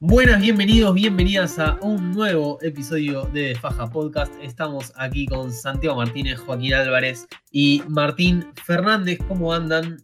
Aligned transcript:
Buenas, 0.00 0.40
bienvenidos, 0.40 0.94
bienvenidas 0.94 1.58
a 1.58 1.76
un 1.82 2.12
nuevo 2.12 2.60
episodio 2.62 3.24
de 3.32 3.56
Faja 3.56 3.90
Podcast. 3.90 4.32
Estamos 4.40 4.92
aquí 4.94 5.26
con 5.26 5.52
Santiago 5.52 5.96
Martínez, 5.96 6.38
Joaquín 6.38 6.72
Álvarez 6.74 7.26
y 7.50 7.82
Martín 7.88 8.46
Fernández. 8.64 9.18
¿Cómo 9.26 9.52
andan? 9.52 9.96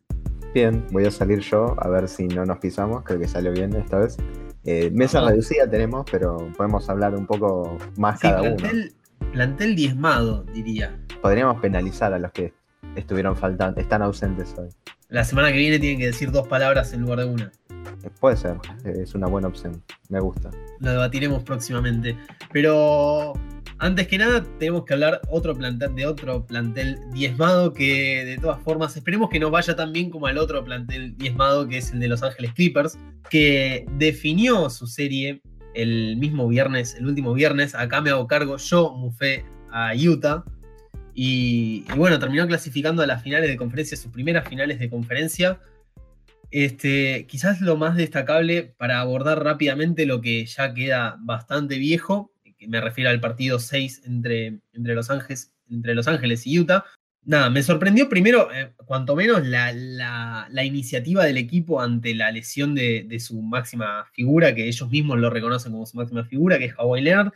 Bien, 0.52 0.84
voy 0.90 1.04
a 1.04 1.12
salir 1.12 1.38
yo 1.38 1.76
a 1.78 1.88
ver 1.88 2.08
si 2.08 2.26
no 2.26 2.44
nos 2.44 2.58
pisamos. 2.58 3.04
Creo 3.04 3.20
que 3.20 3.28
salió 3.28 3.52
bien 3.52 3.72
esta 3.76 4.00
vez. 4.00 4.16
Eh, 4.64 4.90
mesa 4.92 5.20
reducida 5.20 5.70
tenemos, 5.70 6.04
pero 6.10 6.38
podemos 6.56 6.90
hablar 6.90 7.14
un 7.14 7.26
poco 7.28 7.78
más 7.96 8.18
cada 8.18 8.40
plantel, 8.40 8.92
uno. 9.20 9.30
Plantel 9.30 9.76
diezmado, 9.76 10.42
diría. 10.52 10.98
Podríamos 11.22 11.60
penalizar 11.60 12.12
a 12.12 12.18
los 12.18 12.32
que 12.32 12.52
estuvieron 12.96 13.36
faltando, 13.36 13.80
están 13.80 14.02
ausentes 14.02 14.56
hoy. 14.58 14.70
La 15.08 15.22
semana 15.22 15.52
que 15.52 15.58
viene 15.58 15.78
tienen 15.78 16.00
que 16.00 16.06
decir 16.06 16.32
dos 16.32 16.48
palabras 16.48 16.92
en 16.92 17.02
lugar 17.02 17.20
de 17.20 17.26
una. 17.26 17.52
Puede 18.20 18.36
ser, 18.36 18.56
es 18.84 19.14
una 19.14 19.26
buena 19.26 19.48
opción, 19.48 19.82
me 20.08 20.20
gusta. 20.20 20.50
Lo 20.80 20.92
debatiremos 20.92 21.42
próximamente. 21.42 22.16
Pero 22.52 23.34
antes 23.78 24.06
que 24.06 24.18
nada, 24.18 24.44
tenemos 24.58 24.84
que 24.84 24.94
hablar 24.94 25.20
otro 25.28 25.54
plantel, 25.54 25.94
de 25.94 26.06
otro 26.06 26.46
plantel 26.46 26.98
diezmado 27.12 27.72
que 27.72 28.24
de 28.24 28.38
todas 28.38 28.62
formas 28.62 28.96
esperemos 28.96 29.28
que 29.28 29.40
no 29.40 29.50
vaya 29.50 29.74
tan 29.74 29.92
bien 29.92 30.10
como 30.10 30.28
el 30.28 30.38
otro 30.38 30.64
plantel 30.64 31.16
diezmado 31.16 31.68
que 31.68 31.78
es 31.78 31.92
el 31.92 32.00
de 32.00 32.08
Los 32.08 32.22
Ángeles 32.22 32.52
Clippers, 32.54 32.98
que 33.30 33.86
definió 33.98 34.70
su 34.70 34.86
serie 34.86 35.42
el 35.74 36.16
mismo 36.16 36.46
viernes, 36.48 36.94
el 36.94 37.06
último 37.06 37.34
viernes. 37.34 37.74
Acá 37.74 38.00
me 38.00 38.10
hago 38.10 38.26
cargo, 38.26 38.56
yo 38.56 38.92
mufé 38.92 39.44
a 39.72 39.92
Utah. 39.94 40.44
Y 41.16 41.84
bueno, 41.96 42.18
terminó 42.18 42.46
clasificando 42.46 43.02
a 43.02 43.06
las 43.06 43.22
finales 43.22 43.48
de 43.48 43.56
conferencia, 43.56 43.96
sus 43.96 44.10
primeras 44.10 44.48
finales 44.48 44.78
de 44.78 44.90
conferencia 44.90 45.60
este, 46.54 47.26
quizás 47.26 47.60
lo 47.60 47.76
más 47.76 47.96
destacable 47.96 48.62
para 48.62 49.00
abordar 49.00 49.42
rápidamente 49.42 50.06
lo 50.06 50.20
que 50.20 50.46
ya 50.46 50.72
queda 50.72 51.16
bastante 51.18 51.78
viejo, 51.78 52.32
que 52.56 52.68
me 52.68 52.80
refiero 52.80 53.10
al 53.10 53.18
partido 53.18 53.58
6 53.58 54.02
entre, 54.04 54.60
entre, 54.72 54.94
Los, 54.94 55.10
Ángeles, 55.10 55.52
entre 55.68 55.96
Los 55.96 56.06
Ángeles 56.06 56.46
y 56.46 56.60
Utah. 56.60 56.84
Nada, 57.24 57.50
me 57.50 57.60
sorprendió 57.64 58.08
primero, 58.08 58.52
eh, 58.54 58.72
cuanto 58.86 59.16
menos, 59.16 59.44
la, 59.44 60.46
iniciativa 60.64 61.24
del 61.24 61.38
equipo 61.38 61.80
ante 61.80 62.14
la 62.14 62.30
lesión 62.30 62.76
de, 62.76 63.18
su 63.18 63.42
máxima 63.42 64.04
figura, 64.12 64.54
que 64.54 64.68
ellos 64.68 64.88
mismos 64.88 65.18
lo 65.18 65.30
reconocen 65.30 65.72
como 65.72 65.86
su 65.86 65.96
máxima 65.96 66.24
figura, 66.24 66.60
que 66.60 66.66
es 66.66 66.74
Hawaii 66.78 67.02
Leonard. 67.02 67.32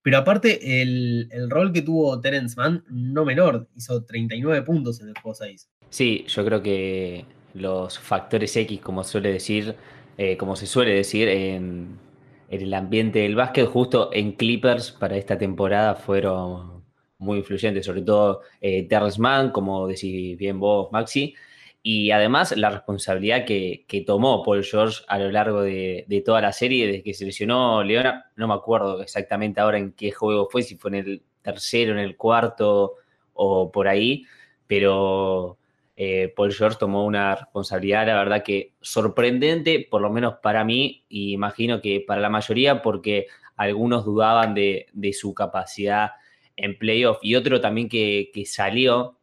Pero 0.00 0.18
aparte, 0.18 0.80
el, 0.80 1.28
el, 1.32 1.50
rol 1.50 1.72
que 1.72 1.82
tuvo 1.82 2.20
Terence 2.20 2.54
Mann, 2.56 2.84
no 2.88 3.24
menor, 3.24 3.68
hizo 3.74 4.04
39 4.04 4.62
puntos 4.62 5.00
en 5.00 5.08
el 5.08 5.14
juego 5.14 5.34
6. 5.34 5.68
Sí, 5.90 6.24
yo 6.28 6.44
creo 6.44 6.62
que 6.62 7.24
los 7.54 7.98
factores 7.98 8.56
X, 8.56 8.80
como 8.80 9.04
suele 9.04 9.32
decir, 9.32 9.76
eh, 10.18 10.36
como 10.36 10.56
se 10.56 10.66
suele 10.66 10.94
decir 10.94 11.28
en, 11.28 11.98
el 12.50 12.72
ambiente 12.74 13.20
del 13.20 13.34
básquet, 13.36 13.66
justo 13.66 14.10
en 14.12 14.32
Clippers 14.32 14.92
para 14.92 15.16
esta 15.16 15.38
temporada 15.38 15.94
fueron 15.94 16.84
muy 17.18 17.38
influyentes, 17.38 17.86
sobre 17.86 18.02
todo 18.02 18.42
eh, 18.60 18.86
Terrence 18.88 19.20
Mann, 19.20 19.50
como 19.50 19.86
decís 19.88 20.36
bien 20.38 20.60
vos, 20.60 20.92
Maxi, 20.92 21.34
y 21.82 22.10
además 22.12 22.56
la 22.56 22.70
responsabilidad 22.70 23.44
que, 23.44 24.04
tomó 24.06 24.42
Paul 24.42 24.64
George 24.64 25.02
a 25.08 25.18
lo 25.18 25.30
largo 25.30 25.62
de, 25.62 26.22
toda 26.24 26.40
la 26.40 26.52
serie, 26.52 26.86
desde 26.86 27.02
que 27.02 27.14
se 27.14 27.26
lesionó 27.26 27.82
Leona, 27.82 28.30
no 28.36 28.48
me 28.48 28.54
acuerdo 28.54 29.02
exactamente 29.02 29.60
ahora 29.60 29.78
en 29.78 29.92
qué 29.92 30.10
juego 30.10 30.48
fue, 30.50 30.62
si 30.62 30.76
fue 30.76 30.90
en 30.92 30.94
el 30.94 31.22
tercero, 31.42 31.92
en 31.92 31.98
el 31.98 32.16
cuarto 32.16 32.94
o 33.34 33.70
por 33.70 33.88
ahí, 33.88 34.24
pero 34.66 35.58
eh, 35.96 36.32
Paul 36.34 36.52
George 36.52 36.78
tomó 36.78 37.04
una 37.04 37.36
responsabilidad, 37.36 38.06
la 38.06 38.16
verdad 38.16 38.42
que 38.42 38.74
sorprendente, 38.80 39.86
por 39.88 40.02
lo 40.02 40.10
menos 40.10 40.34
para 40.42 40.64
mí, 40.64 41.04
y 41.08 41.32
imagino 41.32 41.80
que 41.80 42.00
para 42.06 42.20
la 42.20 42.30
mayoría, 42.30 42.82
porque 42.82 43.26
algunos 43.56 44.04
dudaban 44.04 44.54
de, 44.54 44.86
su 45.12 45.34
capacidad 45.34 46.12
en 46.56 46.76
playoff. 46.78 47.18
Y 47.22 47.36
otro 47.36 47.60
también 47.60 47.88
que, 47.88 48.30
salió, 48.46 49.18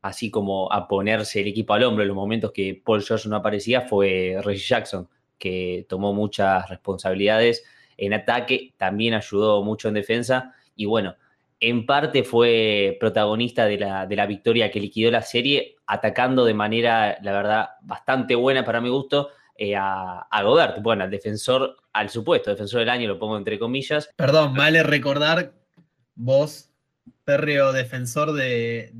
así 0.00 0.30
como 0.30 0.72
a 0.72 0.88
ponerse 0.88 1.40
el 1.40 1.48
equipo 1.48 1.74
al 1.74 1.84
hombro 1.84 2.02
en 2.02 2.08
los 2.08 2.16
momentos 2.16 2.52
que 2.52 2.80
Paul 2.82 3.02
George 3.02 3.28
no 3.28 3.36
aparecía, 3.36 3.82
fue 3.82 4.36
Reggie 4.42 4.66
Jackson, 4.66 5.08
que 5.38 5.86
tomó 5.88 6.14
muchas 6.14 6.68
responsabilidades 6.70 7.64
en 7.98 8.14
ataque, 8.14 8.74
también 8.78 9.14
ayudó 9.14 9.62
mucho 9.62 9.88
en 9.88 9.94
defensa. 9.94 10.54
Y 10.74 10.86
bueno, 10.86 11.16
en 11.62 11.86
parte 11.86 12.24
fue 12.24 12.96
protagonista 12.98 13.66
de 13.66 13.78
la, 13.78 14.04
de 14.04 14.16
la, 14.16 14.26
victoria 14.26 14.68
que 14.72 14.80
liquidó 14.80 15.12
la 15.12 15.22
serie, 15.22 15.76
atacando 15.86 16.44
de 16.44 16.54
manera, 16.54 17.16
la 17.22 17.32
verdad, 17.32 17.68
bastante 17.82 18.34
buena 18.34 18.64
para 18.64 18.80
mi 18.80 18.88
gusto 18.88 19.28
eh, 19.56 19.76
a, 19.76 20.26
a, 20.28 20.42
Godard. 20.42 20.82
Bueno, 20.82 21.04
al 21.04 21.10
defensor, 21.10 21.76
al 21.92 22.10
supuesto 22.10 22.50
defensor 22.50 22.80
del 22.80 22.88
año, 22.88 23.06
lo 23.06 23.16
pongo 23.16 23.38
entre 23.38 23.60
comillas. 23.60 24.10
Perdón, 24.16 24.54
vale 24.54 24.82
recordar, 24.82 25.52
vos, 26.16 26.72
pérreo 27.24 27.72
defensor 27.72 28.32
de, 28.32 28.90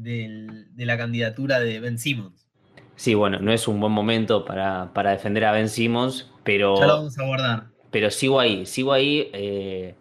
la 0.77 0.97
candidatura 0.97 1.59
de 1.59 1.81
Ben 1.81 1.99
Simmons. 1.99 2.47
Sí, 2.95 3.15
bueno, 3.15 3.41
no 3.41 3.53
es 3.53 3.67
un 3.67 3.81
buen 3.81 3.93
momento 3.93 4.45
para, 4.45 4.93
para 4.95 5.11
defender 5.11 5.47
a 5.47 5.53
Ben 5.53 5.69
Simmons, 5.69 6.31
pero... 6.45 6.79
Ya 6.79 6.87
lo 6.87 6.97
vamos 6.99 7.19
a 7.19 7.27
guardar. 7.27 7.67
Pero 7.91 8.09
sigo 8.13 8.39
ahí, 8.39 8.67
sigo 8.67 8.93
ahí. 8.93 9.31
Eh, 9.33 9.97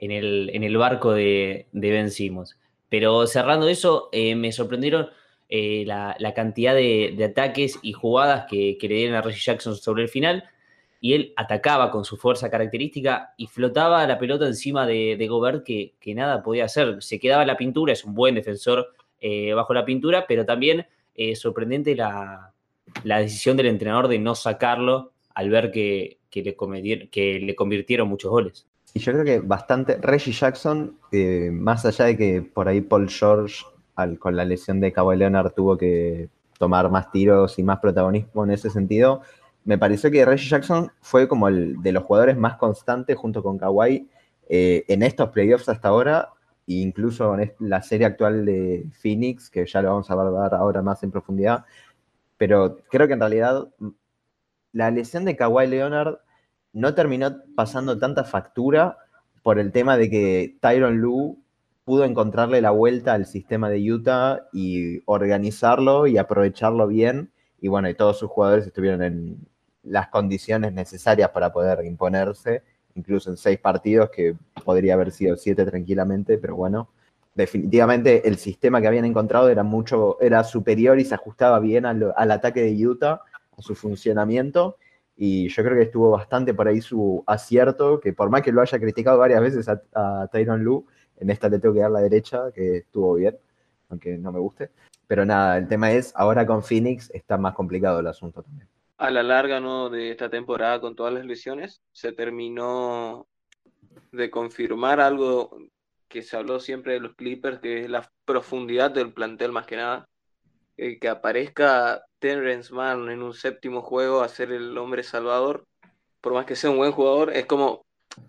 en 0.00 0.10
el, 0.10 0.50
en 0.52 0.78
barco 0.78 1.12
de, 1.12 1.66
de 1.72 1.90
Ben 1.90 2.10
Simmons. 2.10 2.56
Pero 2.88 3.26
cerrando 3.26 3.68
eso, 3.68 4.08
eh, 4.12 4.34
me 4.34 4.52
sorprendieron 4.52 5.08
eh, 5.48 5.84
la, 5.86 6.34
cantidad 6.34 6.74
de, 6.74 7.16
ataques 7.24 7.78
y 7.82 7.92
jugadas 7.92 8.46
que, 8.48 8.78
le 8.80 8.94
dieron 8.94 9.16
a 9.16 9.22
Reggie 9.22 9.40
Jackson 9.40 9.76
sobre 9.76 10.04
el 10.04 10.08
final. 10.08 10.44
Y 11.00 11.14
él 11.14 11.32
atacaba 11.36 11.90
con 11.90 12.04
su 12.04 12.16
fuerza 12.16 12.50
característica 12.50 13.34
y 13.36 13.46
flotaba 13.46 14.04
la 14.06 14.18
pelota 14.18 14.46
encima 14.46 14.86
de, 14.86 15.26
Gobert 15.28 15.64
que, 15.64 15.94
nada 16.14 16.42
podía 16.42 16.64
hacer. 16.64 17.02
Se 17.02 17.20
quedaba 17.20 17.44
la 17.44 17.56
pintura, 17.56 17.92
es 17.92 18.04
un 18.04 18.14
buen 18.14 18.34
defensor 18.34 18.94
eh, 19.20 19.52
bajo 19.52 19.74
la 19.74 19.84
pintura, 19.84 20.26
pero 20.26 20.44
también 20.44 20.86
sorprendente 21.34 21.96
la, 21.96 22.52
decisión 23.02 23.56
del 23.56 23.66
entrenador 23.66 24.06
de 24.06 24.20
no 24.20 24.36
sacarlo 24.36 25.12
al 25.34 25.50
ver 25.50 25.72
que 25.72 26.18
le, 26.32 27.08
que 27.10 27.40
le 27.40 27.54
convirtieron 27.56 28.08
muchos 28.08 28.30
goles. 28.30 28.66
Y 28.98 29.00
yo 29.00 29.12
creo 29.12 29.24
que 29.24 29.38
bastante. 29.38 29.96
Reggie 29.98 30.32
Jackson, 30.32 30.98
eh, 31.12 31.50
más 31.52 31.86
allá 31.86 32.06
de 32.06 32.16
que 32.16 32.42
por 32.42 32.66
ahí 32.66 32.80
Paul 32.80 33.08
George, 33.08 33.64
con 34.18 34.34
la 34.34 34.44
lesión 34.44 34.80
de 34.80 34.92
Kawhi 34.92 35.16
Leonard, 35.16 35.52
tuvo 35.52 35.78
que 35.78 36.28
tomar 36.58 36.90
más 36.90 37.12
tiros 37.12 37.60
y 37.60 37.62
más 37.62 37.78
protagonismo 37.78 38.42
en 38.42 38.50
ese 38.50 38.70
sentido, 38.70 39.22
me 39.64 39.78
pareció 39.78 40.10
que 40.10 40.24
Reggie 40.24 40.48
Jackson 40.48 40.90
fue 41.00 41.28
como 41.28 41.46
el 41.46 41.80
de 41.80 41.92
los 41.92 42.02
jugadores 42.02 42.36
más 42.36 42.56
constantes 42.56 43.16
junto 43.16 43.40
con 43.40 43.56
Kawhi 43.56 44.08
eh, 44.48 44.84
en 44.88 45.04
estos 45.04 45.28
playoffs 45.30 45.68
hasta 45.68 45.90
ahora, 45.90 46.30
e 46.66 46.74
incluso 46.74 47.38
en 47.38 47.54
la 47.60 47.82
serie 47.82 48.04
actual 48.08 48.44
de 48.44 48.84
Phoenix, 49.00 49.48
que 49.48 49.64
ya 49.64 49.80
lo 49.80 49.90
vamos 49.90 50.10
a 50.10 50.14
abordar 50.14 50.54
ahora 50.54 50.82
más 50.82 51.04
en 51.04 51.12
profundidad. 51.12 51.64
Pero 52.36 52.78
creo 52.90 53.06
que 53.06 53.12
en 53.12 53.20
realidad 53.20 53.68
la 54.72 54.90
lesión 54.90 55.24
de 55.24 55.36
Kawhi 55.36 55.68
Leonard 55.68 56.18
no 56.72 56.94
terminó 56.94 57.36
pasando 57.54 57.98
tanta 57.98 58.24
factura 58.24 58.98
por 59.42 59.58
el 59.58 59.72
tema 59.72 59.96
de 59.96 60.10
que 60.10 60.56
Tyron 60.60 60.98
Lu 60.98 61.38
pudo 61.84 62.04
encontrarle 62.04 62.60
la 62.60 62.70
vuelta 62.70 63.14
al 63.14 63.24
sistema 63.24 63.70
de 63.70 63.92
Utah 63.92 64.46
y 64.52 65.00
organizarlo 65.06 66.06
y 66.06 66.18
aprovecharlo 66.18 66.86
bien. 66.86 67.30
Y 67.60 67.68
bueno, 67.68 67.88
y 67.88 67.94
todos 67.94 68.18
sus 68.18 68.30
jugadores 68.30 68.66
estuvieron 68.66 69.02
en 69.02 69.38
las 69.82 70.08
condiciones 70.08 70.72
necesarias 70.74 71.30
para 71.30 71.50
poder 71.52 71.84
imponerse, 71.86 72.62
incluso 72.94 73.30
en 73.30 73.38
seis 73.38 73.58
partidos, 73.58 74.10
que 74.10 74.36
podría 74.64 74.94
haber 74.94 75.12
sido 75.12 75.36
siete 75.36 75.64
tranquilamente, 75.64 76.36
pero 76.36 76.56
bueno, 76.56 76.90
definitivamente 77.34 78.28
el 78.28 78.36
sistema 78.36 78.82
que 78.82 78.88
habían 78.88 79.06
encontrado 79.06 79.48
era 79.48 79.62
mucho, 79.62 80.20
era 80.20 80.44
superior 80.44 81.00
y 81.00 81.06
se 81.06 81.14
ajustaba 81.14 81.58
bien 81.58 81.86
al, 81.86 82.12
al 82.16 82.30
ataque 82.30 82.60
de 82.60 82.86
Utah, 82.86 83.22
a 83.56 83.62
su 83.62 83.74
funcionamiento 83.74 84.76
y 85.20 85.48
yo 85.48 85.64
creo 85.64 85.76
que 85.76 85.82
estuvo 85.82 86.10
bastante 86.10 86.54
por 86.54 86.68
ahí 86.68 86.80
su 86.80 87.24
acierto, 87.26 87.98
que 87.98 88.12
por 88.12 88.30
más 88.30 88.40
que 88.40 88.52
lo 88.52 88.62
haya 88.62 88.78
criticado 88.78 89.18
varias 89.18 89.40
veces 89.40 89.68
a, 89.68 89.82
a 89.92 90.28
Tyron 90.28 90.62
Lu, 90.62 90.86
en 91.16 91.30
esta 91.30 91.48
le 91.48 91.58
tengo 91.58 91.74
que 91.74 91.80
dar 91.80 91.90
la 91.90 92.00
derecha, 92.00 92.52
que 92.54 92.78
estuvo 92.78 93.14
bien, 93.14 93.36
aunque 93.88 94.16
no 94.16 94.30
me 94.30 94.38
guste. 94.38 94.70
Pero 95.08 95.26
nada, 95.26 95.58
el 95.58 95.66
tema 95.66 95.90
es, 95.90 96.12
ahora 96.14 96.46
con 96.46 96.62
Phoenix 96.62 97.10
está 97.10 97.36
más 97.36 97.54
complicado 97.54 97.98
el 97.98 98.06
asunto 98.06 98.44
también. 98.44 98.68
A 98.98 99.10
la 99.10 99.24
larga 99.24 99.58
¿no? 99.58 99.90
de 99.90 100.12
esta 100.12 100.30
temporada, 100.30 100.80
con 100.80 100.94
todas 100.94 101.12
las 101.12 101.26
lesiones, 101.26 101.82
se 101.90 102.12
terminó 102.12 103.26
de 104.12 104.30
confirmar 104.30 105.00
algo 105.00 105.58
que 106.06 106.22
se 106.22 106.36
habló 106.36 106.60
siempre 106.60 106.92
de 106.92 107.00
los 107.00 107.16
Clippers, 107.16 107.58
que 107.58 107.84
es 107.84 107.90
la 107.90 108.08
profundidad 108.24 108.92
del 108.92 109.12
plantel 109.12 109.50
más 109.50 109.66
que 109.66 109.76
nada. 109.76 110.08
Eh, 110.76 111.00
que 111.00 111.08
aparezca 111.08 112.04
Terrence 112.18 112.72
Mann 112.74 113.10
en 113.10 113.22
un 113.22 113.34
séptimo 113.34 113.82
juego 113.82 114.22
a 114.22 114.28
ser 114.28 114.52
el 114.52 114.76
hombre 114.78 115.02
salvador, 115.02 115.66
por 116.20 116.34
más 116.34 116.46
que 116.46 116.56
sea 116.56 116.70
un 116.70 116.78
buen 116.78 116.92
jugador, 116.92 117.32
es 117.34 117.46
como, 117.46 117.86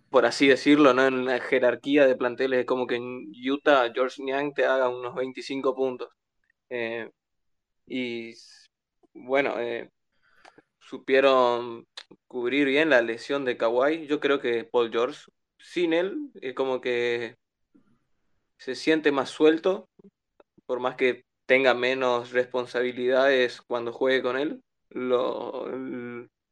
por 0.10 0.26
así 0.26 0.48
decirlo, 0.48 0.94
¿no? 0.94 1.08
en 1.08 1.26
la 1.26 1.40
jerarquía 1.40 2.08
de 2.08 2.16
planteles, 2.16 2.62
es 2.62 2.66
como 2.66 2.88
que 2.88 2.96
en 2.96 3.32
Utah 3.50 3.92
George 3.94 4.24
Niang 4.24 4.54
te 4.54 4.66
haga 4.66 4.90
unos 4.90 5.16
25 5.16 5.76
puntos. 5.76 6.10
Eh, 6.70 7.10
y 7.88 8.34
bueno, 9.14 9.60
eh, 9.60 9.90
supieron 10.80 11.88
cubrir 12.28 12.68
bien 12.68 12.90
la 12.90 13.02
lesión 13.02 13.46
de 13.46 13.58
Kawhi. 13.58 14.08
Yo 14.08 14.20
creo 14.20 14.40
que 14.40 14.64
Paul 14.66 14.92
George, 14.92 15.32
sin 15.60 15.94
él, 15.94 16.32
es 16.42 16.54
como 16.56 16.82
que 16.82 17.38
se 18.58 18.76
siente 18.76 19.12
más 19.12 19.30
suelto, 19.30 19.90
por 20.66 20.80
más 20.80 20.96
que 20.96 21.26
tenga 21.50 21.74
menos 21.74 22.32
responsabilidades 22.32 23.60
cuando 23.62 23.92
juegue 23.92 24.22
con 24.22 24.38
él. 24.38 24.62
Lo, 24.92 25.68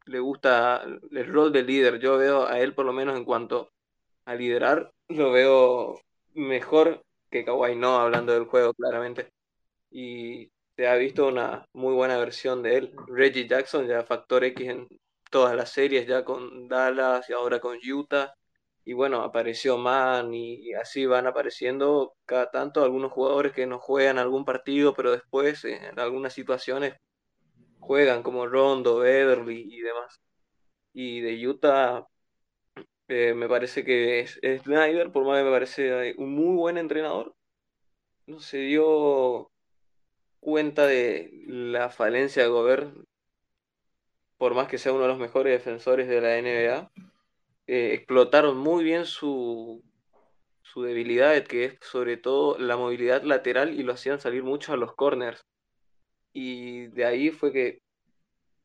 le 0.06 0.20
gusta 0.20 0.84
el 1.12 1.28
rol 1.32 1.52
de 1.52 1.62
líder. 1.62 2.00
Yo 2.00 2.18
veo 2.18 2.48
a 2.48 2.60
él, 2.60 2.74
por 2.74 2.88
lo 2.88 2.94
menos 2.94 3.16
en 3.16 3.24
cuanto 3.24 3.70
a 4.26 4.34
liderar, 4.34 4.92
lo 5.10 5.32
veo 5.32 6.02
mejor 6.34 7.04
que 7.30 7.46
Kawhi, 7.46 7.76
no 7.76 8.00
hablando 8.00 8.34
del 8.34 8.46
juego 8.46 8.74
claramente. 8.74 9.30
Y 9.92 10.50
se 10.76 10.88
ha 10.88 10.96
visto 10.96 11.28
una 11.28 11.68
muy 11.74 11.94
buena 11.94 12.18
versión 12.18 12.64
de 12.64 12.78
él. 12.78 12.96
Reggie 13.08 13.48
Jackson, 13.48 13.86
ya 13.88 14.04
factor 14.04 14.44
X 14.46 14.68
en 14.68 14.88
todas 15.30 15.56
las 15.56 15.70
series, 15.70 16.08
ya 16.08 16.26
con 16.26 16.68
Dallas 16.68 17.30
y 17.30 17.34
ahora 17.34 17.60
con 17.60 17.78
Utah. 17.88 18.34
Y 18.88 18.94
bueno, 18.94 19.22
apareció 19.22 19.78
Man 19.78 20.34
y 20.34 20.74
así 20.74 21.06
van 21.06 21.28
apareciendo 21.28 22.16
cada 22.26 22.50
tanto 22.52 22.86
algunos 22.86 23.12
jugadores 23.12 23.52
que 23.52 23.68
no 23.68 23.80
juegan 23.80 24.18
algún 24.18 24.46
partido, 24.46 24.94
pero 24.94 25.12
después 25.12 25.66
en 25.66 26.00
algunas 26.00 26.32
situaciones 26.32 26.96
juegan 27.80 28.24
como 28.24 28.48
Rondo, 28.48 29.00
Beverly 29.00 29.68
y 29.70 29.82
demás. 29.82 30.22
Y 30.94 31.20
de 31.20 31.48
Utah 31.48 32.08
eh, 33.10 33.34
me 33.34 33.50
parece 33.50 33.84
que 33.84 34.22
es, 34.22 34.40
Snyder, 34.64 35.12
por 35.12 35.26
más 35.26 35.40
que 35.40 35.44
me 35.44 35.52
parece 35.52 36.16
un 36.18 36.34
muy 36.34 36.56
buen 36.56 36.78
entrenador, 36.78 37.36
no 38.26 38.40
se 38.40 38.60
dio 38.60 39.52
cuenta 40.40 40.88
de 40.88 41.30
la 41.46 41.90
falencia 41.90 42.44
de 42.44 42.50
Gobert, 42.50 42.96
por 44.38 44.54
más 44.56 44.70
que 44.70 44.78
sea 44.78 44.94
uno 44.94 45.02
de 45.04 45.10
los 45.10 45.20
mejores 45.20 45.52
defensores 45.52 46.08
de 46.08 46.22
la 46.22 46.38
NBA. 46.38 46.92
Eh, 47.68 47.94
explotaron 47.94 48.58
muy 48.58 48.84
bien 48.84 49.06
su, 49.06 49.84
su 50.62 50.84
debilidad, 50.84 51.44
que 51.44 51.66
es 51.66 51.78
sobre 51.82 52.18
todo 52.18 52.58
la 52.58 52.78
movilidad 52.78 53.24
lateral, 53.24 53.80
y 53.80 53.84
lo 53.84 53.94
hacían 53.94 54.20
salir 54.20 54.44
mucho 54.44 54.74
a 54.74 54.78
los 54.78 54.96
corners. 54.96 55.42
Y 56.34 56.88
de 56.88 57.06
ahí 57.06 57.32
fue 57.32 57.52
que 57.52 57.82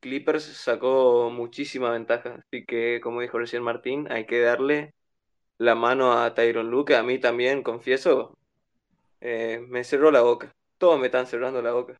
Clippers 0.01 0.45
sacó 0.45 1.31
muchísima 1.31 1.91
ventaja. 1.91 2.45
Así 2.47 2.65
que, 2.65 3.01
como 3.03 3.21
dijo 3.21 3.39
recién 3.39 3.63
Martín, 3.63 4.07
hay 4.11 4.27
que 4.27 4.41
darle 4.41 4.95
la 5.59 5.75
mano 5.75 6.13
a 6.13 6.35
Tyron 6.35 6.71
Luke. 6.71 6.95
A 6.95 7.03
mí 7.03 7.19
también, 7.19 7.63
confieso, 7.63 8.37
eh, 9.21 9.65
me 9.69 9.85
cerró 9.85 10.11
la 10.11 10.23
boca. 10.23 10.55
Todos 10.79 11.01
me 11.01 11.07
están 11.07 11.27
cerrando 11.27 11.63
la 11.63 11.73
boca. 11.73 11.97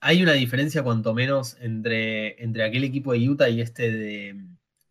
Hay 0.00 0.22
una 0.22 0.32
diferencia, 0.32 0.82
cuanto 0.82 1.12
menos, 1.12 1.56
entre, 1.60 2.42
entre 2.42 2.64
aquel 2.64 2.84
equipo 2.84 3.12
de 3.12 3.28
Utah 3.28 3.48
y 3.48 3.60
este 3.60 3.90
de, 3.90 4.36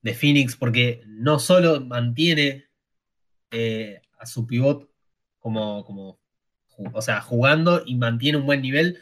Phoenix, 0.04 0.56
porque 0.56 1.04
no 1.06 1.40
solo 1.40 1.82
mantiene 1.82 2.66
eh, 3.52 4.02
a 4.20 4.26
su 4.26 4.48
pivot 4.48 4.90
como, 5.40 5.84
como, 5.86 6.20
o 6.94 7.02
sea, 7.02 7.22
jugando 7.22 7.84
y 7.86 7.96
mantiene 7.96 8.38
un 8.38 8.46
buen 8.46 8.62
nivel. 8.62 9.00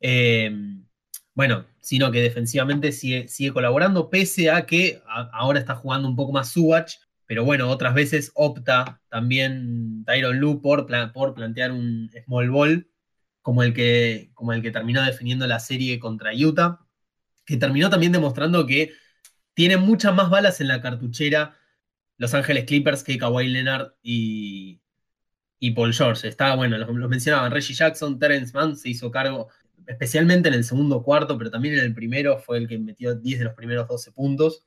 Eh, 0.00 0.50
bueno, 1.34 1.66
sino 1.80 2.10
que 2.10 2.20
defensivamente 2.20 2.92
sigue, 2.92 3.52
colaborando, 3.52 4.10
pese 4.10 4.50
a 4.50 4.66
que 4.66 5.02
ahora 5.32 5.58
está 5.58 5.74
jugando 5.74 6.08
un 6.08 6.16
poco 6.16 6.32
más 6.32 6.50
Subach, 6.52 6.98
pero 7.26 7.44
bueno, 7.44 7.68
otras 7.70 7.94
veces 7.94 8.30
opta 8.34 9.00
también 9.08 10.04
Tyron 10.04 10.38
Lu 10.38 10.60
por, 10.60 10.86
por 11.12 11.34
plantear 11.34 11.72
un 11.72 12.10
small 12.24 12.50
ball, 12.50 12.88
como 13.40 13.62
el, 13.62 13.72
que, 13.72 14.30
como 14.34 14.52
el 14.52 14.62
que 14.62 14.70
terminó 14.70 15.02
definiendo 15.02 15.46
la 15.46 15.58
serie 15.58 15.98
contra 15.98 16.32
Utah, 16.34 16.80
que 17.44 17.56
terminó 17.56 17.90
también 17.90 18.12
demostrando 18.12 18.66
que 18.66 18.92
tiene 19.54 19.76
muchas 19.76 20.14
más 20.14 20.30
balas 20.30 20.60
en 20.60 20.68
la 20.68 20.80
cartuchera 20.80 21.56
Los 22.16 22.34
Ángeles 22.34 22.64
Clippers 22.64 23.02
que 23.02 23.18
Kawhi 23.18 23.48
Leonard 23.48 23.94
y, 24.02 24.80
Paul 25.74 25.94
George. 25.94 26.28
Está, 26.28 26.54
bueno, 26.56 26.76
los, 26.78 27.08
mencionaban, 27.08 27.52
Reggie 27.52 27.74
Jackson, 27.74 28.18
Terence 28.18 28.52
Mann 28.52 28.76
se 28.76 28.90
hizo 28.90 29.10
cargo 29.10 29.48
especialmente 29.86 30.48
en 30.48 30.54
el 30.54 30.64
segundo 30.64 31.02
cuarto, 31.02 31.36
pero 31.36 31.50
también 31.50 31.74
en 31.74 31.80
el 31.84 31.94
primero 31.94 32.38
fue 32.38 32.58
el 32.58 32.68
que 32.68 32.78
metió 32.78 33.14
10 33.14 33.38
de 33.40 33.44
los 33.44 33.54
primeros 33.54 33.88
12 33.88 34.12
puntos. 34.12 34.64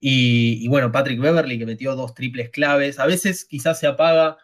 Y, 0.00 0.66
bueno, 0.68 0.90
Patrick 0.90 1.20
Beverly 1.20 1.58
que 1.58 1.66
metió 1.66 1.94
dos 1.94 2.14
triples 2.14 2.50
claves. 2.50 2.98
A 2.98 3.06
veces 3.06 3.44
quizás 3.44 3.78
se 3.78 3.86
apaga 3.86 4.36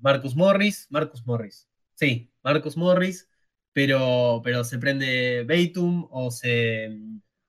Marcus 0.00 0.36
Morris, 0.36 0.86
Marcus 0.90 1.26
Morris, 1.26 1.68
sí, 1.94 2.30
Marcus 2.44 2.76
Morris, 2.76 3.28
pero, 3.72 4.40
pero 4.44 4.62
se 4.62 4.78
prende 4.78 5.44
Batum 5.44 6.06
o 6.10 6.30
se, 6.30 6.96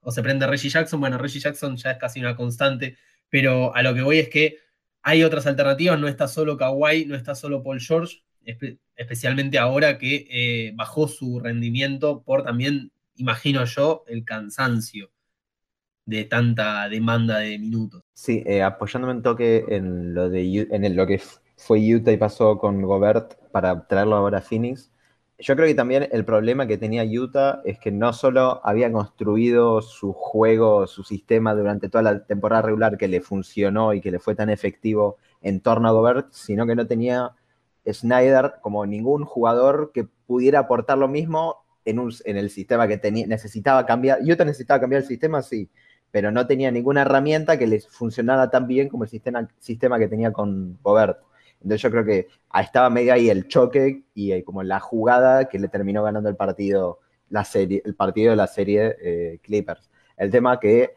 o 0.02 0.12
se 0.12 0.22
prende 0.22 0.48
Reggie 0.48 0.70
Jackson. 0.70 1.00
Bueno, 1.00 1.18
Reggie 1.18 1.40
Jackson 1.40 1.78
ya 1.78 1.92
es 1.92 1.98
casi 1.98 2.20
una 2.20 2.36
constante, 2.36 2.98
pero 3.30 3.74
a 3.76 3.82
lo 3.82 3.94
que 3.94 4.02
voy 4.02 4.20
es 4.20 4.30
que 4.30 4.58
hay 5.04 5.24
otras 5.24 5.48
alternativas, 5.48 6.00
no 6.00 6.08
está 6.08 6.28
solo 6.28 6.58
Kawhi, 6.58 7.06
no 7.06 7.16
está 7.16 7.34
solo 7.34 7.64
Paul 7.64 7.80
George, 7.80 8.24
especialmente 8.96 9.58
ahora 9.58 9.98
que 9.98 10.28
eh, 10.30 10.74
bajó 10.76 11.08
su 11.08 11.40
rendimiento 11.40 12.22
por 12.24 12.44
también, 12.44 12.92
imagino 13.16 13.66
yo, 13.66 14.04
el 14.08 14.24
cansancio 14.26 15.12
de 16.06 16.26
tanta 16.26 16.90
demanda 16.90 17.40
de 17.40 17.58
minutos. 17.58 18.04
Sí, 18.14 18.44
eh, 18.46 18.62
apoyándome 18.62 19.14
un 19.14 19.22
toque 19.22 19.66
en 19.70 20.14
lo, 20.14 20.30
de, 20.30 20.68
en 20.70 20.96
lo 20.96 21.08
que 21.08 21.22
fue 21.58 21.96
Utah 21.96 22.12
y 22.12 22.18
pasó 22.18 22.58
con 22.58 22.82
Gobert 22.82 23.36
para 23.52 23.88
traerlo 23.88 24.16
ahora 24.16 24.40
a 24.40 24.42
Phoenix. 24.42 24.91
Yo 25.42 25.56
creo 25.56 25.68
que 25.68 25.74
también 25.74 26.08
el 26.12 26.24
problema 26.24 26.68
que 26.68 26.78
tenía 26.78 27.04
Utah 27.04 27.62
es 27.66 27.80
que 27.80 27.92
no 27.92 28.14
solo 28.14 28.62
había 28.64 28.92
construido 28.92 29.82
su 29.82 30.14
juego, 30.14 30.86
su 30.86 31.04
sistema 31.04 31.56
durante 31.56 31.90
toda 31.90 32.04
la 32.04 32.24
temporada 32.26 32.62
regular 32.62 32.96
que 32.96 33.08
le 33.08 33.22
funcionó 33.22 33.94
y 33.96 34.02
que 34.02 34.12
le 34.12 34.20
fue 34.20 34.36
tan 34.36 34.52
efectivo 34.52 35.18
en 35.42 35.60
torno 35.62 35.90
a 35.90 35.94
Gobert, 35.94 36.28
sino 36.32 36.68
que 36.68 36.76
no 36.76 36.86
tenía 36.86 37.32
Snyder 37.92 38.56
como 38.62 38.86
ningún 38.86 39.26
jugador 39.26 39.92
que 39.92 40.04
pudiera 40.04 40.60
aportar 40.60 41.00
lo 41.00 41.08
mismo 41.08 41.66
en, 41.86 41.98
un, 41.98 42.14
en 42.26 42.38
el 42.38 42.52
sistema 42.52 42.88
que 42.88 42.98
tenía, 43.00 43.26
necesitaba 43.26 43.88
cambiar. 43.88 44.20
Utah 44.22 44.46
necesitaba 44.46 44.80
cambiar 44.80 45.02
el 45.02 45.08
sistema, 45.08 45.42
sí, 45.42 45.72
pero 46.12 46.32
no 46.32 46.46
tenía 46.46 46.70
ninguna 46.70 47.02
herramienta 47.02 47.58
que 47.58 47.66
les 47.66 47.88
funcionara 47.88 48.52
tan 48.52 48.68
bien 48.68 48.90
como 48.90 49.06
el 49.06 49.10
sistema, 49.10 49.98
que 49.98 50.08
tenía 50.08 50.32
con 50.32 50.78
Gobert. 50.84 51.18
Entonces 51.64 51.82
yo 51.82 51.92
creo 51.92 52.06
que 52.06 52.28
estaba 52.60 52.90
medio 52.90 53.14
ahí 53.14 53.30
el 53.30 53.48
choque 53.48 54.04
y 54.14 54.42
como 54.44 54.64
la 54.64 54.80
jugada 54.80 55.46
que 55.46 55.60
le 55.60 55.68
terminó 55.68 56.04
ganando 56.04 56.30
el 56.30 56.36
partido, 56.36 57.00
la 57.30 57.44
serie, 57.44 57.82
el 57.86 57.96
partido 57.96 58.32
de 58.32 58.36
la 58.36 58.48
serie 58.48 58.96
eh, 59.02 59.40
Clippers. 59.42 59.90
El 60.18 60.32
tema 60.32 60.60
que 60.60 60.96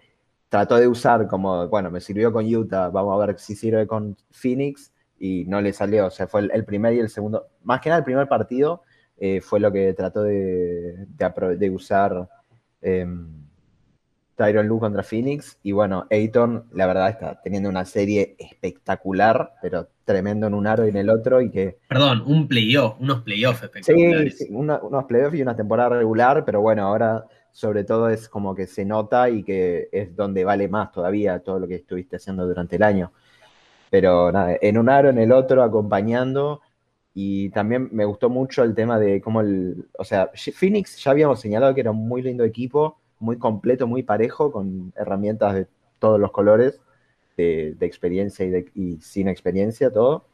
trató 0.49 0.77
de 0.77 0.89
usar 0.89 1.27
como, 1.29 1.69
bueno, 1.69 1.91
me 1.91 2.01
sirvió 2.01 2.33
con 2.33 2.47
Utah, 2.47 2.89
vamos 2.89 3.15
a 3.15 3.27
ver 3.27 3.39
si 3.39 3.55
sirve 3.55 3.87
con 3.87 4.17
Phoenix, 4.31 4.93
y 5.19 5.45
no 5.47 5.61
le 5.61 5.73
salió. 5.73 6.07
O 6.07 6.11
sea, 6.11 6.27
fue 6.27 6.49
el, 6.53 6.65
primer 6.65 6.95
y 6.95 7.01
el 7.01 7.09
segundo. 7.09 7.47
Más 7.63 7.81
que 7.81 7.89
nada, 7.89 8.01
el 8.01 8.05
primer 8.05 8.29
partido 8.29 8.83
eh, 9.17 9.41
fue 9.41 9.61
lo 9.61 9.73
que 9.73 9.95
trató 9.95 10.23
de, 10.23 11.71
usar 11.73 12.29
eh, 12.83 13.07
Tyron 14.37 14.67
Lu 14.67 14.79
contra 14.79 15.03
Phoenix. 15.03 15.59
Y 15.63 15.73
bueno, 15.73 16.07
Ayton, 16.11 16.65
la 16.73 16.87
verdad, 16.87 17.11
está 17.11 17.41
teniendo 17.43 17.69
una 17.69 17.85
serie 17.85 18.37
espectacular, 18.39 19.55
pero 19.63 19.89
tremendo 20.05 20.47
en 20.47 20.55
un 20.55 20.67
aro 20.67 20.87
y 20.87 20.91
en 20.91 20.97
el 20.97 21.11
otro. 21.11 21.41
y 21.41 21.51
que 21.51 21.79
Perdón, 21.89 22.23
un 22.27 22.49
playoff, 22.49 22.97
unos 23.01 23.23
playoffs 23.23 23.63
espectaculares. 23.63 24.39
Sí, 24.39 24.49
unos 24.51 25.05
playoffs 25.05 25.37
y 25.37 25.43
una 25.43 25.57
temporada 25.57 25.91
regular, 25.91 26.45
pero 26.45 26.61
bueno, 26.61 26.87
ahora 26.87 27.25
sobre 27.55 27.85
todo 27.85 28.09
es 28.09 28.29
como 28.29 28.55
que 28.55 28.67
se 28.67 28.85
nota 28.85 29.31
y 29.31 29.45
que 29.45 29.89
es 29.93 30.17
donde 30.17 30.45
vale 30.45 30.69
más 30.69 30.91
todavía 30.91 31.39
todo 31.39 31.61
lo 31.61 31.69
que 31.69 31.77
estuviste 31.77 32.17
haciendo 32.17 32.47
durante 32.47 32.77
el 32.77 32.83
año. 32.83 33.13
Pero 33.91 34.33
nada, 34.33 34.57
en 34.61 34.77
un 34.77 34.89
aro, 34.89 35.11
en 35.11 35.19
el 35.19 35.31
otro, 35.31 35.63
acompañando. 35.63 36.63
Y 37.15 37.51
también 37.51 37.89
me 37.93 38.05
gustó 38.05 38.29
mucho 38.29 38.65
el 38.65 38.75
tema 38.75 38.99
de 38.99 39.21
cómo 39.21 39.41
el. 39.41 39.87
O 39.97 40.05
sea, 40.05 40.31
Phoenix 40.35 40.97
ya 40.97 41.13
habíamos 41.13 41.41
señalado 41.41 41.73
que 41.73 41.81
era 41.83 41.93
un 41.93 42.09
muy 42.09 42.21
lindo 42.23 42.43
equipo, 42.43 42.99
muy 43.25 43.39
completo, 43.39 43.87
muy 43.87 44.03
parejo, 44.03 44.53
con 44.53 44.93
herramientas 44.97 45.55
de 45.55 45.67
todos 45.99 46.21
los 46.21 46.31
colores, 46.31 46.81
de, 47.37 47.77
experiencia 47.81 48.45
y, 48.45 48.51
de, 48.51 48.71
y, 48.75 49.01
sin 49.01 49.29
experiencia, 49.29 49.91
todo. 49.91 50.27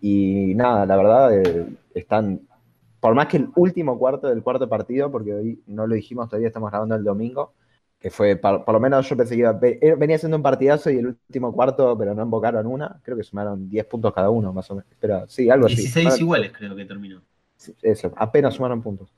Y 0.00 0.54
nada, 0.56 0.86
la 0.86 0.96
verdad, 0.96 1.38
eh, 1.38 1.66
están. 1.94 2.40
Por 2.98 3.14
más 3.14 3.26
que 3.26 3.36
el 3.36 3.50
último 3.54 3.98
cuarto 3.98 4.26
del 4.28 4.42
cuarto 4.42 4.68
partido, 4.68 5.12
porque 5.12 5.32
hoy 5.32 5.62
no 5.66 5.86
lo 5.86 5.94
dijimos 5.94 6.28
todavía, 6.28 6.48
estamos 6.48 6.70
grabando 6.70 6.96
el 6.96 7.04
domingo, 7.04 7.52
que 8.00 8.10
fue, 8.10 8.36
por, 8.36 8.72
lo 8.72 8.80
menos 8.80 9.08
yo 9.08 9.16
pensé 9.16 9.36
que 9.36 9.78
eh, 9.80 9.94
venía 9.94 10.18
siendo 10.18 10.36
un 10.36 10.42
partidazo 10.42 10.90
y 10.90 10.98
el 10.98 11.06
último 11.08 11.52
cuarto, 11.52 11.96
pero 11.96 12.14
no 12.14 12.22
invocaron 12.22 12.66
una, 12.66 13.00
creo 13.02 13.16
que 13.16 13.22
sumaron 13.22 13.68
10 13.68 13.84
puntos 13.86 14.12
cada 14.12 14.30
uno, 14.30 14.52
más 14.52 14.68
o 14.70 14.76
menos, 14.76 14.90
pero 14.98 15.28
sí, 15.28 15.48
algo 15.48 15.66
así. 15.66 15.76
16 15.76 16.20
iguales 16.20 16.52
creo 16.52 16.74
que 16.74 16.84
terminó. 16.84 17.22
Eso, 17.82 18.12
apenas 18.16 18.54
sumaron 18.54 18.82
puntos. 18.82 19.12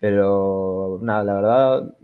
Pero 0.00 0.98
nada, 1.02 1.24
la 1.24 1.34
verdad, 1.34 1.94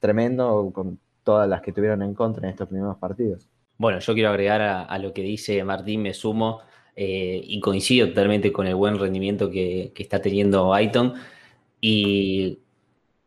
tremendo 0.00 0.70
con 0.74 0.98
todas 1.22 1.48
las 1.48 1.60
que 1.60 1.72
tuvieron 1.72 2.02
en 2.02 2.14
contra 2.14 2.46
en 2.46 2.50
estos 2.50 2.68
primeros 2.68 2.96
partidos. 2.96 3.46
Bueno, 3.78 3.98
yo 4.00 4.14
quiero 4.14 4.30
agregar 4.30 4.60
a, 4.60 4.98
lo 4.98 5.14
que 5.14 5.22
dice 5.22 5.62
Martín, 5.64 6.02
me 6.02 6.12
sumo 6.12 6.60
eh, 6.96 7.40
y 7.42 7.60
coincido 7.60 8.08
totalmente 8.08 8.52
con 8.52 8.66
el 8.66 8.74
buen 8.74 8.98
rendimiento 8.98 9.50
que, 9.50 9.92
está 9.96 10.20
teniendo 10.20 10.74
Aiton. 10.74 11.14
Y 11.80 12.58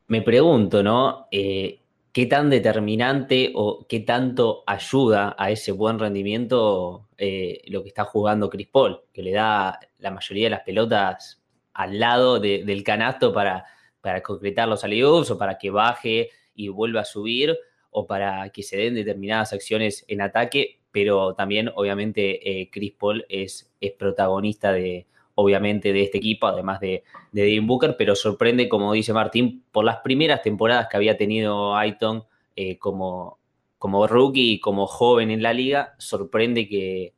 me 0.08 0.22
pregunto, 0.22 0.84
¿no? 0.84 1.28
Eh, 1.32 1.80
qué 2.12 2.28
tan 2.28 2.52
determinante 2.52 3.52
o 3.56 3.88
qué 3.88 4.02
tanto 4.02 4.64
ayuda 4.68 5.36
a 5.40 5.50
ese 5.50 5.72
buen 5.72 5.98
rendimiento 5.98 7.08
eh, 7.18 7.62
lo 7.68 7.82
que 7.82 7.90
está 7.90 8.04
jugando 8.04 8.50
Chris 8.50 8.68
Paul, 8.68 9.02
que 9.12 9.24
le 9.24 9.32
da 9.32 9.80
la 9.98 10.12
mayoría 10.12 10.46
de 10.46 10.50
las 10.52 10.62
pelotas 10.62 11.42
al 11.74 12.00
lado 12.00 12.40
del 12.40 12.84
canasto 12.84 13.34
para, 13.34 13.66
para 14.02 14.22
concretar 14.22 14.68
los 14.68 14.84
alley 14.84 15.02
o 15.02 15.38
para 15.38 15.58
que 15.58 15.72
baje 15.72 16.30
y 16.56 16.68
vuelva 16.68 17.02
a 17.02 17.06
subir 17.06 17.58
o 17.92 18.08
para 18.08 18.50
que 18.50 18.64
se 18.64 18.78
den 18.78 18.96
determinadas 18.96 19.54
acciones 19.54 20.04
en 20.08 20.22
ataque, 20.22 20.80
pero 20.92 21.36
también 21.36 21.70
obviamente 21.76 22.62
eh, 22.62 22.70
Chris 22.72 22.94
Paul 22.94 23.26
es, 23.30 23.72
es 23.80 23.92
protagonista 23.92 24.72
de, 24.72 25.06
obviamente, 25.36 25.94
de 25.94 26.04
este 26.04 26.18
equipo, 26.18 26.48
además 26.48 26.80
de, 26.80 27.04
de 27.32 27.42
Devin 27.44 27.68
Booker, 27.68 27.96
pero 27.98 28.16
sorprende, 28.16 28.70
como 28.70 28.94
dice 28.94 29.14
Martín, 29.14 29.64
por 29.72 29.86
las 29.86 29.98
primeras 29.98 30.42
temporadas 30.42 30.88
que 30.90 30.98
había 30.98 31.18
tenido 31.18 31.76
Aiton 31.76 32.24
eh, 32.56 32.78
como, 32.78 33.40
como 33.78 34.08
rookie 34.08 34.54
y 34.54 34.60
como 34.60 34.88
joven 34.88 35.32
en 35.32 35.42
la 35.42 35.54
liga, 35.54 35.96
sorprende 35.98 36.68
que, 36.68 37.14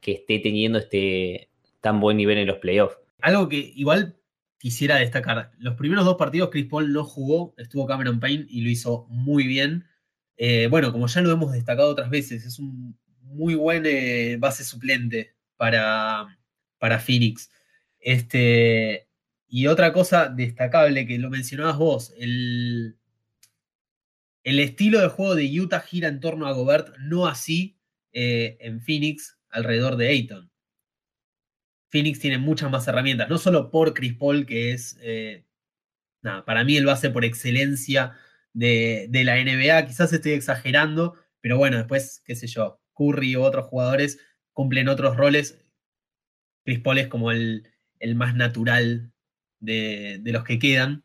que 0.00 0.12
esté 0.12 0.38
teniendo 0.38 0.78
este 0.78 1.48
tan 1.80 2.00
buen 2.00 2.16
nivel 2.16 2.38
en 2.38 2.46
los 2.46 2.58
playoffs. 2.58 2.98
Algo 3.20 3.48
que 3.48 3.72
igual 3.74 4.16
quisiera 4.58 4.96
destacar, 4.96 5.52
los 5.58 5.74
primeros 5.74 6.04
dos 6.04 6.16
partidos 6.16 6.50
Chris 6.50 6.66
Paul 6.66 6.92
no 6.92 7.04
jugó, 7.04 7.54
estuvo 7.58 7.86
Cameron 7.86 8.20
Payne 8.20 8.46
y 8.48 8.62
lo 8.62 8.70
hizo 8.70 9.06
muy 9.08 9.46
bien. 9.46 9.86
Eh, 10.36 10.68
bueno, 10.70 10.92
como 10.92 11.06
ya 11.06 11.20
lo 11.20 11.30
hemos 11.30 11.52
destacado 11.52 11.90
otras 11.90 12.10
veces, 12.10 12.44
es 12.44 12.58
un 12.58 12.98
muy 13.22 13.54
buen 13.54 13.84
eh, 13.86 14.36
base 14.38 14.64
suplente 14.64 15.34
para, 15.56 16.38
para 16.78 16.98
Phoenix. 16.98 17.50
Este, 18.00 19.08
y 19.48 19.66
otra 19.66 19.92
cosa 19.92 20.28
destacable 20.28 21.06
que 21.06 21.18
lo 21.18 21.30
mencionabas 21.30 21.78
vos, 21.78 22.14
el, 22.18 22.96
el 24.44 24.60
estilo 24.60 25.00
de 25.00 25.08
juego 25.08 25.34
de 25.34 25.60
Utah 25.60 25.80
gira 25.80 26.08
en 26.08 26.20
torno 26.20 26.46
a 26.46 26.52
Gobert, 26.52 26.96
no 26.98 27.26
así 27.26 27.78
eh, 28.12 28.56
en 28.60 28.80
Phoenix 28.80 29.38
alrededor 29.50 29.96
de 29.96 30.08
Ayton. 30.08 30.50
Phoenix 31.88 32.18
tiene 32.18 32.38
muchas 32.38 32.70
más 32.70 32.86
herramientas, 32.88 33.28
no 33.28 33.38
solo 33.38 33.70
por 33.70 33.94
Chris 33.94 34.14
Paul, 34.14 34.46
que 34.46 34.72
es, 34.72 34.98
nada, 36.22 36.44
para 36.44 36.64
mí 36.64 36.76
el 36.76 36.86
base 36.86 37.10
por 37.10 37.24
excelencia 37.24 38.16
de, 38.56 39.22
la 39.24 39.36
NBA. 39.36 39.86
Quizás 39.86 40.12
estoy 40.12 40.32
exagerando, 40.32 41.14
pero 41.40 41.58
bueno, 41.58 41.76
después, 41.76 42.22
qué 42.24 42.34
sé 42.34 42.46
yo, 42.46 42.80
Curry 42.94 43.36
u 43.36 43.42
otros 43.42 43.66
jugadores 43.66 44.18
cumplen 44.52 44.88
otros 44.88 45.16
roles. 45.16 45.62
Chris 46.64 46.80
Paul 46.80 46.98
es 46.98 47.08
como 47.08 47.30
el, 47.30 47.70
más 48.14 48.34
natural 48.34 49.12
de, 49.60 50.20
los 50.24 50.44
que 50.44 50.58
quedan, 50.58 51.04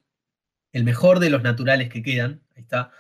el 0.72 0.84
mejor 0.84 1.20
de 1.20 1.30
los 1.30 1.44
naturales 1.44 1.90
que 1.90 2.02
quedan, 2.02 2.42
ahí 2.56 2.64
está. 2.64 2.92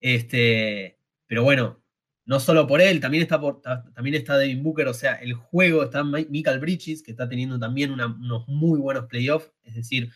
Este, 0.00 0.98
pero 1.26 1.44
bueno, 1.44 1.83
no 2.26 2.40
solo 2.40 2.66
por 2.66 2.80
él, 2.80 3.00
también 3.00 3.22
está, 3.22 3.40
por, 3.40 3.60
también 3.60 4.14
está 4.14 4.38
Devin 4.38 4.62
Booker, 4.62 4.88
o 4.88 4.94
sea, 4.94 5.14
el 5.16 5.34
juego 5.34 5.84
está 5.84 6.02
Michael 6.04 6.58
Bridges, 6.58 7.02
que 7.02 7.10
está 7.10 7.28
teniendo 7.28 7.58
también 7.58 7.92
unos 7.92 8.48
muy 8.48 8.78
buenos 8.78 9.06
playoffs, 9.06 9.52
es 9.62 9.74
decir, 9.74 10.10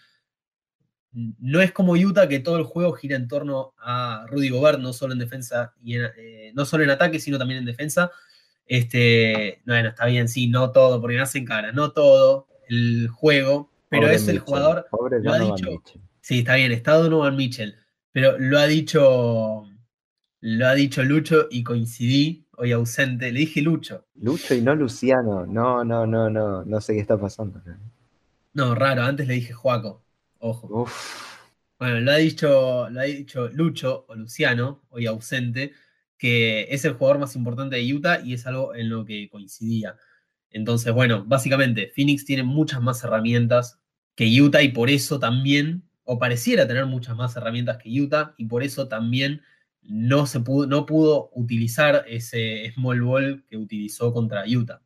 no 1.12 1.60
es 1.60 1.72
como 1.72 1.92
Utah 1.92 2.28
que 2.28 2.40
todo 2.40 2.58
el 2.58 2.64
juego 2.64 2.92
gira 2.92 3.16
en 3.16 3.28
torno 3.28 3.74
a 3.78 4.26
Rudy 4.28 4.50
Gobert, 4.50 4.78
no 4.78 4.92
solo 4.92 5.12
en 5.12 5.18
defensa 5.18 5.74
y 5.82 5.96
eh, 5.96 6.52
no 6.54 6.64
solo 6.64 6.84
en 6.84 6.90
ataque, 6.90 7.18
sino 7.18 7.38
también 7.38 7.58
en 7.58 7.64
defensa. 7.64 8.10
Este, 8.66 9.62
bueno, 9.64 9.88
está 9.88 10.06
bien, 10.06 10.28
sí, 10.28 10.48
no 10.48 10.70
todo, 10.70 11.00
porque 11.00 11.16
me 11.16 11.22
hacen 11.22 11.46
cara, 11.46 11.72
no 11.72 11.92
todo 11.92 12.46
el 12.68 13.08
juego, 13.08 13.70
pero 13.88 14.08
es 14.08 14.28
el 14.28 14.40
jugador. 14.40 14.86
lo 15.22 15.32
ha 15.32 15.38
dicho. 15.38 15.82
Sí, 16.20 16.40
está 16.40 16.56
bien, 16.56 16.72
está 16.72 16.92
Donovan 16.92 17.36
Mitchell, 17.36 17.74
pero 18.12 18.38
lo 18.38 18.58
ha 18.58 18.66
dicho, 18.66 19.67
lo 20.40 20.66
ha 20.66 20.74
dicho 20.74 21.02
Lucho 21.02 21.48
y 21.50 21.62
coincidí 21.62 22.46
hoy 22.56 22.72
ausente. 22.72 23.32
Le 23.32 23.40
dije 23.40 23.62
Lucho. 23.62 24.06
Lucho 24.14 24.54
y 24.54 24.60
no 24.60 24.74
Luciano. 24.74 25.46
No, 25.46 25.84
no, 25.84 26.06
no, 26.06 26.30
no, 26.30 26.64
no 26.64 26.80
sé 26.80 26.94
qué 26.94 27.00
está 27.00 27.18
pasando. 27.18 27.60
No, 28.52 28.74
raro, 28.74 29.02
antes 29.02 29.26
le 29.26 29.34
dije 29.34 29.52
Juaco. 29.52 30.04
Ojo. 30.38 30.88
Bueno, 31.78 32.00
lo 32.00 32.10
ha 32.12 32.16
dicho, 32.16 32.88
lo 32.90 33.00
ha 33.00 33.04
dicho 33.04 33.48
Lucho 33.48 34.04
o 34.08 34.14
Luciano, 34.14 34.82
hoy 34.90 35.06
ausente, 35.06 35.72
que 36.16 36.66
es 36.70 36.84
el 36.84 36.94
jugador 36.94 37.20
más 37.20 37.36
importante 37.36 37.76
de 37.76 37.94
Utah 37.94 38.20
y 38.20 38.34
es 38.34 38.46
algo 38.46 38.74
en 38.74 38.90
lo 38.90 39.04
que 39.04 39.28
coincidía. 39.30 39.96
Entonces, 40.50 40.92
bueno, 40.92 41.24
básicamente, 41.24 41.92
Phoenix 41.94 42.24
tiene 42.24 42.42
muchas 42.42 42.80
más 42.80 43.02
herramientas 43.04 43.78
que 44.14 44.26
Utah 44.40 44.62
y 44.62 44.70
por 44.70 44.90
eso 44.90 45.20
también, 45.20 45.84
o 46.02 46.18
pareciera 46.18 46.66
tener 46.66 46.86
muchas 46.86 47.14
más 47.16 47.36
herramientas 47.36 47.78
que 47.78 47.90
Utah 48.00 48.34
y 48.36 48.46
por 48.46 48.64
eso 48.64 48.88
también 48.88 49.42
no, 49.88 50.26
se 50.26 50.40
pudo, 50.40 50.66
no 50.66 50.86
pudo 50.86 51.30
utilizar 51.34 52.04
ese 52.06 52.70
small 52.74 53.00
ball 53.02 53.44
que 53.48 53.56
utilizó 53.56 54.12
contra 54.12 54.44
Utah. 54.46 54.80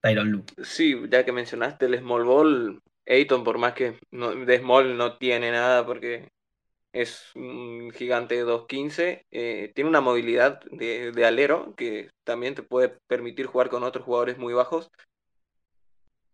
Tyron 0.00 0.30
Lu. 0.30 0.44
Sí, 0.62 0.96
ya 1.10 1.24
que 1.24 1.32
mencionaste 1.32 1.86
el 1.86 1.98
small 1.98 2.24
ball, 2.24 2.82
Ayton, 3.06 3.44
por 3.44 3.58
más 3.58 3.74
que 3.74 3.98
de 4.10 4.58
Small 4.58 4.96
no 4.96 5.18
tiene 5.18 5.50
nada 5.50 5.84
porque 5.84 6.30
es 6.92 7.30
un 7.34 7.90
gigante 7.92 8.36
de 8.36 8.44
2.15, 8.44 9.26
eh, 9.30 9.72
tiene 9.74 9.90
una 9.90 10.00
movilidad 10.00 10.60
de, 10.70 11.12
alero 11.24 11.74
que 11.76 12.10
también 12.24 12.54
te 12.54 12.62
puede 12.62 12.88
permitir 13.06 13.46
jugar 13.46 13.68
con 13.68 13.82
otros 13.82 14.04
jugadores 14.04 14.38
muy 14.38 14.54
bajos. 14.54 14.90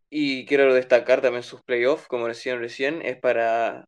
Y 0.09 0.47
quiero 0.47 0.73
destacar 0.73 1.21
también 1.21 1.43
sus 1.43 1.63
playoffs, 1.63 2.07
como 2.07 2.29
decían 2.29 2.61
recién, 2.61 3.03
es 3.03 3.19
para 3.19 3.87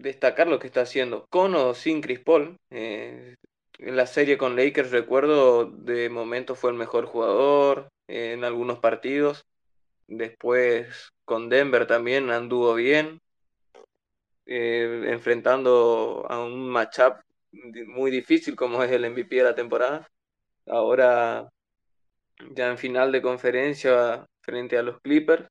destacar 0.00 0.48
lo 0.48 0.58
que 0.58 0.66
está 0.66 0.82
haciendo 0.82 1.26
con 1.30 1.54
o 1.54 1.74
sin 1.74 2.00
Chris 2.00 2.20
Paul. 2.20 2.56
Eh, 2.70 3.36
en 3.78 3.96
la 3.96 4.06
serie 4.06 4.38
con 4.38 4.56
Lakers 4.56 4.90
recuerdo 4.90 5.66
de 5.66 6.08
momento 6.10 6.54
fue 6.54 6.70
el 6.70 6.76
mejor 6.76 7.06
jugador 7.06 7.88
eh, 8.08 8.32
en 8.32 8.44
algunos 8.44 8.78
partidos. 8.78 9.44
Después 10.08 11.10
con 11.24 11.48
Denver 11.48 11.86
también 11.86 12.30
anduvo 12.30 12.74
bien, 12.74 13.20
eh, 14.46 15.04
enfrentando 15.06 16.26
a 16.28 16.42
un 16.44 16.68
matchup 16.68 17.20
muy 17.86 18.10
difícil 18.10 18.56
como 18.56 18.82
es 18.82 18.90
el 18.90 19.08
MVP 19.10 19.36
de 19.36 19.44
la 19.44 19.54
temporada. 19.54 20.08
Ahora 20.66 21.48
ya 22.50 22.70
en 22.70 22.78
final 22.78 23.12
de 23.12 23.22
conferencia 23.22 24.26
frente 24.42 24.78
a 24.78 24.82
los 24.82 25.00
Clippers 25.00 25.46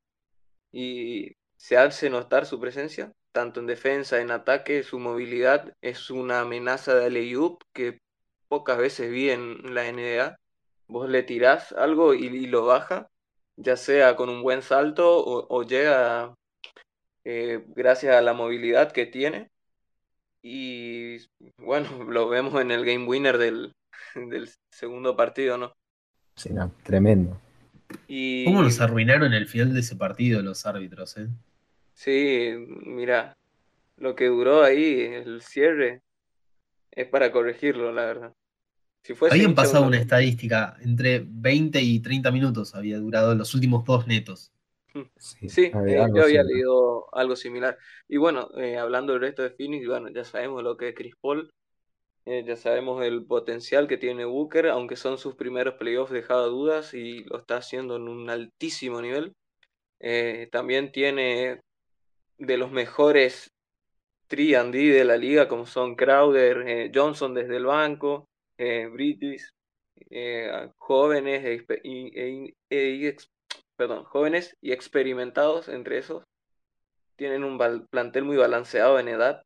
y 0.71 1.33
se 1.57 1.77
hace 1.77 2.09
notar 2.09 2.45
su 2.45 2.59
presencia, 2.59 3.11
tanto 3.39 3.61
en 3.61 3.67
defensa, 3.67 4.19
en 4.19 4.31
ataque, 4.31 4.83
su 4.83 4.99
movilidad 4.99 5.73
es 5.81 6.09
una 6.09 6.41
amenaza 6.41 6.93
de 6.95 7.05
alley 7.05 7.33
que 7.73 7.99
pocas 8.49 8.77
veces 8.77 9.09
vi 9.09 9.29
en 9.29 9.73
la 9.73 9.89
NBA. 9.89 10.35
Vos 10.87 11.09
le 11.09 11.23
tirás 11.23 11.71
algo 11.71 12.13
y 12.13 12.47
lo 12.47 12.65
baja 12.65 13.09
ya 13.59 13.77
sea 13.77 14.15
con 14.15 14.29
un 14.29 14.41
buen 14.41 14.61
salto 14.61 15.05
o, 15.25 15.63
llega 15.63 16.33
eh, 17.23 17.63
gracias 17.75 18.15
a 18.15 18.21
la 18.21 18.33
movilidad 18.33 18.91
que 18.91 19.05
tiene. 19.05 19.49
Y 20.41 21.17
bueno, 21.57 21.87
lo 22.09 22.27
vemos 22.27 22.59
en 22.61 22.71
el 22.71 22.85
game 22.85 23.05
winner 23.05 23.37
del, 23.37 23.73
segundo 24.69 25.15
partido, 25.15 25.57
¿no? 25.57 25.73
Sí, 26.35 26.53
no, 26.53 26.73
tremendo. 26.83 27.39
Y... 28.07 28.45
¿Cómo 28.45 28.61
nos 28.61 28.81
arruinaron 28.81 29.33
el 29.33 29.47
final 29.47 29.73
de 29.73 29.79
ese 29.79 29.95
partido 29.95 30.41
los 30.41 30.65
árbitros, 30.65 31.17
eh? 31.17 31.27
Sí, 31.99 32.53
mira, 32.85 33.35
lo 33.97 34.15
que 34.15 34.27
duró 34.27 34.63
ahí, 34.63 35.01
el 35.01 35.41
cierre, 35.41 36.01
es 36.91 37.05
para 37.09 37.29
corregirlo, 37.29 37.91
la 37.91 38.05
verdad. 38.05 38.33
Habían 39.29 39.53
pasado 39.53 39.85
una 39.85 39.97
estadística, 39.97 40.77
entre 40.79 41.25
20 41.27 41.81
y 41.81 41.99
30 41.99 42.31
minutos 42.31 42.73
había 42.73 42.99
durado 42.99 43.35
los 43.35 43.53
últimos 43.53 43.83
dos 43.83 44.07
netos. 44.07 44.53
Sí, 45.17 45.65
eh, 45.65 46.07
yo 46.15 46.23
había 46.23 46.41
leído 46.41 47.13
algo 47.13 47.35
similar. 47.35 47.77
Y 48.07 48.15
bueno, 48.15 48.49
eh, 48.57 48.77
hablando 48.77 49.11
del 49.11 49.21
resto 49.23 49.43
de 49.43 49.49
Phoenix, 49.49 49.85
bueno, 49.85 50.07
ya 50.07 50.23
sabemos 50.23 50.63
lo 50.63 50.77
que 50.77 50.89
es 50.89 50.95
Chris 50.95 51.15
Paul, 51.19 51.53
eh, 52.23 52.45
ya 52.47 52.55
sabemos 52.55 53.03
el 53.03 53.25
potencial 53.25 53.89
que 53.89 53.97
tiene 53.97 54.23
Booker, 54.23 54.67
aunque 54.67 54.95
son 54.95 55.17
sus 55.17 55.35
primeros 55.35 55.73
playoffs 55.73 56.13
dejado 56.13 56.49
dudas 56.49 56.93
y 56.93 57.25
lo 57.25 57.39
está 57.39 57.57
haciendo 57.57 57.97
en 57.97 58.03
un 58.03 58.29
altísimo 58.29 59.01
nivel. 59.01 59.33
también 60.49 60.93
tiene 60.93 61.59
de 62.39 62.57
los 62.57 62.71
mejores 62.71 63.51
3 64.27 64.71
D 64.71 64.93
de 64.93 65.05
la 65.05 65.17
liga, 65.17 65.47
como 65.47 65.65
son 65.65 65.95
Crowder, 65.95 66.91
Johnson 66.93 67.33
desde 67.33 67.57
el 67.57 67.65
banco, 67.65 68.29
eh, 68.57 68.87
British, 68.87 69.51
eh, 70.09 70.69
jóvenes, 70.77 71.43
e, 71.45 72.55
e, 72.69 73.15
jóvenes 74.05 74.57
y 74.61 74.71
experimentados 74.71 75.69
entre 75.69 75.97
esos. 75.97 76.23
Tienen 77.15 77.43
un 77.43 77.57
plantel 77.89 78.23
muy 78.23 78.37
balanceado 78.37 78.99
en 78.99 79.09
edad. 79.09 79.43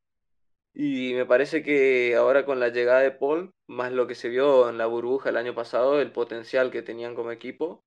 Y 0.73 1.13
me 1.13 1.25
parece 1.25 1.63
que 1.63 2.15
ahora 2.15 2.45
con 2.45 2.59
la 2.59 2.69
llegada 2.69 3.01
de 3.01 3.11
Paul, 3.11 3.51
más 3.67 3.91
lo 3.91 4.07
que 4.07 4.15
se 4.15 4.29
vio 4.29 4.69
en 4.69 4.77
la 4.77 4.87
burbuja 4.87 5.29
el 5.29 5.37
año 5.37 5.55
pasado, 5.55 6.01
el 6.01 6.11
potencial 6.11 6.71
que 6.71 6.81
tenían 6.81 7.15
como 7.15 7.31
equipo, 7.31 7.83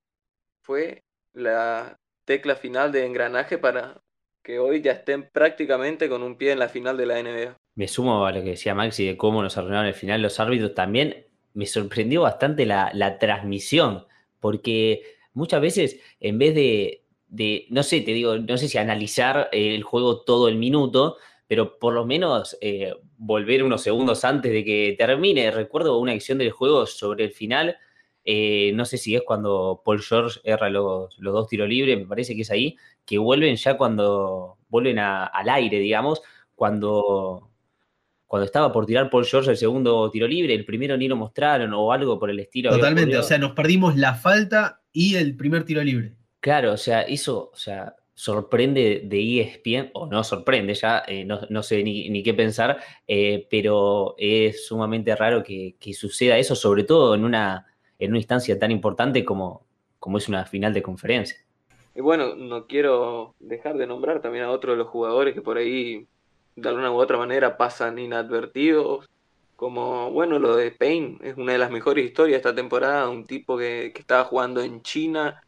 fue 0.62 1.04
la 1.32 1.98
tecla 2.24 2.56
final 2.56 2.92
de 2.92 3.06
engranaje 3.06 3.58
para 3.58 4.00
que 4.46 4.60
hoy 4.60 4.80
ya 4.80 4.92
estén 4.92 5.28
prácticamente 5.32 6.08
con 6.08 6.22
un 6.22 6.36
pie 6.36 6.52
en 6.52 6.60
la 6.60 6.68
final 6.68 6.96
de 6.96 7.04
la 7.04 7.20
NBA. 7.20 7.56
me 7.74 7.88
sumo 7.88 8.24
a 8.24 8.30
lo 8.30 8.44
que 8.44 8.50
decía 8.50 8.76
Maxi 8.76 9.04
de 9.04 9.16
cómo 9.16 9.42
nos 9.42 9.58
arruinaron 9.58 9.86
el 9.86 9.94
final 9.94 10.22
los 10.22 10.38
árbitros. 10.38 10.72
También 10.72 11.26
me 11.54 11.66
sorprendió 11.66 12.22
bastante 12.22 12.64
la, 12.64 13.18
transmisión, 13.18 14.06
porque 14.38 15.02
muchas 15.32 15.60
veces 15.60 16.00
en 16.20 16.38
vez 16.38 16.54
de, 16.54 17.66
no 17.70 17.82
sé, 17.82 18.02
te 18.02 18.12
digo, 18.12 18.36
no 18.36 18.56
sé 18.56 18.68
si 18.68 18.78
analizar 18.78 19.48
el 19.50 19.82
juego 19.82 20.20
todo 20.20 20.46
el 20.46 20.54
minuto, 20.54 21.16
pero 21.48 21.80
por 21.80 21.92
lo 21.92 22.06
menos 22.06 22.56
eh, 22.60 22.94
volver 23.18 23.64
unos 23.64 23.82
segundos 23.82 24.24
antes 24.24 24.52
de 24.52 24.64
que 24.64 24.94
termine. 24.96 25.50
Recuerdo 25.50 25.98
una 25.98 26.12
acción 26.12 26.38
del 26.38 26.52
juego 26.52 26.86
sobre 26.86 27.24
el 27.24 27.32
final, 27.32 27.78
eh, 28.28 28.72
no 28.74 28.84
sé 28.84 28.98
si 28.98 29.14
es 29.14 29.22
cuando 29.22 29.80
Paul 29.84 30.02
George 30.02 30.40
erra 30.42 30.68
los, 30.68 31.16
dos 31.16 31.48
tiros 31.48 31.68
libres, 31.68 31.96
me 31.96 32.06
parece 32.06 32.34
que 32.34 32.42
es 32.42 32.50
ahí, 32.50 32.76
que 33.04 33.18
vuelven 33.18 33.54
ya 33.54 33.76
cuando 33.76 34.58
vuelven 34.68 34.98
al 34.98 35.48
aire, 35.48 35.78
digamos, 35.78 36.22
cuando, 36.56 37.52
cuando 38.26 38.44
estaba 38.44 38.72
por 38.72 38.84
tirar 38.84 39.08
Paul 39.10 39.24
George 39.24 39.52
el 39.52 39.56
segundo 39.56 40.10
tiro 40.10 40.26
libre, 40.26 40.54
el 40.54 40.64
primero 40.64 40.96
ni 40.96 41.06
lo 41.06 41.14
mostraron 41.14 41.72
o 41.72 41.92
algo 41.92 42.18
por 42.18 42.28
el 42.28 42.40
estilo. 42.40 42.70
Totalmente, 42.70 43.16
o 43.16 43.22
sea, 43.22 43.38
nos 43.38 43.52
perdimos 43.52 43.96
la 43.96 44.14
falta 44.14 44.82
y 44.92 45.14
el 45.14 45.36
primer 45.36 45.64
tiro 45.64 45.84
libre. 45.84 46.16
Claro, 46.40 46.72
o 46.72 46.76
sea, 46.76 47.02
eso, 47.02 47.50
o 47.52 47.56
sea, 47.56 47.94
sorprende 48.16 49.02
de 49.04 49.40
ESPN, 49.40 49.90
o 49.92 50.06
no 50.06 50.24
sorprende 50.24 50.74
ya, 50.74 51.04
eh, 51.06 51.24
no, 51.24 51.62
sé 51.62 51.84
ni, 51.84 52.22
qué 52.24 52.34
pensar, 52.34 52.78
eh, 53.06 53.46
pero 53.50 54.16
es 54.18 54.66
sumamente 54.66 55.14
raro 55.14 55.44
que, 55.44 55.76
suceda 55.92 56.38
eso, 56.38 56.56
sobre 56.56 56.84
todo 56.84 57.14
en 57.14 57.24
una, 57.24 57.66
en 57.98 58.10
una 58.10 58.18
instancia 58.18 58.58
tan 58.58 58.70
importante 58.70 59.24
como, 59.24 59.62
como 59.98 60.18
es 60.18 60.28
una 60.28 60.44
final 60.44 60.74
de 60.74 60.82
conferencia. 60.82 61.36
Y 61.94 62.00
bueno, 62.00 62.34
no 62.34 62.66
quiero 62.66 63.34
dejar 63.40 63.76
de 63.76 63.86
nombrar 63.86 64.20
también 64.20 64.44
a 64.44 64.50
otro 64.50 64.72
de 64.72 64.78
los 64.78 64.88
jugadores 64.88 65.34
que 65.34 65.42
por 65.42 65.56
ahí 65.56 66.06
de 66.54 66.68
alguna 66.68 66.90
u 66.90 66.96
otra 66.96 67.16
manera 67.16 67.56
pasan 67.56 67.98
inadvertidos, 67.98 69.08
como, 69.56 70.10
bueno, 70.10 70.38
lo 70.38 70.56
de 70.56 70.70
Payne 70.70 71.18
es 71.22 71.36
una 71.36 71.52
de 71.52 71.58
las 71.58 71.70
mejores 71.70 72.04
historias 72.04 72.42
de 72.42 72.48
esta 72.48 72.54
temporada, 72.54 73.08
un 73.08 73.24
tipo 73.24 73.56
que, 73.56 73.92
que 73.94 74.00
estaba 74.00 74.24
jugando 74.24 74.60
en 74.60 74.82
China 74.82 75.40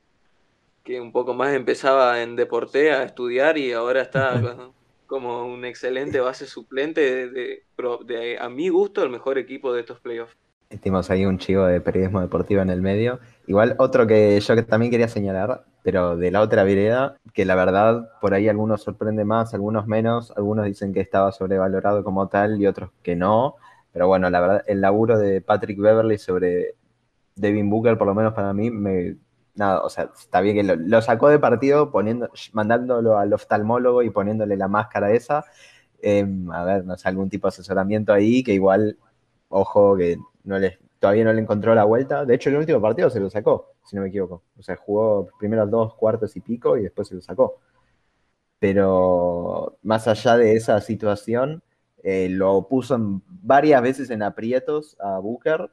que 0.88 1.02
un 1.02 1.12
poco 1.12 1.34
más 1.34 1.52
empezaba 1.52 2.22
en 2.22 2.34
deporte 2.34 2.92
a 2.92 3.02
estudiar 3.02 3.58
y 3.58 3.72
ahora 3.72 4.00
está 4.00 4.40
como 5.06 5.44
un 5.44 5.66
excelente 5.66 6.18
base 6.18 6.46
suplente 6.46 7.28
de, 7.28 7.62
de, 8.06 8.38
a 8.38 8.48
mi 8.48 8.70
gusto, 8.70 9.02
el 9.02 9.10
mejor 9.10 9.36
equipo 9.36 9.70
de 9.74 9.80
estos 9.80 10.00
playoffs. 10.00 10.34
Tenemos 10.68 11.10
ahí 11.10 11.24
un 11.24 11.38
chivo 11.38 11.64
de 11.64 11.80
periodismo 11.80 12.20
deportivo 12.20 12.60
en 12.60 12.68
el 12.68 12.82
medio. 12.82 13.20
Igual 13.46 13.74
otro 13.78 14.06
que 14.06 14.38
yo 14.38 14.66
también 14.66 14.90
quería 14.90 15.08
señalar, 15.08 15.64
pero 15.82 16.16
de 16.16 16.30
la 16.30 16.42
otra 16.42 16.62
vereda, 16.64 17.16
que 17.32 17.46
la 17.46 17.54
verdad 17.54 18.10
por 18.20 18.34
ahí 18.34 18.48
algunos 18.48 18.82
sorprende 18.82 19.24
más, 19.24 19.54
algunos 19.54 19.86
menos, 19.86 20.30
algunos 20.36 20.66
dicen 20.66 20.92
que 20.92 21.00
estaba 21.00 21.32
sobrevalorado 21.32 22.04
como 22.04 22.28
tal 22.28 22.60
y 22.60 22.66
otros 22.66 22.90
que 23.02 23.16
no. 23.16 23.56
Pero 23.92 24.08
bueno, 24.08 24.28
la 24.28 24.40
verdad, 24.40 24.64
el 24.66 24.82
laburo 24.82 25.18
de 25.18 25.40
Patrick 25.40 25.78
Beverly 25.78 26.18
sobre 26.18 26.74
Devin 27.34 27.70
Booker, 27.70 27.96
por 27.96 28.06
lo 28.06 28.14
menos 28.14 28.34
para 28.34 28.52
mí, 28.52 28.70
me 28.70 29.16
nada, 29.58 29.80
o 29.82 29.90
sea, 29.90 30.10
está 30.14 30.40
bien 30.40 30.56
que 30.56 30.62
lo, 30.76 31.02
sacó 31.02 31.28
de 31.28 31.38
partido 31.38 31.90
poniendo, 31.90 32.30
mandándolo 32.52 33.18
al 33.18 33.32
oftalmólogo 33.32 34.02
y 34.02 34.10
poniéndole 34.10 34.56
la 34.56 34.68
máscara 34.68 35.12
esa. 35.12 35.44
Em, 36.00 36.50
a 36.52 36.64
ver, 36.64 36.84
no 36.84 36.96
sé, 36.96 37.08
algún 37.08 37.28
tipo 37.30 37.48
de 37.48 37.50
asesoramiento 37.50 38.12
ahí 38.12 38.42
que 38.44 38.52
igual, 38.52 38.98
ojo, 39.48 39.96
que 39.96 40.18
todavía 40.98 41.24
no 41.24 41.32
le 41.32 41.40
encontró 41.40 41.74
la 41.74 41.84
vuelta. 41.84 42.24
De 42.24 42.34
hecho, 42.34 42.50
el 42.50 42.56
último 42.56 42.80
partido 42.80 43.10
se 43.10 43.20
lo 43.20 43.30
sacó, 43.30 43.72
si 43.84 43.96
no 43.96 44.02
me 44.02 44.08
equivoco. 44.08 44.42
O 44.58 44.62
sea, 44.62 44.76
jugó 44.76 45.28
primero 45.38 45.66
dos 45.66 45.94
cuartos 45.94 46.36
y 46.36 46.40
pico 46.40 46.76
y 46.76 46.82
después 46.82 47.08
se 47.08 47.14
lo 47.14 47.20
sacó. 47.20 47.58
Pero 48.58 49.78
más 49.82 50.08
allá 50.08 50.36
de 50.36 50.56
esa 50.56 50.80
situación, 50.80 51.62
eh, 52.02 52.28
lo 52.30 52.66
puso 52.68 52.98
varias 53.28 53.82
veces 53.82 54.10
en 54.10 54.22
aprietos 54.22 54.96
a 55.00 55.18
Booker 55.18 55.70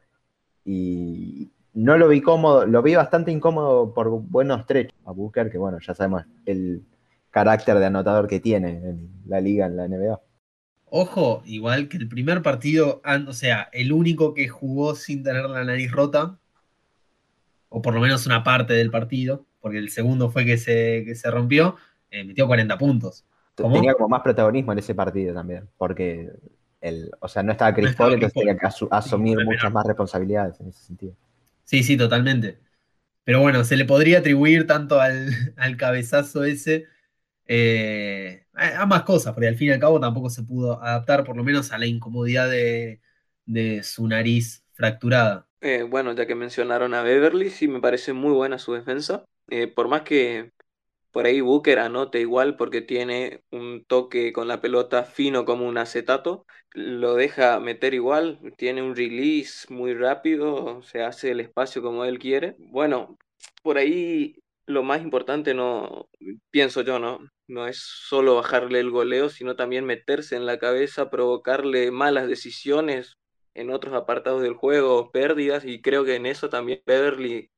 y, 0.64 1.52
no 1.76 1.98
lo 1.98 2.08
vi 2.08 2.22
cómodo, 2.22 2.66
lo 2.66 2.82
vi 2.82 2.96
bastante 2.96 3.32
incómodo 3.32 3.94
por 3.94 4.10
buenos 4.10 4.66
trechos 4.66 4.98
a 5.06 5.12
Booker, 5.12 5.52
que 5.52 5.58
bueno, 5.58 5.78
ya 5.80 5.94
sabemos 5.94 6.24
el 6.46 6.84
carácter 7.32 7.78
de 7.80 7.86
anotador 7.86 8.28
que 8.28 8.40
tiene 8.40 8.70
en 8.70 9.10
la 9.28 9.42
liga, 9.42 9.66
en 9.66 9.76
la 9.76 9.88
NBA. 9.88 10.22
Ojo, 10.98 11.44
igual 11.46 11.90
que 11.90 11.98
el 11.98 12.08
primer 12.08 12.42
partido, 12.42 13.02
o 13.28 13.34
sea, 13.34 13.68
el 13.74 13.92
único 13.92 14.34
que 14.34 14.48
jugó 14.48 14.96
sin 14.96 15.24
tener 15.24 15.44
la 15.44 15.66
nariz 15.66 15.92
rota, 15.92 16.40
o 17.68 17.82
por 17.82 17.94
lo 17.94 18.00
menos 18.00 18.26
una 18.26 18.46
parte 18.46 18.76
del 18.76 18.92
partido, 18.92 19.46
porque 19.60 19.78
el 19.78 19.90
segundo 19.90 20.30
fue 20.30 20.46
que 20.46 20.58
se, 20.58 21.14
se 21.16 21.30
rompió, 21.30 21.76
eh, 22.12 22.24
metió 22.24 22.48
40 22.48 22.78
puntos. 22.78 23.26
Tenía 23.56 23.94
como 23.94 24.08
más 24.08 24.22
protagonismo 24.22 24.72
en 24.72 24.80
ese 24.80 24.96
partido 24.96 25.34
también, 25.34 25.68
porque 25.78 26.32
el, 26.80 27.12
o 27.20 27.28
sea, 27.28 27.44
no 27.44 27.52
estaba 27.52 27.76
Chris 27.76 27.94
Paul, 27.94 28.14
entonces 28.14 28.34
tenía 28.34 28.58
que 28.58 28.68
asumir 28.90 29.38
muchas 29.44 29.74
más 29.74 29.86
responsabilidades 29.86 30.62
en 30.62 30.70
ese 30.70 30.80
sentido. 30.82 31.14
Sí, 31.66 31.84
sí, 31.84 31.98
totalmente. 31.98 32.58
Pero 33.26 33.42
bueno, 33.42 33.66
se 33.66 33.76
le 33.76 33.84
podría 33.84 34.20
atribuir 34.20 34.66
tanto 34.66 35.02
al, 35.02 35.76
cabezazo 35.78 36.46
ese 36.46 36.86
eh, 37.48 38.46
a 38.54 38.86
más 38.86 39.04
cosas, 39.04 39.34
porque 39.34 39.48
al 39.48 39.56
fin 39.56 39.70
y 39.70 39.72
al 39.72 39.80
cabo 39.80 40.00
tampoco 40.00 40.30
se 40.30 40.44
pudo 40.44 40.82
adaptar 40.82 41.24
por 41.24 41.38
lo 41.38 41.44
menos 41.44 41.72
a 41.72 41.78
la 41.78 41.86
incomodidad 41.86 42.50
de, 42.50 43.02
su 43.84 44.08
nariz 44.08 44.64
fracturada. 44.74 45.48
Eh, 45.62 45.84
bueno, 45.84 46.14
ya 46.14 46.26
que 46.26 46.36
mencionaron 46.36 46.94
a 46.94 47.04
Beverly, 47.04 47.50
sí 47.50 47.68
me 47.68 47.80
parece 47.80 48.14
muy 48.14 48.34
buena 48.34 48.60
su 48.60 48.74
defensa. 48.74 49.26
Eh, 49.50 49.68
por 49.68 49.88
más 49.88 50.02
que 50.02 50.52
por 51.12 51.26
ahí 51.26 51.40
Booker 51.40 51.80
anote 51.80 52.20
igual 52.20 52.58
porque 52.58 52.82
tiene 52.82 53.42
un 53.52 53.86
toque 53.86 54.34
con 54.34 54.48
la 54.50 54.60
pelota 54.60 55.06
fino 55.06 55.46
como 55.46 55.66
un 55.68 55.78
acetato, 55.78 56.46
lo 56.74 57.16
deja 57.16 57.60
meter 57.62 57.94
igual, 57.94 58.40
tiene 58.58 58.82
un 58.82 58.96
release 58.96 59.74
muy 59.74 59.94
rápido, 59.94 60.82
se 60.82 61.04
hace 61.04 61.32
el 61.32 61.40
espacio 61.40 61.82
como 61.82 62.04
él 62.04 62.20
quiere. 62.20 62.58
Bueno, 62.60 63.18
por 63.64 63.78
ahí 63.78 64.44
lo 64.68 64.84
más 64.84 65.02
importante 65.02 65.54
no, 65.54 66.10
pienso 66.50 66.82
yo, 66.82 67.00
¿no? 67.00 67.20
No 67.48 67.68
es 67.68 67.78
solo 67.80 68.36
bajarle 68.36 68.80
el 68.80 68.92
goleo, 68.92 69.30
sino 69.30 69.56
también 69.56 69.86
meterse 69.86 70.36
en 70.36 70.46
la 70.46 70.58
cabeza, 70.58 71.10
provocarle 71.10 71.92
malas 71.92 72.28
decisiones 72.28 73.18
en 73.54 73.72
otros 73.72 73.94
apartados 73.94 74.42
del 74.42 74.54
juego, 74.54 75.12
pérdidas, 75.12 75.66
y 75.66 75.82
creo 75.82 76.04
que 76.04 76.16
en 76.16 76.26
eso 76.26 76.50
también 76.50 76.82
Beverly 76.86 77.50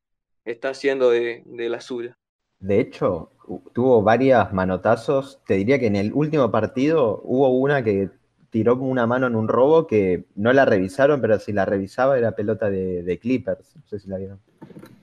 está 0.45 0.69
haciendo 0.69 1.09
de, 1.09 1.43
de 1.45 1.69
la 1.69 1.81
suya. 1.81 2.17
De 2.59 2.79
hecho, 2.79 3.31
tuvo 3.73 4.01
varias 4.01 4.51
manotazos. 4.53 5.41
Te 5.45 5.55
diría 5.55 5.79
que 5.79 5.87
en 5.87 5.95
el 5.95 6.13
último 6.13 6.51
partido 6.51 7.21
hubo 7.23 7.49
una 7.49 7.83
que 7.83 8.09
tiró 8.49 8.75
una 8.75 9.05
mano 9.07 9.27
en 9.27 9.35
un 9.35 9.47
robo 9.47 9.87
que 9.87 10.25
no 10.35 10.53
la 10.53 10.65
revisaron, 10.65 11.21
pero 11.21 11.39
si 11.39 11.51
la 11.53 11.65
revisaba 11.65 12.17
era 12.17 12.33
pelota 12.33 12.69
de, 12.69 13.19
Clippers. 13.21 13.75
No 13.75 13.83
sé 13.87 13.99
si 13.99 14.09
la 14.09 14.17
vieron. 14.17 14.39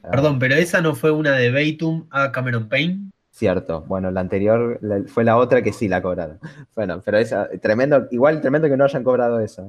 Perdón, 0.02 0.38
pero 0.38 0.54
esa 0.54 0.80
no 0.80 0.94
fue 0.94 1.10
una 1.10 1.32
de 1.32 1.50
Batum 1.50 2.06
a 2.10 2.32
Cameron 2.32 2.68
Payne. 2.68 3.10
Cierto, 3.30 3.82
bueno, 3.82 4.10
la 4.10 4.20
anterior 4.20 4.78
fue 5.08 5.24
la 5.24 5.36
otra 5.36 5.62
que 5.62 5.72
sí 5.72 5.88
la 5.88 6.00
cobraron. 6.00 6.38
Bueno, 6.74 7.02
pero 7.04 7.18
esa, 7.18 7.48
tremendo, 7.60 8.06
igual 8.10 8.40
tremendo 8.40 8.68
que 8.68 8.76
no 8.76 8.84
hayan 8.84 9.02
cobrado 9.02 9.40
esa. 9.40 9.64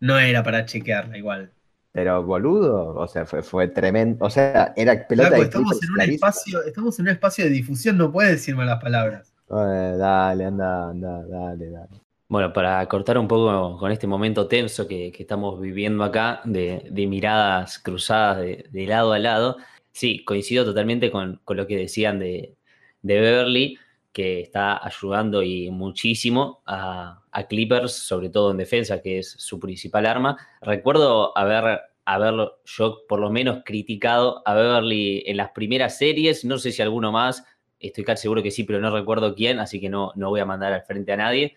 No 0.00 0.18
era 0.18 0.42
para 0.42 0.64
chequearla 0.64 1.16
igual. 1.16 1.50
Pero 1.92 2.24
boludo, 2.24 2.96
o 2.96 3.06
sea, 3.06 3.24
fue, 3.24 3.42
fue 3.44 3.68
tremendo. 3.68 4.24
O 4.24 4.30
sea, 4.30 4.72
era 4.76 5.06
pelota 5.06 5.30
de 5.30 5.42
estamos 5.42 5.80
en 5.80 5.90
un 5.92 6.00
espacio, 6.00 6.62
estamos 6.64 6.98
en 6.98 7.04
un 7.04 7.12
espacio 7.12 7.44
de 7.44 7.50
difusión, 7.52 7.96
no 7.96 8.10
puedes 8.10 8.32
decirme 8.32 8.64
las 8.64 8.82
palabras. 8.82 9.32
dale, 9.48 10.44
anda, 10.44 10.90
anda, 10.90 11.24
dale, 11.24 11.70
dale. 11.70 12.03
Bueno, 12.34 12.52
para 12.52 12.84
cortar 12.88 13.16
un 13.16 13.28
poco 13.28 13.78
con 13.78 13.92
este 13.92 14.08
momento 14.08 14.48
tenso 14.48 14.88
que, 14.88 15.12
estamos 15.16 15.60
viviendo 15.60 16.02
acá, 16.02 16.40
de, 16.44 16.90
miradas 17.06 17.78
cruzadas 17.78 18.38
de, 18.38 18.86
lado 18.88 19.12
a 19.12 19.20
lado, 19.20 19.56
sí, 19.92 20.24
coincido 20.24 20.64
totalmente 20.64 21.12
con, 21.12 21.40
lo 21.46 21.66
que 21.68 21.76
decían 21.76 22.18
de, 22.18 22.56
Beverly, 23.02 23.78
que 24.12 24.40
está 24.40 24.84
ayudando 24.84 25.44
y 25.44 25.70
muchísimo 25.70 26.60
a, 26.66 27.22
Clippers, 27.48 27.92
sobre 27.92 28.30
todo 28.30 28.50
en 28.50 28.56
defensa, 28.56 29.00
que 29.00 29.20
es 29.20 29.30
su 29.38 29.60
principal 29.60 30.04
arma. 30.04 30.36
Recuerdo 30.60 31.38
haber, 31.38 31.82
haberlo 32.04 32.58
yo 32.64 33.06
por 33.08 33.20
lo 33.20 33.30
menos 33.30 33.62
criticado 33.64 34.42
a 34.44 34.54
Beverly 34.54 35.22
en 35.26 35.36
las 35.36 35.50
primeras 35.50 35.98
series, 35.98 36.44
no 36.44 36.58
sé 36.58 36.72
si 36.72 36.82
alguno 36.82 37.12
más, 37.12 37.44
estoy 37.78 38.02
casi 38.02 38.22
seguro 38.22 38.42
que 38.42 38.50
sí, 38.50 38.64
pero 38.64 38.80
no 38.80 38.90
recuerdo 38.90 39.36
quién, 39.36 39.60
así 39.60 39.80
que 39.80 39.88
no, 39.88 40.10
no 40.16 40.30
voy 40.30 40.40
a 40.40 40.46
mandar 40.46 40.72
al 40.72 40.82
frente 40.82 41.12
a 41.12 41.16
nadie. 41.16 41.54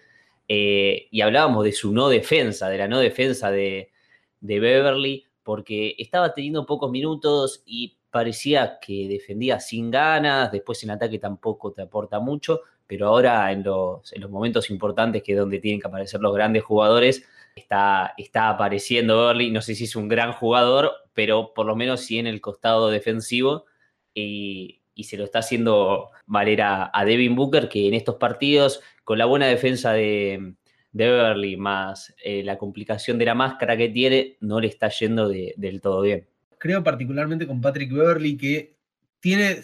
Eh, 0.48 1.08
y 1.12 1.22
hablábamos 1.22 1.64
de 1.64 1.74
su 1.74 1.94
no 1.94 2.10
defensa, 2.10 2.70
de 2.70 2.78
la 2.78 2.88
no 2.88 3.00
defensa 3.00 3.52
de, 3.52 3.92
de 4.40 4.60
Beverly, 4.60 5.26
porque 5.44 5.96
estaba 5.98 6.34
teniendo 6.34 6.66
pocos 6.66 6.92
minutos 6.92 7.64
y 7.66 7.98
parecía 8.10 8.80
que 8.80 9.08
defendía 9.08 9.60
sin 9.60 9.92
ganas, 9.92 10.52
después 10.52 10.84
en 10.84 10.92
ataque 10.92 11.20
tampoco 11.20 11.72
te 11.74 11.82
aporta 11.82 12.20
mucho, 12.20 12.62
pero 12.88 13.08
ahora 13.08 13.52
en 13.52 13.64
los, 13.64 14.12
en 14.14 14.22
los 14.22 14.32
momentos 14.32 14.70
importantes, 14.70 15.22
que 15.22 15.34
es 15.34 15.38
donde 15.38 15.60
tienen 15.60 15.82
que 15.82 15.88
aparecer 15.88 16.22
los 16.22 16.34
grandes 16.34 16.64
jugadores, 16.64 17.28
está, 17.58 18.14
está 18.18 18.50
apareciendo 18.50 19.18
Beverly. 19.18 19.52
No 19.52 19.62
sé 19.62 19.76
si 19.76 19.86
es 19.86 19.96
un 19.96 20.08
gran 20.08 20.32
jugador, 20.34 20.92
pero 21.14 21.54
por 21.54 21.66
lo 21.66 21.76
menos 21.76 22.02
sí 22.02 22.20
en 22.20 22.28
el 22.28 22.42
costado 22.42 22.90
defensivo. 22.90 23.66
Y, 24.14 24.82
se 25.04 25.16
lo 25.16 25.26
está 25.26 25.40
haciendo 25.40 26.10
valer 26.26 26.62
a, 26.64 26.92
Devin 27.06 27.36
Booker, 27.36 27.70
que 27.70 27.88
en 27.88 27.94
estos 27.94 28.16
partidos, 28.16 28.82
con 29.08 29.18
la 29.18 29.24
buena 29.24 29.46
defensa 29.46 29.94
de, 29.94 30.56
de 30.92 31.08
Beverly, 31.08 31.56
más 31.56 32.14
eh, 32.26 32.44
la 32.44 32.58
complicación 32.58 33.18
de 33.18 33.24
la 33.24 33.36
máscara 33.36 33.78
que 33.78 33.88
tiene, 33.88 34.36
no 34.42 34.60
le 34.60 34.68
está 34.68 34.90
yendo 34.90 35.30
del 35.30 35.80
todo 35.80 36.02
bien. 36.02 36.28
Creo 36.58 36.84
particularmente 36.84 37.48
con 37.48 37.62
Patrick 37.62 37.90
Beverly 37.90 38.36
que 38.36 38.76
tiene, 39.22 39.64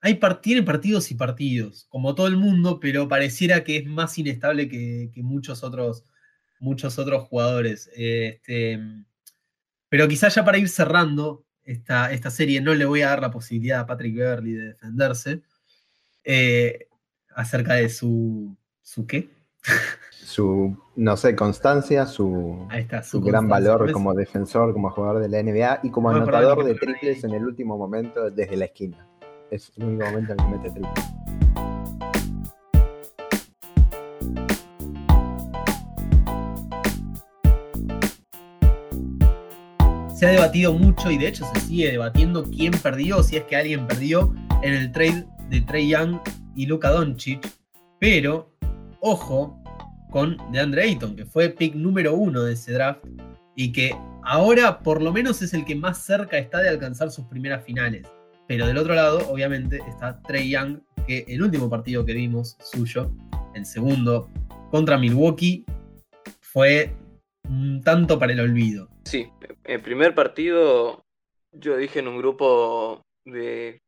hay 0.00 0.20
tiene 0.40 0.62
partidos 0.62 1.10
y 1.10 1.16
partidos, 1.16 1.86
como 1.88 2.14
todo 2.14 2.28
el 2.28 2.36
mundo, 2.36 2.78
pero 2.78 3.08
pareciera 3.08 3.64
que 3.64 3.78
es 3.78 3.86
más 3.86 4.16
inestable 4.18 4.68
que, 4.68 5.10
muchos, 5.16 5.64
otros, 5.64 6.04
muchos 6.60 6.96
otros 6.96 7.24
jugadores. 7.24 7.90
Este, 7.96 8.78
pero 9.88 10.06
quizás 10.06 10.32
ya 10.32 10.44
para 10.44 10.58
ir 10.58 10.68
cerrando 10.68 11.44
esta, 11.64 12.12
esta 12.12 12.30
serie, 12.30 12.60
no 12.60 12.72
le 12.72 12.84
voy 12.84 13.02
a 13.02 13.08
dar 13.08 13.20
la 13.20 13.32
posibilidad 13.32 13.80
a 13.80 13.86
Patrick 13.86 14.14
Beverly 14.14 14.52
de 14.52 14.64
defenderse 14.68 15.42
eh, 16.22 16.86
acerca 17.34 17.74
de 17.74 17.88
su, 17.88 18.56
su 18.86 19.04
qué. 19.04 19.28
su, 20.12 20.76
no 20.94 21.16
sé, 21.16 21.34
constancia, 21.34 22.06
su, 22.06 22.68
su, 23.02 23.20
gran 23.20 23.48
valor 23.48 23.90
como 23.90 24.14
defensor, 24.14 24.72
como 24.72 24.90
jugador 24.90 25.20
de 25.20 25.28
la 25.28 25.42
NBA 25.42 25.80
y 25.82 25.90
como 25.90 26.08
anotador 26.08 26.64
de 26.64 26.74
triples 26.76 27.24
en 27.24 27.32
el 27.32 27.44
último 27.44 27.76
momento 27.76 28.30
desde 28.30 28.56
la 28.56 28.66
esquina. 28.66 29.04
Es 29.50 29.72
el 29.76 29.86
único 29.86 30.06
momento 30.06 30.32
en 30.32 30.38
que 30.38 30.44
mete 30.44 30.70
triples. 30.70 31.04
Se 40.14 40.26
ha 40.26 40.30
debatido 40.30 40.72
mucho 40.72 41.10
y 41.10 41.18
de 41.18 41.26
hecho 41.26 41.44
se 41.54 41.60
sigue 41.60 41.90
debatiendo 41.90 42.44
quién 42.44 42.72
perdió, 42.82 43.22
si 43.24 43.36
es 43.36 43.42
que 43.44 43.56
alguien 43.56 43.88
perdió 43.88 44.32
en 44.62 44.74
el 44.74 44.92
trade 44.92 45.26
de 45.50 45.60
Trey 45.62 45.88
Young 45.88 46.20
y 46.54 46.66
Luka 46.66 46.90
Doncic, 46.90 47.46
pero 47.98 48.55
ojo 49.06 49.62
con 50.10 50.36
DeAndre 50.50 50.82
Ayton, 50.82 51.14
que 51.14 51.24
fue 51.24 51.50
pick 51.50 51.74
número 51.74 52.14
uno 52.14 52.42
de 52.42 52.54
ese 52.54 52.72
draft 52.72 53.04
y 53.54 53.72
que 53.72 53.96
ahora 54.24 54.80
por 54.80 55.00
lo 55.00 55.12
menos 55.12 55.42
es 55.42 55.54
el 55.54 55.64
que 55.64 55.74
más 55.74 56.04
cerca 56.04 56.38
está 56.38 56.60
de 56.60 56.68
alcanzar 56.68 57.10
sus 57.10 57.24
primeras 57.26 57.64
finales. 57.64 58.06
Pero 58.48 58.66
del 58.66 58.78
otro 58.78 58.94
lado, 58.94 59.18
obviamente, 59.30 59.80
está 59.88 60.20
Trey 60.22 60.50
Young, 60.50 60.80
que 61.06 61.24
el 61.28 61.42
último 61.42 61.70
partido 61.70 62.04
que 62.04 62.14
vimos 62.14 62.56
suyo, 62.60 63.10
el 63.54 63.64
segundo, 63.64 64.28
contra 64.70 64.98
Milwaukee, 64.98 65.64
fue 66.40 66.94
un 67.48 67.82
tanto 67.82 68.18
para 68.18 68.32
el 68.32 68.40
olvido. 68.40 68.88
Sí, 69.04 69.28
el 69.64 69.80
primer 69.80 70.14
partido 70.14 71.04
yo 71.52 71.76
dije 71.76 72.00
en 72.00 72.08
un 72.08 72.18
grupo 72.18 73.04
de 73.24 73.82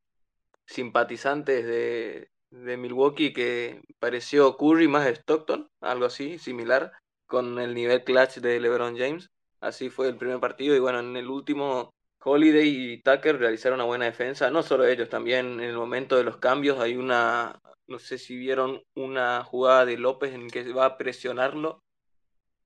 simpatizantes 0.66 1.64
de, 1.66 2.28
de 2.51 2.77
Milwaukee 2.77 3.33
que 3.33 3.81
pareció 3.99 4.57
Curry 4.57 4.89
más 4.89 5.07
Stockton, 5.07 5.69
algo 5.81 6.07
así, 6.07 6.39
similar, 6.39 6.93
con 7.27 7.59
el 7.59 7.75
nivel 7.75 8.05
clutch 8.05 8.39
de 8.39 8.61
LeBron 8.61 8.97
James. 8.97 9.29
Así 9.61 9.91
fue 9.91 10.09
el 10.09 10.17
primer 10.17 10.41
partido 10.41 10.75
y 10.77 10.79
bueno, 10.79 11.01
en 11.01 11.17
el 11.17 11.29
último 11.29 11.91
Holiday 12.23 12.69
y 12.69 13.03
Tucker 13.03 13.39
realizaron 13.39 13.79
una 13.79 13.87
buena 13.87 14.05
defensa, 14.07 14.51
no 14.51 14.63
solo 14.63 14.87
ellos, 14.87 15.09
también 15.09 15.55
en 15.55 15.69
el 15.69 15.77
momento 15.77 16.17
de 16.17 16.25
los 16.25 16.39
cambios 16.39 16.79
hay 16.79 16.97
una, 16.97 17.61
no 17.87 17.99
sé 17.99 18.19
si 18.19 18.37
vieron 18.37 18.83
una 18.97 19.45
jugada 19.45 19.87
de 19.87 19.99
López 19.99 20.35
en 20.35 20.49
que 20.49 20.73
va 20.73 20.87
a 20.87 20.99
presionarlo 20.99 21.81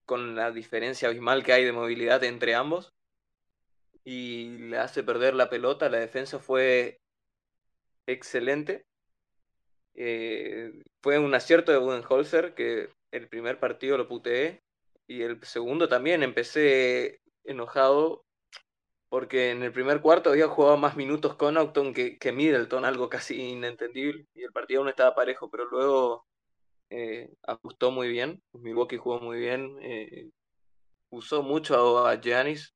con 0.05 0.35
la 0.35 0.51
diferencia 0.51 1.09
abismal 1.09 1.45
que 1.45 1.53
hay 1.53 1.65
de 1.65 1.73
movilidad 1.73 2.25
entre 2.25 2.55
ambos 2.55 2.93
y 4.05 4.59
le 4.59 4.79
hace 4.79 5.03
perder 5.03 5.35
la 5.35 5.49
pelota. 5.49 5.89
La 5.89 5.99
defensa 5.99 6.39
fue 6.39 6.99
excelente. 8.07 8.85
Eh, 9.95 10.73
fue 11.03 11.19
un 11.19 11.35
acierto 11.35 11.73
de 11.73 11.79
Budenholzer 11.79 12.55
que 12.55 12.89
el 13.11 13.29
primer 13.29 13.59
partido 13.61 13.99
lo 13.99 14.09
puteé 14.09 14.63
y 15.07 15.23
el 15.23 15.43
segundo 15.45 15.89
también 15.89 16.23
empecé 16.23 17.21
enojado 17.45 18.25
porque 19.13 19.51
en 19.51 19.63
el 19.63 19.73
primer 19.73 20.01
cuarto 20.01 20.31
había 20.31 20.49
jugado 20.49 20.79
más 20.79 20.97
minutos 20.97 21.35
con 21.35 21.55
que, 21.93 22.19
que 22.19 22.33
Middleton, 22.33 22.87
algo 22.87 23.11
casi 23.11 23.51
inentendible, 23.51 24.27
y 24.33 24.43
el 24.43 24.53
partido 24.53 24.83
no 24.83 24.89
estaba 24.89 25.15
parejo, 25.15 25.51
pero 25.51 25.67
luego 25.67 26.27
eh, 26.89 27.29
ajustó 27.43 27.91
muy 27.91 28.09
bien, 28.09 28.43
Milwaukee 28.55 28.97
jugó 28.97 29.21
muy 29.21 29.39
bien, 29.39 29.77
eh, 29.83 30.31
usó 31.11 31.43
mucho 31.43 32.07
a 32.07 32.19
Giannis 32.19 32.75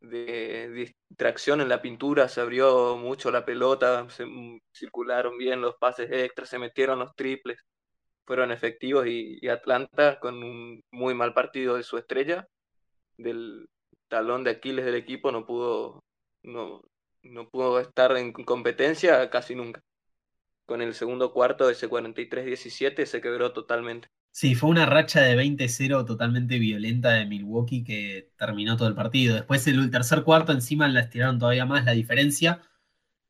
de 0.00 0.70
distracción 0.70 1.60
en 1.60 1.68
la 1.68 1.82
pintura, 1.82 2.28
se 2.28 2.40
abrió 2.40 2.96
mucho 2.96 3.30
la 3.30 3.44
pelota, 3.44 4.08
se 4.10 4.26
circularon 4.74 5.38
bien 5.38 5.60
los 5.60 5.76
pases 5.76 6.10
extras, 6.10 6.48
se 6.48 6.58
metieron 6.58 6.98
los 7.00 7.14
triples, 7.14 7.64
fueron 8.26 8.52
efectivos 8.52 9.06
y, 9.06 9.46
Atlanta 9.48 10.18
con 10.20 10.42
un 10.42 10.82
muy 10.90 11.14
mal 11.14 11.34
partido 11.34 11.76
de 11.76 11.82
su 11.82 11.98
estrella, 11.98 12.46
del 13.18 13.68
talón 14.08 14.44
de 14.44 14.50
Aquiles 14.52 14.84
del 14.84 14.94
equipo, 14.96 15.32
no 15.32 15.46
pudo, 15.46 16.04
no, 16.42 16.82
no 17.22 17.48
pudo 17.50 17.80
estar 17.80 18.16
en 18.16 18.32
competencia 18.32 19.30
casi 19.30 19.54
nunca 19.54 19.82
con 20.70 20.82
el 20.82 20.94
segundo 20.94 21.32
cuarto 21.32 21.68
ese 21.68 21.90
43-17 21.90 23.04
se 23.04 23.20
quebró 23.20 23.52
totalmente. 23.52 24.06
Sí, 24.32 24.54
fue 24.54 24.70
una 24.70 24.86
racha 24.86 25.20
de 25.22 25.36
20-0 25.36 26.06
totalmente 26.06 26.58
violenta 26.58 27.10
de 27.12 27.26
Milwaukee 27.26 27.82
que 27.84 28.30
terminó 28.36 28.76
todo 28.76 28.88
el 28.88 28.94
partido. 28.94 29.34
Después 29.34 29.66
el 29.66 29.90
tercer 29.90 30.22
cuarto 30.22 30.52
encima 30.52 30.88
la 30.88 31.00
estiraron 31.00 31.38
todavía 31.38 31.66
más 31.66 31.84
la 31.84 31.92
diferencia. 31.92 32.60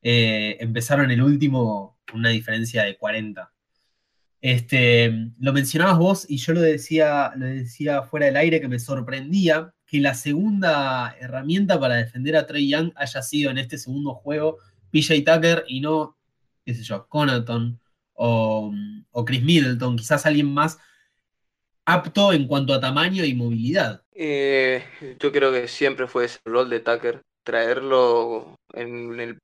Eh, 0.01 0.57
empezaron 0.59 1.11
el 1.11 1.21
último 1.21 1.99
una 2.13 2.29
diferencia 2.29 2.83
de 2.83 2.97
40. 2.97 3.51
Este, 4.41 5.31
lo 5.39 5.53
mencionabas 5.53 5.97
vos 5.97 6.25
y 6.29 6.37
yo 6.37 6.53
lo 6.53 6.61
decía, 6.61 7.31
lo 7.35 7.45
decía 7.45 8.03
fuera 8.03 8.27
del 8.27 8.37
aire 8.37 8.61
que 8.61 8.67
me 8.67 8.79
sorprendía 8.79 9.73
que 9.85 9.99
la 9.99 10.13
segunda 10.13 11.15
herramienta 11.19 11.79
para 11.79 11.95
defender 11.95 12.35
a 12.35 12.47
Trey 12.47 12.69
Young 12.69 12.91
haya 12.95 13.21
sido 13.21 13.51
en 13.51 13.57
este 13.59 13.77
segundo 13.77 14.15
juego 14.15 14.57
PJ 14.91 15.23
Tucker 15.25 15.63
y 15.67 15.81
no 15.81 16.17
qué 16.65 16.73
sé 16.73 16.83
yo, 16.83 17.07
Conaton 17.07 17.79
o, 18.13 18.71
Chris 19.25 19.43
Middleton, 19.43 19.97
quizás 19.97 20.25
alguien 20.25 20.53
más 20.53 20.77
apto 21.85 22.33
en 22.33 22.47
cuanto 22.47 22.73
a 22.73 22.79
tamaño 22.79 23.25
y 23.25 23.33
movilidad. 23.33 24.03
Eh, 24.13 24.83
yo 25.19 25.31
creo 25.31 25.51
que 25.51 25.67
siempre 25.67 26.07
fue 26.07 26.25
ese 26.25 26.39
rol 26.45 26.69
de 26.69 26.79
Tucker, 26.79 27.21
traerlo 27.43 28.55
en 28.73 29.19
el 29.19 29.39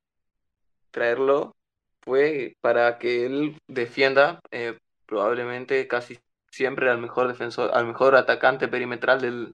traerlo 0.91 1.55
fue 2.01 2.55
para 2.61 2.97
que 2.97 3.25
él 3.25 3.57
defienda 3.67 4.39
eh, 4.51 4.77
probablemente 5.05 5.87
casi 5.87 6.19
siempre 6.51 6.89
al 6.89 6.99
mejor 6.99 7.27
defensor, 7.27 7.71
al 7.73 7.85
mejor 7.85 8.15
atacante 8.15 8.67
perimetral 8.67 9.21
del, 9.21 9.53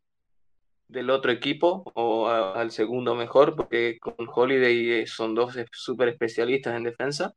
del 0.88 1.10
otro 1.10 1.32
equipo 1.32 1.84
o 1.96 2.28
al 2.30 2.72
segundo 2.72 3.15
mejor, 3.15 3.56
porque 3.56 3.98
con 4.00 4.15
Holiday 4.34 5.02
eh, 5.02 5.08
son 5.08 5.36
dos 5.36 5.56
súper 5.72 6.10
especialistas 6.10 6.76
en 6.76 6.84
defensa 6.84 7.34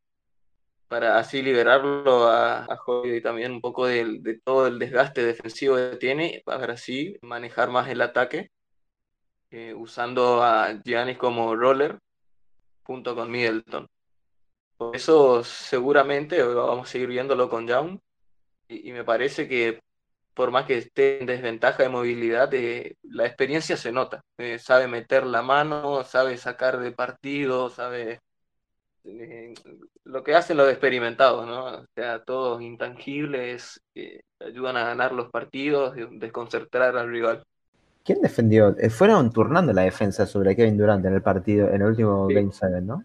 para 0.89 1.19
así 1.19 1.43
liberarlo 1.43 2.29
a, 2.29 2.65
a 2.65 2.79
y 3.05 3.21
también 3.21 3.53
un 3.53 3.61
poco 3.61 3.87
de, 3.87 4.41
todo 4.45 4.67
el 4.67 4.79
desgaste 4.79 5.25
defensivo 5.25 5.77
que 5.77 5.97
tiene, 5.97 6.43
para 6.45 6.75
así 6.75 7.17
manejar 7.23 7.71
más 7.71 7.89
el 7.89 8.01
ataque, 8.03 8.51
eh, 9.51 9.75
usando 9.75 10.43
a 10.43 10.73
Giannis 10.85 11.19
como 11.19 11.55
roller 11.57 11.99
junto 12.85 13.15
con 13.15 13.31
Middleton. 13.31 13.89
Por 14.77 14.95
eso 14.97 15.43
seguramente 15.45 16.43
vamos 16.43 16.89
a 16.89 16.93
seguir 16.93 17.09
viéndolo 17.09 17.49
con 17.49 17.67
Young 17.67 17.99
y, 18.69 18.93
me 18.93 19.05
parece 19.05 19.49
que 19.49 19.81
por 20.35 20.51
más 20.51 20.67
que 20.67 20.79
esté 20.79 21.21
en 21.21 21.27
desventaja 21.27 21.83
de 21.83 21.89
movilidad, 21.89 22.53
eh, 22.55 22.97
la 23.03 23.27
experiencia 23.27 23.77
se 23.77 23.93
nota. 23.93 24.23
Eh, 24.39 24.59
sabe 24.59 24.87
meter 24.89 25.27
la 25.27 25.43
mano, 25.43 26.05
sabe 26.05 26.37
sacar 26.37 26.79
de 26.79 26.93
partido, 26.93 27.71
sabe 27.71 28.21
lo 30.05 30.23
que 30.23 30.35
hacen 30.35 30.57
los 30.57 30.69
experimentados, 30.69 31.47
¿no? 31.47 31.67
O 31.67 31.85
sea, 31.95 32.21
todos 32.25 32.61
intangibles 32.63 33.81
que 33.95 34.21
ayudan 34.41 34.77
a 34.77 34.85
ganar 34.85 35.13
los 35.13 35.31
partidos, 35.31 35.95
desconcertar 36.13 36.97
al 36.97 37.11
rival. 37.11 37.45
¿Quién 38.05 38.21
defendió? 38.21 38.77
Eh, 38.79 38.91
fueron 38.91 39.33
turnando 39.33 39.73
la 39.73 39.83
defensa 39.83 40.27
sobre 40.27 40.55
Kevin 40.55 40.79
Durant 40.79 41.05
en 41.05 41.15
el 41.15 41.23
partido, 41.23 41.69
en 41.69 41.83
el 41.83 41.89
último 41.89 42.29
Game 42.29 42.51
7, 42.53 42.81
¿no? 42.81 43.03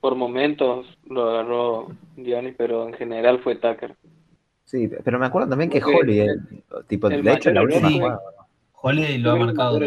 Por 0.00 0.16
momentos 0.16 0.86
lo 1.08 1.30
agarró 1.30 1.88
Giannis, 2.16 2.54
pero 2.58 2.88
en 2.88 2.94
general 2.94 3.38
fue 3.38 3.54
Tucker. 3.56 3.94
Sí, 4.64 4.90
pero 5.04 5.18
me 5.18 5.26
acuerdo 5.26 5.48
también 5.48 5.70
que 5.70 5.82
Holly, 5.82 6.20
eh, 6.20 6.36
tipo, 6.88 7.08
de 7.08 7.32
hecho, 7.32 7.50
en 7.50 7.54
la 7.54 7.62
última 7.62 8.20
Holly 8.82 9.18
lo 9.18 9.32
ha 9.32 9.36
marcado. 9.36 9.80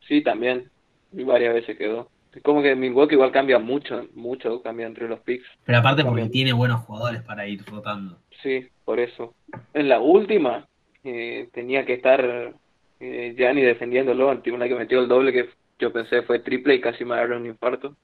Sí, 0.00 0.22
también. 0.22 0.70
Y 1.12 1.22
varias 1.22 1.54
veces 1.54 1.78
quedó. 1.78 2.08
Como 2.42 2.62
que 2.62 2.74
Milwaukee 2.74 3.14
igual 3.14 3.32
cambia 3.32 3.58
mucho, 3.58 4.06
mucho 4.14 4.62
cambia 4.62 4.86
entre 4.86 5.08
los 5.08 5.20
picks. 5.20 5.46
Pero 5.64 5.78
aparte 5.78 6.04
porque 6.04 6.28
tiene 6.28 6.52
buenos 6.52 6.80
jugadores 6.82 7.22
para 7.22 7.46
ir 7.46 7.64
rotando. 7.66 8.18
Sí, 8.42 8.66
por 8.84 9.00
eso. 9.00 9.34
En 9.72 9.88
la 9.88 10.00
última 10.00 10.66
eh, 11.04 11.48
tenía 11.52 11.84
que 11.86 11.94
estar 11.94 12.54
eh, 13.00 13.34
Gianni 13.36 13.62
defendiéndolo 13.62 14.30
ante 14.30 14.50
una 14.52 14.68
que 14.68 14.74
metió 14.74 15.00
el 15.00 15.08
doble 15.08 15.32
que 15.32 15.48
yo 15.78 15.92
pensé 15.92 16.22
fue 16.22 16.40
triple 16.40 16.74
y 16.76 16.80
casi 16.80 17.04
me 17.04 17.14
agarró 17.14 17.36
un 17.36 17.46
infarto. 17.46 17.96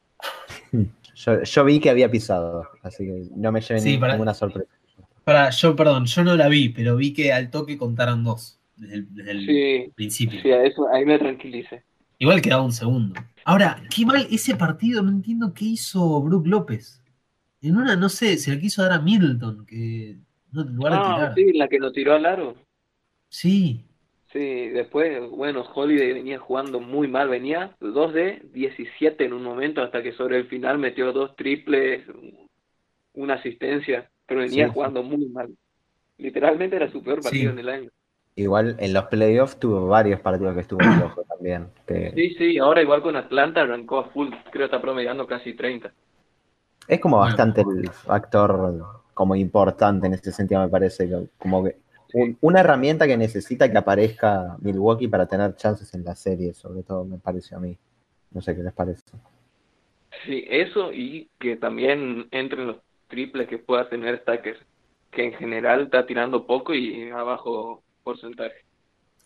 Yo, 1.14 1.64
vi 1.64 1.81
que 1.81 1.90
había 1.90 2.11
pisado, 2.11 2.66
así 2.83 3.05
que 3.05 3.25
no 3.37 3.53
me 3.53 3.61
lleven 3.61 3.85
ninguna 4.01 4.33
sorpresa. 4.33 4.71
Para, 5.25 5.51
yo, 5.51 5.77
perdón, 5.77 6.07
yo 6.07 6.25
no 6.25 6.35
la 6.35 6.49
vi, 6.49 6.71
pero 6.71 6.97
vi 6.97 7.12
que 7.12 7.31
al 7.33 7.51
toque 7.51 7.77
contaron 7.77 8.25
dos 8.25 8.59
desde 8.77 8.95
el, 8.95 9.14
desde 9.14 9.31
el 9.33 9.47
Sí, 9.47 9.93
principio. 9.95 10.40
sí, 10.40 10.51
a 10.51 10.64
eso, 10.64 10.88
ahí 10.93 11.05
me 11.05 11.19
tranquilice. 11.19 11.83
Igual 12.19 12.40
quedaba 12.40 12.62
un 12.62 12.73
segundo. 12.73 13.21
Ahora, 13.44 13.83
qué 13.94 14.07
mal 14.07 14.26
ese 14.31 14.57
partido, 14.57 15.03
no 15.03 15.11
entiendo 15.11 15.53
qué 15.55 15.64
hizo 15.66 16.20
Brook 16.22 16.46
López. 16.46 17.03
En 17.62 17.76
una, 17.76 17.96
no 17.96 18.09
sé, 18.09 18.38
se 18.38 18.53
le 18.53 18.61
quiso 18.61 18.83
dar 18.83 18.92
a 18.92 19.00
Middleton, 19.00 19.66
que 19.66 20.18
no, 20.53 20.62
en 20.62 20.76
lugar 20.76 20.94
de 20.94 20.98
Ah, 20.98 21.00
tirar. 21.00 21.33
sí, 21.35 21.53
la 21.55 21.68
que 21.68 21.79
nos 21.79 21.92
tiró 21.94 22.12
al 22.14 22.26
aro. 22.26 22.55
Sí, 23.29 23.85
Sí, 24.33 24.68
después, 24.68 25.29
bueno, 25.31 25.62
Holiday 25.74 26.12
venía 26.12 26.38
jugando 26.38 26.79
muy 26.81 27.09
mal, 27.09 27.29
venía 27.29 27.76
2 27.81 28.14
de 28.14 28.40
17 28.53 29.24
en 29.24 29.33
un 29.33 29.42
momento, 29.42 29.83
hasta 29.83 30.03
que 30.03 30.12
sobre 30.12 30.37
el 30.38 30.46
final 30.48 30.79
metió 30.79 31.12
dos 31.12 31.35
triples, 31.35 32.05
una 33.14 33.35
asistencia, 33.35 34.11
pero 34.26 34.40
venía 34.40 34.68
Sí, 34.68 34.70
sí. 34.70 34.74
jugando 34.74 35.03
muy 35.03 35.26
mal. 35.29 35.57
Literalmente 36.18 36.76
era 36.76 36.90
su 36.92 37.03
peor 37.03 37.22
partido 37.22 37.50
Sí. 37.50 37.53
en 37.53 37.61
el 37.61 37.68
año. 37.68 37.90
Igual 38.40 38.76
en 38.79 38.92
los 38.92 39.05
playoffs 39.05 39.59
tuvo 39.59 39.87
varios 39.88 40.20
partidos 40.20 40.55
que 40.55 40.61
estuvo 40.61 40.81
flojo 40.81 41.22
también. 41.29 41.68
que 41.87 42.12
Sí, 42.14 42.31
sí, 42.38 42.59
ahora 42.59 42.83
igual 42.83 43.03
con 43.03 43.16
Atlanta 43.16 43.61
arrancó 43.62 43.98
a 43.98 44.05
full, 44.11 44.29
creo 44.50 44.62
que 44.62 44.64
está 44.64 44.81
promediando 44.81 45.26
casi 45.26 45.55
30. 45.55 45.92
Es 46.88 47.00
como 47.00 47.18
bastante 47.18 47.61
el 47.62 47.90
factor 47.90 48.85
como 49.14 49.35
importante 49.37 50.07
en 50.07 50.14
ese 50.14 50.33
sentido, 50.33 50.61
me 50.61 50.68
parece. 50.68 51.09
que 51.09 51.29
Como 51.38 51.64
que 51.64 51.76
un- 52.14 52.37
una 52.40 52.61
herramienta 52.61 53.07
que 53.07 53.16
necesita 53.16 53.70
que 53.70 53.79
aparezca 53.79 54.57
Milwaukee 54.61 55.09
para 55.09 55.26
tener 55.26 55.55
chances 55.57 55.92
en 55.94 56.05
la 56.05 56.14
serie, 56.14 56.53
sobre 56.55 56.83
todo 56.83 57.05
me 57.05 57.18
pareció 57.18 57.57
a 57.57 57.61
mí. 57.61 57.76
No 58.33 58.40
sé 58.40 58.55
qué 58.57 58.62
les 58.62 58.72
parece. 58.72 59.03
Sí, 60.26 60.44
eso 60.48 60.92
y 60.92 61.31
que 61.38 61.57
también 61.57 62.29
entren 62.31 62.66
los 62.66 62.76
triples 63.09 63.48
que 63.48 63.59
pueda 63.59 63.88
tener 63.88 64.18
Stacker, 64.20 64.59
que 65.11 65.24
en 65.24 65.33
general 65.35 65.83
está 65.83 66.07
tirando 66.07 66.46
poco 66.46 66.74
y 66.74 67.11
a 67.11 67.22
bajo 67.22 67.83
porcentaje. 68.12 68.57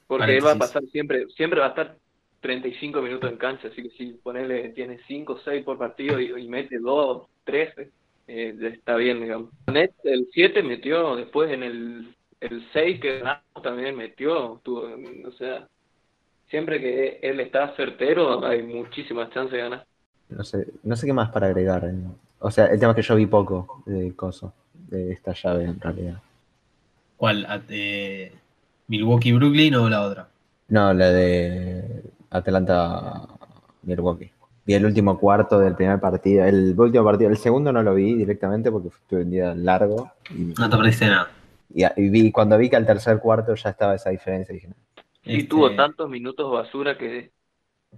Porque 0.06 0.36
él 0.36 0.44
va 0.44 0.52
a 0.52 0.58
pasar 0.58 0.82
siempre, 0.92 1.26
siempre 1.36 1.60
va 1.60 1.66
a 1.66 1.68
estar 1.70 1.96
35 2.40 3.00
minutos 3.00 3.30
en 3.30 3.38
cancha, 3.38 3.68
así 3.68 3.82
que 3.82 3.90
si 3.96 4.12
ponele, 4.22 4.68
tiene 4.70 4.98
5 5.08 5.32
o 5.34 5.38
6 5.38 5.64
por 5.64 5.78
partido 5.78 6.20
y, 6.20 6.26
y 6.44 6.48
mete 6.48 6.78
2, 6.78 7.26
13, 7.44 7.90
eh, 8.28 8.54
está 8.74 8.96
bien, 8.96 9.20
digamos. 9.22 9.50
Net, 9.72 9.92
el 10.04 10.28
7 10.32 10.62
metió, 10.62 11.16
después 11.16 11.50
en 11.50 11.62
el, 11.62 12.14
el 12.40 12.66
6 12.72 13.00
que 13.00 13.18
ganamos 13.20 13.62
también 13.62 13.96
metió, 13.96 14.60
tuvo, 14.62 14.82
o 15.26 15.32
sea, 15.32 15.66
siempre 16.50 16.80
que 16.80 17.18
él 17.22 17.40
está 17.40 17.74
certero 17.76 18.44
hay 18.44 18.62
muchísimas 18.62 19.30
chances 19.30 19.52
de 19.52 19.58
ganar. 19.58 19.86
No 20.28 20.44
sé, 20.44 20.66
no 20.82 20.96
sé 20.96 21.06
qué 21.06 21.12
más 21.12 21.30
para 21.30 21.46
agregar. 21.46 21.84
eh. 21.86 21.94
O 22.40 22.50
sea, 22.50 22.66
el 22.66 22.78
tema 22.78 22.92
es 22.92 22.96
que 22.96 23.02
yo 23.02 23.16
vi 23.16 23.26
poco 23.26 23.82
de 23.86 24.14
coso, 24.14 24.52
de 24.74 25.12
esta 25.12 25.32
llave 25.32 25.64
en 25.64 25.80
realidad. 25.80 26.20
¿cuál? 27.16 27.46
At- 27.46 27.70
eh, 27.70 28.32
¿Milwaukee-Brooklyn 28.88 29.74
o 29.76 29.88
la 29.88 30.02
otra? 30.02 30.28
No, 30.68 30.92
la 30.92 31.10
de 31.10 32.02
Atlanta 32.30 33.26
Milwaukee. 33.82 34.30
Vi 34.66 34.74
el 34.74 34.86
último 34.86 35.18
cuarto 35.18 35.58
del 35.58 35.74
primer 35.74 36.00
partido. 36.00 36.44
El 36.44 36.74
último 36.78 37.04
partido, 37.04 37.30
el 37.30 37.36
segundo 37.36 37.70
no 37.72 37.82
lo 37.82 37.94
vi 37.94 38.14
directamente 38.14 38.70
porque 38.70 38.88
estuve 38.88 39.22
un 39.22 39.30
día 39.30 39.54
largo. 39.54 40.10
Y, 40.30 40.54
No 40.58 40.70
te 40.70 40.76
perdiste 40.76 41.06
nada. 41.06 41.30
y- 41.74 41.84
y 41.96 42.08
vi, 42.08 42.32
cuando 42.32 42.56
vi 42.56 42.70
que 42.70 42.76
al 42.76 42.86
tercer 42.86 43.18
cuarto 43.18 43.54
ya 43.54 43.70
estaba 43.70 43.94
esa 43.94 44.10
diferencia, 44.10 44.54
dije, 44.54 44.68
no. 44.68 44.74
Sí, 45.22 45.36
Este, 45.36 45.44
tuvo 45.48 45.74
tantos 45.74 46.08
minutos 46.08 46.50
basura 46.50 46.96
que 46.98 47.30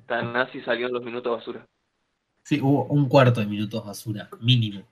tan 0.06 0.32
nazi 0.32 0.60
salió 0.62 0.86
en 0.88 0.92
los 0.92 1.02
minutos 1.04 1.36
basura. 1.38 1.66
Sí, 2.42 2.60
hubo 2.60 2.84
un 2.84 3.08
cuarto 3.08 3.40
de 3.40 3.46
minutos 3.46 3.84
basura, 3.84 4.28
mínimo. 4.40 4.82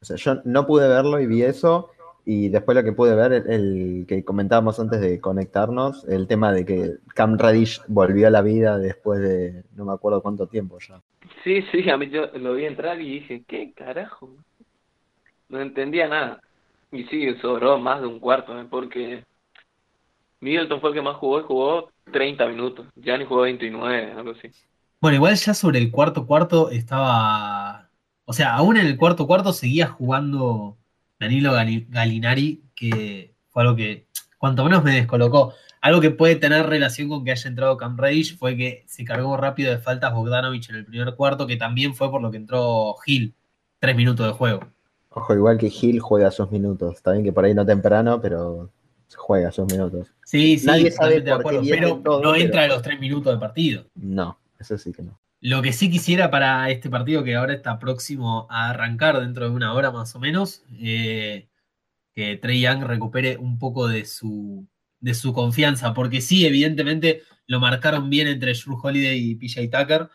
O 0.00 0.04
sea, 0.04 0.16
yo 0.16 0.40
no 0.44 0.66
pude 0.66 0.88
verlo 0.88 1.20
y 1.20 1.26
vi 1.26 1.42
eso. 1.42 1.90
Y 2.24 2.48
después 2.50 2.76
lo 2.76 2.84
que 2.84 2.92
pude 2.92 3.16
ver, 3.16 3.32
el, 3.32 3.50
el 3.50 4.04
que 4.06 4.24
comentábamos 4.24 4.78
antes 4.78 5.00
de 5.00 5.20
conectarnos, 5.20 6.04
el 6.08 6.28
tema 6.28 6.52
de 6.52 6.64
que 6.64 6.90
Cam 7.14 7.36
Reddish 7.36 7.80
volvió 7.88 8.28
a 8.28 8.30
la 8.30 8.42
vida 8.42 8.78
después 8.78 9.20
de 9.20 9.64
no 9.74 9.84
me 9.84 9.92
acuerdo 9.92 10.22
cuánto 10.22 10.46
tiempo 10.46 10.78
ya. 10.78 11.00
Sí, 11.42 11.62
sí, 11.72 11.90
a 11.90 11.96
mí 11.96 12.08
yo 12.10 12.26
lo 12.34 12.54
vi 12.54 12.66
entrar 12.66 13.00
y 13.00 13.20
dije, 13.20 13.42
¿qué 13.46 13.72
carajo? 13.72 14.30
No 15.48 15.60
entendía 15.60 16.06
nada. 16.06 16.40
Y 16.92 17.04
sí, 17.04 17.34
sobró 17.40 17.78
más 17.78 18.00
de 18.00 18.06
un 18.06 18.20
cuarto, 18.20 18.58
¿eh? 18.58 18.66
porque 18.70 19.24
Middleton 20.40 20.80
fue 20.80 20.90
el 20.90 20.96
que 20.96 21.02
más 21.02 21.16
jugó 21.16 21.40
y 21.40 21.44
jugó 21.44 21.90
30 22.12 22.46
minutos. 22.48 22.86
Gianni 22.96 23.24
jugó 23.24 23.42
29, 23.42 24.12
algo 24.12 24.32
así. 24.32 24.50
Bueno, 25.00 25.16
igual 25.16 25.34
ya 25.34 25.54
sobre 25.54 25.78
el 25.78 25.90
cuarto 25.90 26.26
cuarto 26.26 26.70
estaba. 26.70 27.88
O 28.24 28.32
sea, 28.32 28.54
aún 28.54 28.76
en 28.76 28.86
el 28.86 28.96
cuarto 28.96 29.26
cuarto 29.26 29.52
seguía 29.52 29.88
jugando 29.88 30.76
Danilo 31.22 31.52
Gali- 31.52 31.86
Galinari, 31.88 32.62
que 32.74 33.34
fue 33.50 33.62
algo 33.62 33.76
que 33.76 34.06
cuanto 34.38 34.64
menos 34.64 34.82
me 34.84 34.92
descolocó. 34.92 35.54
Algo 35.80 36.00
que 36.00 36.10
puede 36.10 36.36
tener 36.36 36.66
relación 36.66 37.08
con 37.08 37.24
que 37.24 37.32
haya 37.32 37.48
entrado 37.48 37.76
Cam 37.76 37.96
Reddish 37.96 38.36
fue 38.38 38.56
que 38.56 38.84
se 38.86 39.04
cargó 39.04 39.36
rápido 39.36 39.70
de 39.72 39.78
faltas 39.78 40.12
Bogdanovich 40.14 40.70
en 40.70 40.76
el 40.76 40.84
primer 40.84 41.14
cuarto, 41.16 41.46
que 41.46 41.56
también 41.56 41.94
fue 41.94 42.10
por 42.10 42.20
lo 42.22 42.30
que 42.30 42.36
entró 42.36 42.94
Gil. 43.04 43.34
Tres 43.80 43.96
minutos 43.96 44.26
de 44.26 44.32
juego. 44.32 44.60
Ojo, 45.10 45.34
igual 45.34 45.58
que 45.58 45.68
Gil 45.70 45.98
juega 46.00 46.30
sus 46.30 46.50
minutos. 46.52 46.94
Está 46.94 47.12
bien 47.12 47.24
que 47.24 47.32
por 47.32 47.44
ahí 47.44 47.52
no 47.54 47.66
temprano, 47.66 48.20
pero 48.20 48.70
juega 49.16 49.50
sus 49.50 49.66
minutos. 49.72 50.08
Sí, 50.24 50.56
sí, 50.58 50.66
Nadie 50.66 50.90
sabe 50.92 51.20
totalmente 51.20 51.30
de 51.30 51.32
acuerdo, 51.36 51.62
pero 51.68 51.96
todo, 51.98 52.22
no 52.22 52.32
pero- 52.32 52.44
entra 52.44 52.64
a 52.64 52.68
los 52.68 52.80
tres 52.82 52.98
minutos 53.00 53.32
de 53.34 53.38
partido. 53.40 53.84
No, 53.96 54.38
eso 54.58 54.78
sí 54.78 54.92
que 54.92 55.02
no. 55.02 55.18
Lo 55.44 55.60
que 55.60 55.72
sí 55.72 55.90
quisiera 55.90 56.30
para 56.30 56.70
este 56.70 56.88
partido, 56.88 57.24
que 57.24 57.34
ahora 57.34 57.54
está 57.54 57.80
próximo 57.80 58.46
a 58.48 58.70
arrancar 58.70 59.18
dentro 59.20 59.48
de 59.48 59.50
una 59.50 59.74
hora 59.74 59.90
más 59.90 60.14
o 60.14 60.20
menos, 60.20 60.62
eh, 60.78 61.48
que 62.14 62.36
Trey 62.36 62.60
Young 62.60 62.84
recupere 62.84 63.36
un 63.38 63.58
poco 63.58 63.88
de 63.88 64.04
su, 64.04 64.68
de 65.00 65.14
su 65.14 65.32
confianza, 65.32 65.94
porque 65.94 66.20
sí, 66.20 66.46
evidentemente 66.46 67.22
lo 67.48 67.58
marcaron 67.58 68.08
bien 68.08 68.28
entre 68.28 68.54
Drew 68.54 68.78
Holiday 68.80 69.18
y 69.18 69.34
PJ 69.34 69.68
Tucker, 69.68 70.08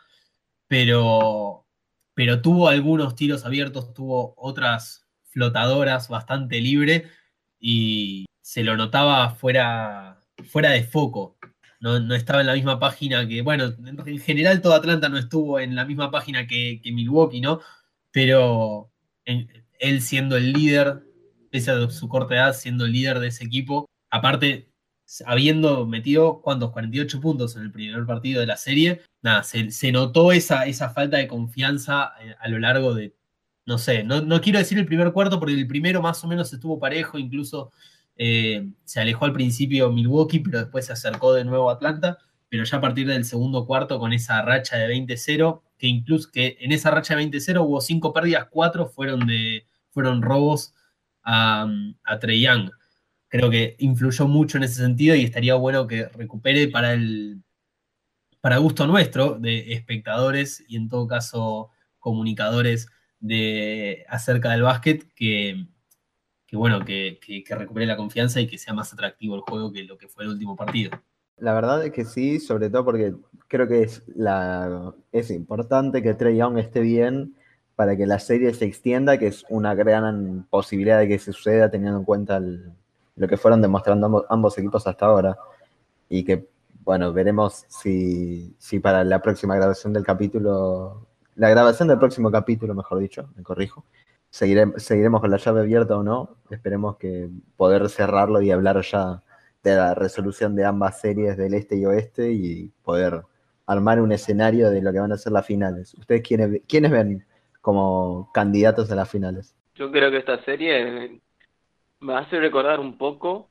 pero, 0.68 1.68
pero 2.14 2.42
tuvo 2.42 2.70
algunos 2.70 3.16
tiros 3.16 3.44
abiertos, 3.46 3.94
tuvo 3.94 4.34
otras 4.38 5.08
flotadoras 5.24 6.08
bastante 6.08 6.62
libre 6.62 7.10
y 7.60 8.28
se 8.42 8.64
lo 8.64 8.78
notaba 8.78 9.32
fuera, 9.32 10.22
fuera 10.46 10.70
de 10.72 10.84
foco. 10.84 11.37
No, 11.80 12.00
no 12.00 12.16
estaba 12.16 12.42
en 12.42 12.48
la 12.48 12.54
misma 12.54 12.80
página 12.80 13.28
que, 13.28 13.42
bueno, 13.42 13.66
en 13.86 14.20
general 14.20 14.62
todo 14.62 14.74
Atlanta 14.74 15.10
no 15.10 15.18
estuvo 15.18 15.60
en 15.60 15.76
la 15.76 15.86
misma 15.86 16.10
página 16.10 16.48
que, 16.48 16.82
Milwaukee, 16.86 17.42
¿no? 17.42 17.62
Pero 18.12 18.92
él 19.26 20.02
siendo 20.02 20.38
el 20.38 20.54
líder, 20.54 21.04
pese 21.52 21.72
a 21.72 21.90
su 21.90 22.08
corta 22.10 22.36
edad, 22.36 22.54
siendo 22.54 22.86
el 22.86 22.94
líder 22.94 23.20
de 23.20 23.28
ese 23.28 23.46
equipo, 23.46 23.88
aparte, 24.10 24.72
habiendo 25.26 25.86
metido, 25.86 26.42
¿cuántos? 26.42 26.72
48 26.72 27.22
puntos 27.22 27.56
en 27.56 27.64
el 27.64 27.72
primer 27.72 28.06
partido 28.06 28.40
de 28.42 28.48
la 28.48 28.58
serie, 28.58 29.02
nada, 29.22 29.44
se, 29.44 29.72
se 29.72 29.92
notó 29.92 30.32
esa, 30.32 30.66
esa 30.66 30.90
falta 30.90 31.18
de 31.18 31.28
confianza 31.28 32.14
eh, 32.22 32.36
a 32.40 32.48
lo 32.50 32.60
largo 32.60 32.94
de, 32.94 33.16
no 33.66 33.78
sé, 33.78 34.04
no, 34.04 34.22
no 34.22 34.42
quiero 34.42 34.60
decir 34.60 34.78
el 34.78 34.86
primer 34.86 35.12
cuarto, 35.12 35.40
porque 35.40 35.54
el 35.54 35.68
primero 35.68 36.02
más 36.02 36.24
o 36.24 36.28
menos 36.28 36.52
estuvo 36.54 36.80
parejo, 36.80 37.18
incluso 37.18 37.72
eh, 38.18 38.68
se 38.84 39.00
alejó 39.00 39.26
al 39.26 39.34
principio 39.34 39.92
Milwaukee, 39.92 40.40
pero 40.40 40.60
después 40.60 40.86
se 40.86 40.94
acercó 40.94 41.34
de 41.34 41.46
nuevo 41.46 41.70
a 41.70 41.74
Atlanta, 41.74 42.18
pero 42.50 42.64
ya 42.64 42.78
a 42.78 42.82
partir 42.82 43.08
del 43.08 43.26
segundo 43.26 43.66
cuarto 43.66 44.00
con 44.00 44.14
esa 44.14 44.42
racha 44.42 44.78
de 44.78 44.88
20-0, 44.94 45.62
que 45.78 45.88
incluso 45.88 46.30
que 46.32 46.58
en 46.60 46.72
esa 46.72 46.92
racha 46.92 47.16
de 47.16 47.24
20-0 47.24 47.64
hubo 47.66 47.82
cinco 47.82 48.14
pérdidas, 48.14 48.48
cuatro 48.50 48.88
fueron 48.88 49.28
de 49.28 49.68
fueron 49.92 50.22
robos 50.22 50.74
a, 51.24 51.68
a 52.04 52.20
Trey 52.20 52.42
Young. 52.42 52.72
Creo 53.30 53.50
que 53.50 53.76
influyó 53.80 54.28
mucho 54.28 54.58
en 54.58 54.64
ese 54.64 54.76
sentido 54.76 55.16
y 55.16 55.24
estaría 55.24 55.56
bueno 55.56 55.88
que 55.88 56.08
recupere 56.08 56.68
para 56.70 56.94
el 56.94 57.42
para 58.42 58.58
gusto 58.58 58.88
nuestro 58.88 59.38
de 59.40 59.74
espectadores 59.74 60.64
y 60.68 60.78
en 60.78 60.88
todo 60.88 61.08
caso 61.08 61.70
comunicadores 62.00 62.88
de 63.20 64.06
acerca 64.08 64.52
del 64.52 64.62
básquet 64.62 65.12
que, 65.16 65.66
bueno, 66.58 66.84
que, 66.84 67.20
recupere 67.50 67.86
la 67.86 67.98
confianza 67.98 68.40
y 68.42 68.48
que 68.48 68.58
sea 68.58 68.74
más 68.74 68.94
atractivo 68.94 69.36
el 69.36 69.42
juego 69.42 69.72
que 69.72 69.84
lo 69.84 69.98
que 69.98 70.08
fue 70.08 70.24
el 70.24 70.32
último 70.32 70.56
partido. 70.56 70.92
La 71.38 71.54
verdad 71.54 71.86
es 71.86 71.92
que 71.92 72.04
sí, 72.04 72.40
sobre 72.40 72.70
todo 72.70 72.84
porque 72.84 73.14
creo 73.48 73.68
que 73.68 73.84
es, 73.84 75.32
importante 75.32 76.02
que 76.02 76.14
Trey 76.14 76.38
Young 76.38 76.58
esté 76.58 76.82
bien 76.82 77.36
para 77.76 77.96
que 77.96 78.08
la 78.08 78.20
serie 78.20 78.54
se 78.54 78.66
extienda, 78.66 79.20
que 79.20 79.28
es 79.28 79.46
una 79.50 79.76
gran 79.76 80.48
posibilidad 80.50 81.00
de 81.00 81.08
que 81.08 81.20
se 81.20 81.32
suceda 81.32 81.70
teniendo 81.70 82.00
en 82.00 82.06
cuenta 82.06 82.40
lo 82.40 83.28
que 83.28 83.38
fueron 83.38 83.62
demostrando 83.62 84.26
ambos, 84.30 84.58
equipos 84.58 84.88
hasta 84.88 85.06
ahora. 85.06 85.38
Y 86.10 86.24
que, 86.24 86.48
bueno, 86.84 87.14
veremos 87.14 87.66
si 87.68 88.56
para 88.82 89.04
la 89.04 89.22
próxima 89.22 89.56
grabación 89.56 89.94
del 89.94 90.04
capítulo, 90.04 91.06
la 91.36 91.50
grabación 91.50 91.88
del 91.88 92.00
próximo 92.00 92.32
capítulo, 92.32 92.74
mejor 92.74 92.98
dicho, 92.98 93.30
me 93.36 93.44
corrijo, 93.44 93.86
seguiremos, 94.38 95.22
con 95.22 95.32
la 95.32 95.38
llave 95.38 95.62
abierta 95.62 95.98
o 95.98 96.04
no. 96.04 96.38
Esperemos 96.52 96.98
que 96.98 97.30
poder 97.56 97.90
cerrarlo 97.90 98.42
y 98.42 98.52
hablar 98.52 98.82
ya 98.82 99.24
de 99.64 99.76
la 99.76 99.96
resolución 99.96 100.56
de 100.56 100.66
ambas 100.66 101.02
series 101.02 101.38
del 101.38 101.56
este 101.56 101.78
y 101.78 101.86
oeste 101.86 102.32
y 102.32 102.70
poder 102.84 103.24
armar 103.66 104.00
un 104.00 104.12
escenario 104.12 104.70
de 104.70 104.82
lo 104.82 104.94
que 104.94 105.00
van 105.00 105.12
a 105.12 105.18
ser 105.18 105.34
las 105.34 105.46
finales. 105.46 105.94
¿Ustedes 105.96 106.22
quiénes, 106.22 106.62
quiénes 106.68 106.92
ven 106.92 107.26
como 107.62 108.32
candidatos 108.34 108.92
a 108.92 108.96
las 108.96 109.10
finales? 109.10 109.56
Yo 109.76 109.92
creo 109.92 110.12
que 110.12 110.18
esta 110.18 110.44
serie 110.44 111.20
Me 112.00 112.14
hace 112.14 112.40
recordar 112.40 112.80
un 112.80 112.98
poco 112.98 113.50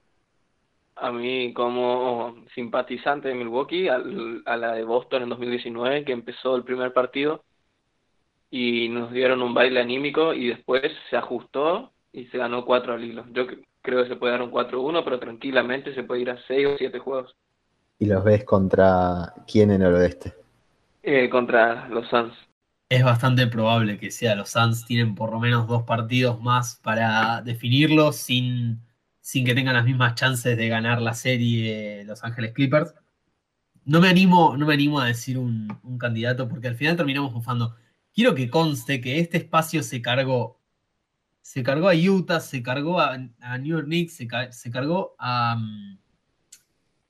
a 0.94 1.10
mí 1.10 1.52
como 1.52 2.36
simpatizante 2.54 3.28
de 3.28 3.34
Milwaukee 3.34 3.88
a 3.88 4.56
la 4.56 4.72
de 4.72 4.84
Boston 4.84 5.24
en 5.24 5.28
2019 5.30 6.04
que 6.04 6.12
empezó 6.12 6.56
el 6.56 6.62
primer 6.62 6.92
partido 6.92 7.44
y 8.50 8.88
nos 8.88 9.12
dieron 9.12 9.42
un 9.42 9.54
baile 9.54 9.80
anímico 9.80 10.32
y 10.32 10.48
después 10.48 10.82
se 11.10 11.16
ajustó 11.16 11.92
y 12.12 12.26
se 12.26 12.38
ganó 12.38 12.64
4 12.64 12.94
al 12.94 13.04
hilo. 13.04 13.24
Yo 13.32 13.46
creo 13.82 14.02
que 14.02 14.08
se 14.08 14.16
puede 14.16 14.32
dar 14.32 14.42
un 14.42 14.50
4-1, 14.50 15.04
pero 15.04 15.18
tranquilamente 15.18 15.94
se 15.94 16.02
puede 16.02 16.22
ir 16.22 16.30
a 16.30 16.38
6 16.46 16.66
o 16.66 16.76
7 16.78 16.98
juegos. 16.98 17.36
¿Y 17.98 18.06
los 18.06 18.24
ves 18.24 18.44
contra 18.44 19.32
quién 19.46 19.70
en 19.70 19.82
el 19.82 19.94
oeste? 19.94 20.34
Eh, 21.02 21.28
contra 21.30 21.88
los 21.88 22.08
Suns. 22.08 22.34
Es 22.88 23.02
bastante 23.04 23.46
probable 23.46 23.98
que 23.98 24.10
sea 24.10 24.34
los 24.34 24.50
Suns. 24.50 24.84
Tienen 24.86 25.14
por 25.14 25.32
lo 25.32 25.40
menos 25.40 25.66
dos 25.66 25.84
partidos 25.84 26.40
más 26.40 26.80
para 26.82 27.42
definirlo 27.42 28.12
sin, 28.12 28.80
sin 29.20 29.44
que 29.44 29.54
tengan 29.54 29.74
las 29.74 29.84
mismas 29.84 30.14
chances 30.14 30.56
de 30.56 30.68
ganar 30.68 31.00
la 31.00 31.14
serie 31.14 32.04
Los 32.04 32.22
Ángeles 32.22 32.52
Clippers. 32.52 32.94
No 33.84 34.00
me 34.00 34.08
animo, 34.08 34.56
no 34.56 34.66
me 34.66 34.74
animo 34.74 35.00
a 35.00 35.06
decir 35.06 35.38
un, 35.38 35.78
un 35.82 35.98
candidato 35.98 36.48
porque 36.48 36.68
al 36.68 36.76
final 36.76 36.96
terminamos 36.96 37.32
bufando 37.32 37.74
quiero 38.16 38.34
que 38.34 38.50
conste 38.50 39.00
que 39.00 39.20
este 39.20 39.36
espacio 39.36 39.82
se 39.82 40.02
cargó. 40.02 40.58
Se 41.42 41.62
cargó 41.62 41.88
a 41.88 41.94
Utah, 41.94 42.40
se 42.40 42.60
cargó 42.62 42.98
a, 42.98 43.16
New 43.18 43.76
York 43.76 43.84
Knicks, 43.84 44.14
se, 44.14 44.70
cargó 44.72 45.14
a, 45.18 45.56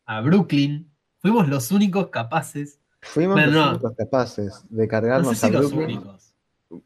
a, 0.04 0.20
Brooklyn. 0.20 0.90
Fuimos 1.20 1.48
los 1.48 1.70
únicos 1.70 2.08
capaces. 2.08 2.80
Fuimos 3.00 3.40
los 3.46 3.68
únicos 3.70 3.92
capaces 3.96 4.62
de 4.68 4.88
cargarnos 4.88 5.42
a 5.42 5.48
Brooklyn. 5.48 6.02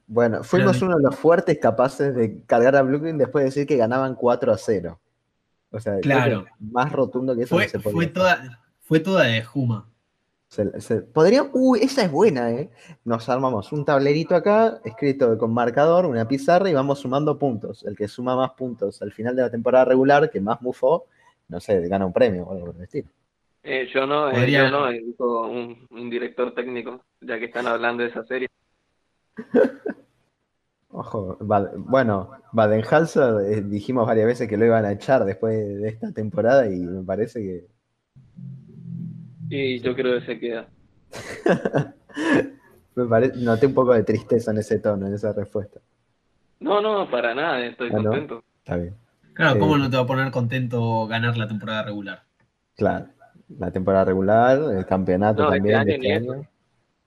Bueno, 0.07 0.45
fuimos 0.45 0.81
uno 0.83 0.99
de 0.99 1.03
los 1.03 1.17
fuertes 1.17 1.59
capaces 1.59 2.15
de 2.15 2.45
cargar 2.45 2.77
a 2.77 2.83
Brooklyn 2.83 3.19
después 3.19 3.43
de 3.43 3.47
decir 3.47 3.67
que 3.67 3.77
ganaban 3.77 4.15
4 4.15 4.53
a 4.53 4.59
0. 4.59 5.01
O 5.73 5.81
sea, 5.81 5.99
claro. 6.01 6.47
más 6.59 6.93
rotundo 6.93 7.35
que 7.35 7.45
eso 7.45 7.57
fue, 7.57 7.69
se 7.69 7.79
fue 7.79 8.07
toda, 8.07 8.61
fue 8.83 9.01
toda 9.01 9.25
de 9.25 9.43
Juma. 9.43 9.90
Se, 10.51 11.03
podría, 11.03 11.49
uy, 11.53 11.79
esa 11.81 12.03
es 12.03 12.11
buena, 12.11 12.51
¿eh? 12.51 12.71
Nos 13.05 13.29
armamos 13.29 13.71
un 13.71 13.85
tablerito 13.85 14.35
acá, 14.35 14.81
escrito 14.85 15.39
con 15.39 15.55
marcador, 15.55 16.07
una 16.07 16.27
pizarra 16.27 16.69
y 16.69 16.75
vamos 16.75 16.99
sumando 16.99 17.39
puntos. 17.39 17.85
El 17.85 17.97
que 17.97 18.09
suma 18.09 18.35
más 18.35 18.51
puntos 18.55 19.01
al 19.01 19.13
final 19.13 19.37
de 19.37 19.43
la 19.43 19.51
temporada 19.51 19.85
regular, 19.85 20.29
que 20.29 20.41
más 20.41 20.61
mufó, 20.61 21.07
no 21.47 21.61
sé, 21.61 21.87
gana 21.87 22.05
un 22.05 22.13
premio 22.13 22.43
o 22.47 22.53
algo 22.53 22.67
por 22.67 22.75
el 22.75 22.83
estilo. 22.83 23.09
Eh, 23.63 23.89
yo 23.95 24.05
no, 24.09 24.29
eh, 24.29 24.51
yo 24.51 24.69
no, 24.69 24.91
eh, 24.91 25.01
un, 25.19 25.87
un, 25.89 26.11
director 26.11 26.53
técnico, 26.53 27.01
ya 27.21 27.39
que 27.39 27.45
están 27.45 27.69
hablando 27.69 28.03
de 28.03 28.09
esa 28.09 28.25
serie. 28.25 28.49
Ojo, 30.89 31.37
bueno, 31.41 32.31
Baden-Halser 32.51 33.69
dijimos 33.69 34.05
varias 34.05 34.27
veces 34.27 34.49
que 34.49 34.57
lo 34.57 34.65
iban 34.65 34.85
a 34.85 34.91
echar 34.91 35.25
después 35.25 35.81
de 35.81 35.89
esta 35.89 36.11
temporada 36.11 36.67
y 36.67 36.81
me 36.81 37.05
parece 37.05 37.41
que 37.41 37.67
y 39.51 39.81
yo 39.81 39.95
creo 39.95 40.21
que 40.21 40.27
se 40.27 40.39
queda. 40.39 40.69
Me 42.95 43.05
parece, 43.07 43.37
noté 43.39 43.67
un 43.67 43.75
poco 43.75 43.93
de 43.93 44.05
tristeza 44.05 44.51
en 44.51 44.59
ese 44.59 44.79
tono, 44.79 45.07
en 45.07 45.15
esa 45.15 45.33
respuesta. 45.33 45.81
No, 46.61 46.81
no, 46.81 47.11
para 47.11 47.35
nada, 47.35 47.65
estoy 47.65 47.89
ah, 47.91 47.97
contento. 47.97 48.45
Está 48.59 48.77
bien. 48.77 48.95
Claro, 49.35 49.59
¿cómo 49.59 49.77
eh, 49.77 49.81
no 49.81 49.91
te 49.91 49.97
va 49.97 50.03
a 50.03 50.07
poner 50.07 50.31
contento 50.31 51.07
ganar 51.07 51.37
la 51.37 51.49
temporada 51.49 51.83
regular? 51.83 52.23
Claro, 52.77 53.07
la 53.59 53.71
temporada 53.71 54.05
regular, 54.05 54.61
el 54.77 54.87
campeonato 54.87 55.45
este 55.45 55.57
también. 55.57 55.89
Este 55.89 56.13
año 56.13 56.33
este 56.33 56.33
año. 56.33 56.49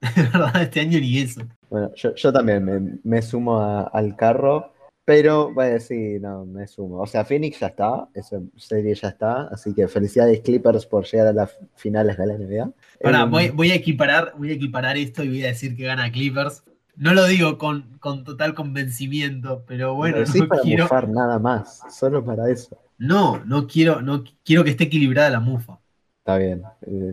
verdad, 0.34 0.62
este 0.62 0.80
año 0.82 1.00
ni 1.00 1.20
eso. 1.20 1.42
Bueno, 1.70 1.92
yo, 1.96 2.14
yo 2.16 2.34
también 2.34 3.00
me, 3.04 3.22
sumo 3.22 3.90
al 3.92 4.16
carro. 4.16 4.73
Pero, 5.06 5.54
bueno, 5.54 5.80
sí, 5.80 6.18
no, 6.20 6.46
me 6.46 6.66
sumo. 6.66 7.02
O 7.02 7.06
sea, 7.06 7.26
Phoenix 7.26 7.60
ya 7.60 7.68
está, 7.68 8.08
esa 8.14 8.40
serie 8.56 8.96
ya 8.96 9.10
está, 9.10 9.48
así 9.48 9.74
que 9.74 9.88
felicidades 9.90 10.40
Clippers 10.40 10.86
por 10.86 11.06
llegar 11.06 11.28
a 11.28 11.34
las 11.34 11.58
finales 11.76 12.18
de 12.18 12.26
la 12.26 12.38
NBA. 12.38 12.72
Ahora, 13.04 13.22
em, 13.24 13.56
voy, 13.56 13.72
a 13.72 13.76
equiparar, 13.76 14.34
voy 14.38 14.52
a 14.52 14.54
equiparar 14.54 14.96
esto 14.96 15.24
y 15.24 15.28
voy 15.28 15.44
a 15.44 15.48
decir 15.48 15.76
que 15.76 15.84
gana 15.84 16.12
Clippers. 16.12 16.64
No 16.96 17.14
lo 17.14 17.26
digo 17.26 17.58
con, 17.58 18.00
total 18.24 18.54
convencimiento, 18.54 19.64
pero 19.68 19.96
bueno, 19.96 20.20
no 20.20 20.26
sí 20.26 20.44
para 20.44 20.62
quiero... 20.62 20.88
nada 21.10 21.40
más, 21.40 21.82
solo 21.90 22.24
para 22.24 22.50
eso. 22.50 22.78
No, 22.98 23.44
no 23.46 23.68
quiero, 23.68 24.02
no 24.02 24.24
quiero 24.46 24.64
que 24.64 24.70
esté 24.70 24.86
equilibrada 24.86 25.30
la 25.30 25.40
mufa. 25.40 25.80
Está 26.20 26.38
bien, 26.38 26.64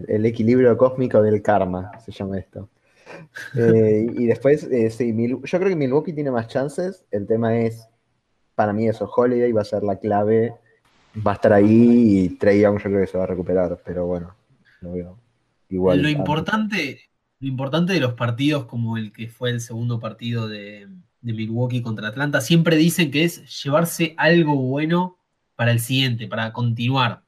el 0.07 0.25
equilibrio 0.27 0.77
cósmico 0.77 1.21
del 1.23 1.43
karma 1.43 1.91
se 1.99 2.13
llama 2.13 2.39
esto. 2.39 2.69
Eh, 3.55 4.07
y 4.17 4.27
después, 4.27 4.65
eh, 4.65 4.91
sí, 4.91 5.15
yo 5.17 5.41
creo 5.59 5.69
que 5.69 5.77
Milwaukee 5.77 6.13
tiene 6.13 6.31
más 6.31 6.49
chances. 6.49 7.05
El 7.11 7.27
tema 7.27 7.59
es, 7.59 7.89
para 8.55 8.73
mí, 8.73 8.89
eso, 8.89 9.11
Holiday 9.15 9.53
va 9.53 9.63
a 9.63 9.65
ser 9.65 9.83
la 9.83 9.97
clave. 9.97 10.55
Va 11.27 11.33
a 11.33 11.35
estar 11.35 11.53
ahí 11.53 12.25
y 12.25 12.29
Trey 12.37 12.61
Young 12.61 12.79
yo 12.79 12.85
creo 12.85 13.01
que 13.01 13.07
se 13.09 13.19
va 13.19 13.25
a 13.25 13.27
recuperar, 13.27 13.81
pero 13.85 14.07
bueno, 14.07 14.35
lo 14.81 14.93
veo 14.93 15.19
igual. 15.69 16.01
Lo 16.01 16.09
importante, 16.09 17.01
lo 17.41 17.49
importante 17.49 17.93
de 17.93 18.01
los 18.01 18.15
partidos 18.15 18.67
como 18.67 18.97
el 18.97 19.13
que 19.13 19.29
fue 19.29 19.51
el 19.51 19.61
segundo 19.61 19.99
partido 19.99 20.47
de, 20.47 20.87
de 21.21 21.33
Milwaukee 21.33 21.83
contra 21.83 22.09
Atlanta, 22.09 22.41
siempre 22.41 22.77
dicen 22.77 23.11
que 23.11 23.25
es 23.25 23.63
llevarse 23.63 24.15
algo 24.19 24.55
bueno 24.55 25.19
para 25.57 25.73
el 25.73 25.81
siguiente, 25.81 26.29
para 26.29 26.53
continuar. 26.53 27.25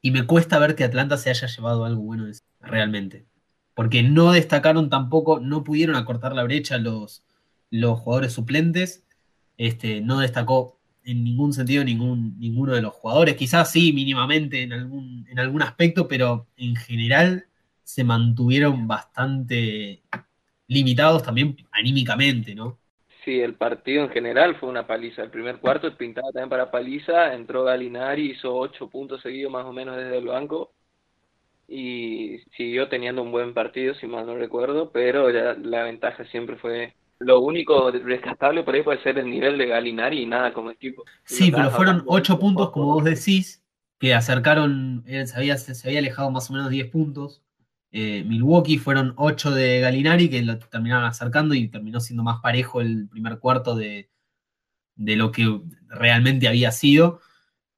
Y 0.00 0.12
me 0.12 0.26
cuesta 0.26 0.60
ver 0.60 0.76
que 0.76 0.84
Atlanta 0.84 1.16
se 1.16 1.30
haya 1.30 1.48
llevado 1.48 1.84
algo 1.84 2.02
bueno 2.02 2.26
realmente 2.60 3.26
porque 3.78 4.02
no 4.02 4.32
destacaron 4.32 4.90
tampoco, 4.90 5.38
no 5.38 5.62
pudieron 5.62 5.94
acortar 5.94 6.32
la 6.34 6.42
brecha 6.42 6.78
los, 6.78 7.22
los 7.70 8.00
jugadores 8.00 8.32
suplentes, 8.32 9.06
este, 9.56 10.00
no 10.00 10.18
destacó 10.18 10.80
en 11.04 11.22
ningún 11.22 11.52
sentido 11.52 11.84
ningún, 11.84 12.36
ninguno 12.40 12.74
de 12.74 12.82
los 12.82 12.92
jugadores, 12.92 13.36
quizás 13.36 13.70
sí 13.70 13.92
mínimamente 13.92 14.64
en 14.64 14.72
algún, 14.72 15.24
en 15.30 15.38
algún 15.38 15.62
aspecto, 15.62 16.08
pero 16.08 16.48
en 16.56 16.74
general 16.74 17.46
se 17.84 18.02
mantuvieron 18.02 18.88
bastante 18.88 20.02
limitados 20.66 21.22
también 21.22 21.56
anímicamente, 21.70 22.56
¿no? 22.56 22.80
Sí, 23.24 23.38
el 23.38 23.54
partido 23.54 24.02
en 24.02 24.10
general 24.10 24.56
fue 24.56 24.70
una 24.70 24.88
paliza. 24.88 25.22
El 25.22 25.30
primer 25.30 25.58
cuarto 25.58 25.96
pintaba 25.96 26.32
también 26.32 26.50
para 26.50 26.72
paliza, 26.72 27.32
entró 27.32 27.62
Galinari, 27.62 28.32
hizo 28.32 28.56
ocho 28.56 28.90
puntos 28.90 29.22
seguidos 29.22 29.52
más 29.52 29.66
o 29.66 29.72
menos 29.72 29.96
desde 29.96 30.18
el 30.18 30.26
banco 30.26 30.72
y 31.68 32.38
siguió 32.56 32.88
teniendo 32.88 33.22
un 33.22 33.30
buen 33.30 33.52
partido, 33.52 33.94
si 33.94 34.06
mal 34.06 34.26
no 34.26 34.34
recuerdo, 34.34 34.90
pero 34.90 35.30
ya 35.30 35.54
la 35.54 35.84
ventaja 35.84 36.24
siempre 36.24 36.56
fue 36.56 36.94
lo 37.20 37.40
único 37.40 37.90
rescatable 37.90 38.62
por 38.62 38.74
ahí 38.74 38.82
puede 38.82 39.02
ser 39.02 39.18
el 39.18 39.28
nivel 39.28 39.58
de 39.58 39.66
Galinari 39.66 40.22
y 40.22 40.26
nada 40.26 40.52
como 40.52 40.70
equipo. 40.70 41.04
Sí, 41.24 41.50
pero 41.50 41.70
fueron 41.70 42.04
ocho 42.06 42.38
puntos, 42.38 42.70
como 42.70 42.94
vos 42.94 43.04
decís, 43.04 43.62
que 43.98 44.14
acercaron, 44.14 45.04
se 45.06 45.36
había, 45.36 45.56
se 45.58 45.88
había 45.88 45.98
alejado 45.98 46.30
más 46.30 46.48
o 46.48 46.52
menos 46.54 46.70
10 46.70 46.88
puntos. 46.90 47.42
Eh, 47.90 48.24
Milwaukee 48.24 48.78
fueron 48.78 49.14
ocho 49.16 49.50
de 49.50 49.80
Galinari 49.80 50.30
que 50.30 50.42
lo 50.42 50.58
terminaron 50.58 51.04
acercando 51.04 51.54
y 51.54 51.68
terminó 51.68 52.00
siendo 52.00 52.22
más 52.22 52.40
parejo 52.40 52.80
el 52.80 53.08
primer 53.08 53.38
cuarto 53.40 53.74
de, 53.74 54.10
de 54.94 55.16
lo 55.16 55.32
que 55.32 55.60
realmente 55.88 56.48
había 56.48 56.70
sido 56.70 57.20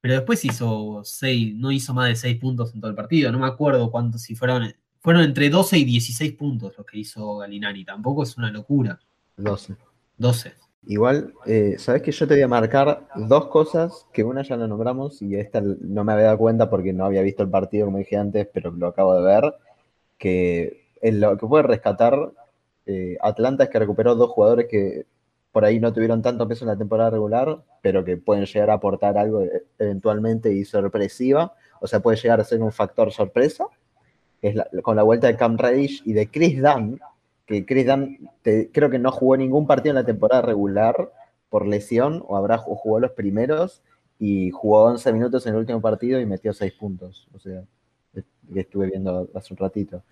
pero 0.01 0.15
después 0.15 0.43
hizo 0.43 1.01
seis, 1.03 1.55
no 1.55 1.71
hizo 1.71 1.93
más 1.93 2.09
de 2.09 2.15
6 2.15 2.37
puntos 2.39 2.73
en 2.73 2.81
todo 2.81 2.89
el 2.89 2.95
partido. 2.95 3.31
No 3.31 3.39
me 3.39 3.45
acuerdo 3.45 3.91
cuántos, 3.91 4.23
si 4.23 4.35
fueron, 4.35 4.73
fueron 4.99 5.21
entre 5.21 5.49
12 5.49 5.77
y 5.77 5.85
16 5.85 6.33
puntos 6.33 6.73
los 6.75 6.85
que 6.85 6.97
hizo 6.97 7.37
Galinari. 7.37 7.85
Tampoco 7.85 8.23
es 8.23 8.35
una 8.35 8.51
locura. 8.51 8.99
12. 9.37 9.75
12. 10.17 10.53
Igual, 10.87 11.33
eh, 11.45 11.75
sabes 11.77 12.01
que 12.01 12.11
yo 12.11 12.27
te 12.27 12.33
voy 12.33 12.41
a 12.41 12.47
marcar 12.47 13.07
dos 13.15 13.47
cosas, 13.47 14.07
que 14.11 14.23
una 14.23 14.41
ya 14.41 14.57
la 14.57 14.67
nombramos 14.67 15.21
y 15.21 15.35
esta 15.35 15.61
no 15.61 16.03
me 16.03 16.13
había 16.13 16.25
dado 16.25 16.39
cuenta 16.39 16.71
porque 16.71 16.91
no 16.91 17.05
había 17.05 17.21
visto 17.21 17.43
el 17.43 17.49
partido, 17.49 17.85
como 17.85 17.99
dije 17.99 18.17
antes, 18.17 18.47
pero 18.51 18.71
lo 18.71 18.87
acabo 18.87 19.13
de 19.13 19.21
ver, 19.21 19.53
que 20.17 20.87
lo 21.03 21.37
que 21.37 21.45
puede 21.45 21.63
rescatar 21.63 22.31
eh, 22.87 23.15
Atlanta 23.21 23.65
es 23.65 23.69
que 23.69 23.77
recuperó 23.77 24.15
dos 24.15 24.31
jugadores 24.31 24.65
que 24.69 25.05
por 25.51 25.65
ahí 25.65 25.79
no 25.79 25.91
tuvieron 25.91 26.21
tanto 26.21 26.47
peso 26.47 26.63
en 26.63 26.69
la 26.69 26.77
temporada 26.77 27.09
regular, 27.09 27.61
pero 27.81 28.05
que 28.05 28.17
pueden 28.17 28.45
llegar 28.45 28.69
a 28.69 28.75
aportar 28.75 29.17
algo 29.17 29.41
e, 29.41 29.65
eventualmente 29.79 30.53
y 30.53 30.63
sorpresiva. 30.65 31.55
O 31.79 31.87
sea, 31.87 31.99
puede 31.99 32.17
llegar 32.17 32.39
a 32.39 32.43
ser 32.43 32.61
un 32.61 32.71
factor 32.71 33.11
sorpresa. 33.11 33.65
Es 34.41 34.55
con 34.81 34.95
la 34.95 35.03
vuelta 35.03 35.27
de 35.27 35.35
Cam 35.35 35.57
Reddish 35.57 36.01
y 36.05 36.13
de 36.13 36.29
Chris 36.29 36.61
Dunn, 36.61 36.99
que 37.45 37.65
Chris 37.65 37.85
Dunn 37.85 38.29
creo 38.43 38.89
que 38.89 38.99
no 38.99 39.11
jugó 39.11 39.37
ningún 39.37 39.67
partido 39.67 39.91
en 39.91 39.95
la 39.95 40.05
temporada 40.05 40.41
regular 40.41 41.11
por 41.49 41.67
lesión, 41.67 42.23
o 42.27 42.37
habrá 42.37 42.57
jugó 42.57 42.99
los 42.99 43.11
primeros 43.11 43.83
y 44.17 44.51
jugó 44.51 44.83
11 44.85 45.11
minutos 45.13 45.45
en 45.45 45.53
el 45.53 45.59
último 45.59 45.81
partido 45.81 46.19
y 46.19 46.25
metió 46.25 46.53
6 46.53 46.73
puntos. 46.73 47.27
O 47.33 47.39
sea, 47.39 47.63
que 48.13 48.59
estuve 48.59 48.87
viendo 48.87 49.27
hace 49.33 49.53
un 49.53 49.57
ratito. 49.57 50.03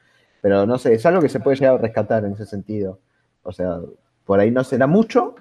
Pero 0.42 0.66
no 0.66 0.78
sé, 0.78 0.94
es 0.94 1.06
algo 1.06 1.22
que 1.22 1.30
se 1.30 1.40
puede 1.40 1.58
llegar 1.58 1.76
a 1.76 1.78
rescatar 1.78 2.26
en 2.26 2.34
ese 2.34 2.46
sentido. 2.46 3.00
O 3.44 3.52
sea, 3.52 3.80
por 4.30 4.40
ahí 4.40 4.52
no 4.52 4.64
será 4.64 4.86
mucho, 4.86 5.34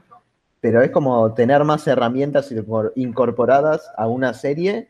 pero 0.63 0.81
es 0.81 0.91
como 0.91 1.35
tener 1.35 1.63
más 1.63 1.87
herramientas 1.87 2.51
incorporadas 2.97 3.87
a 3.99 4.07
una 4.07 4.33
serie 4.33 4.89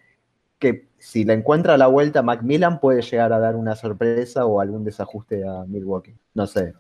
que 0.61 0.87
si 0.99 1.25
la 1.25 1.33
encuentra 1.33 1.75
a 1.75 1.79
la 1.79 1.89
vuelta 1.89 2.23
Macmillan 2.23 2.79
puede 2.79 3.03
llegar 3.03 3.33
a 3.33 3.41
dar 3.41 3.57
una 3.57 3.75
sorpresa 3.75 4.47
o 4.47 4.61
algún 4.61 4.85
desajuste 4.85 5.45
a 5.45 5.65
Milwaukee. 5.67 6.15
No 6.33 6.47
sé. 6.47 6.75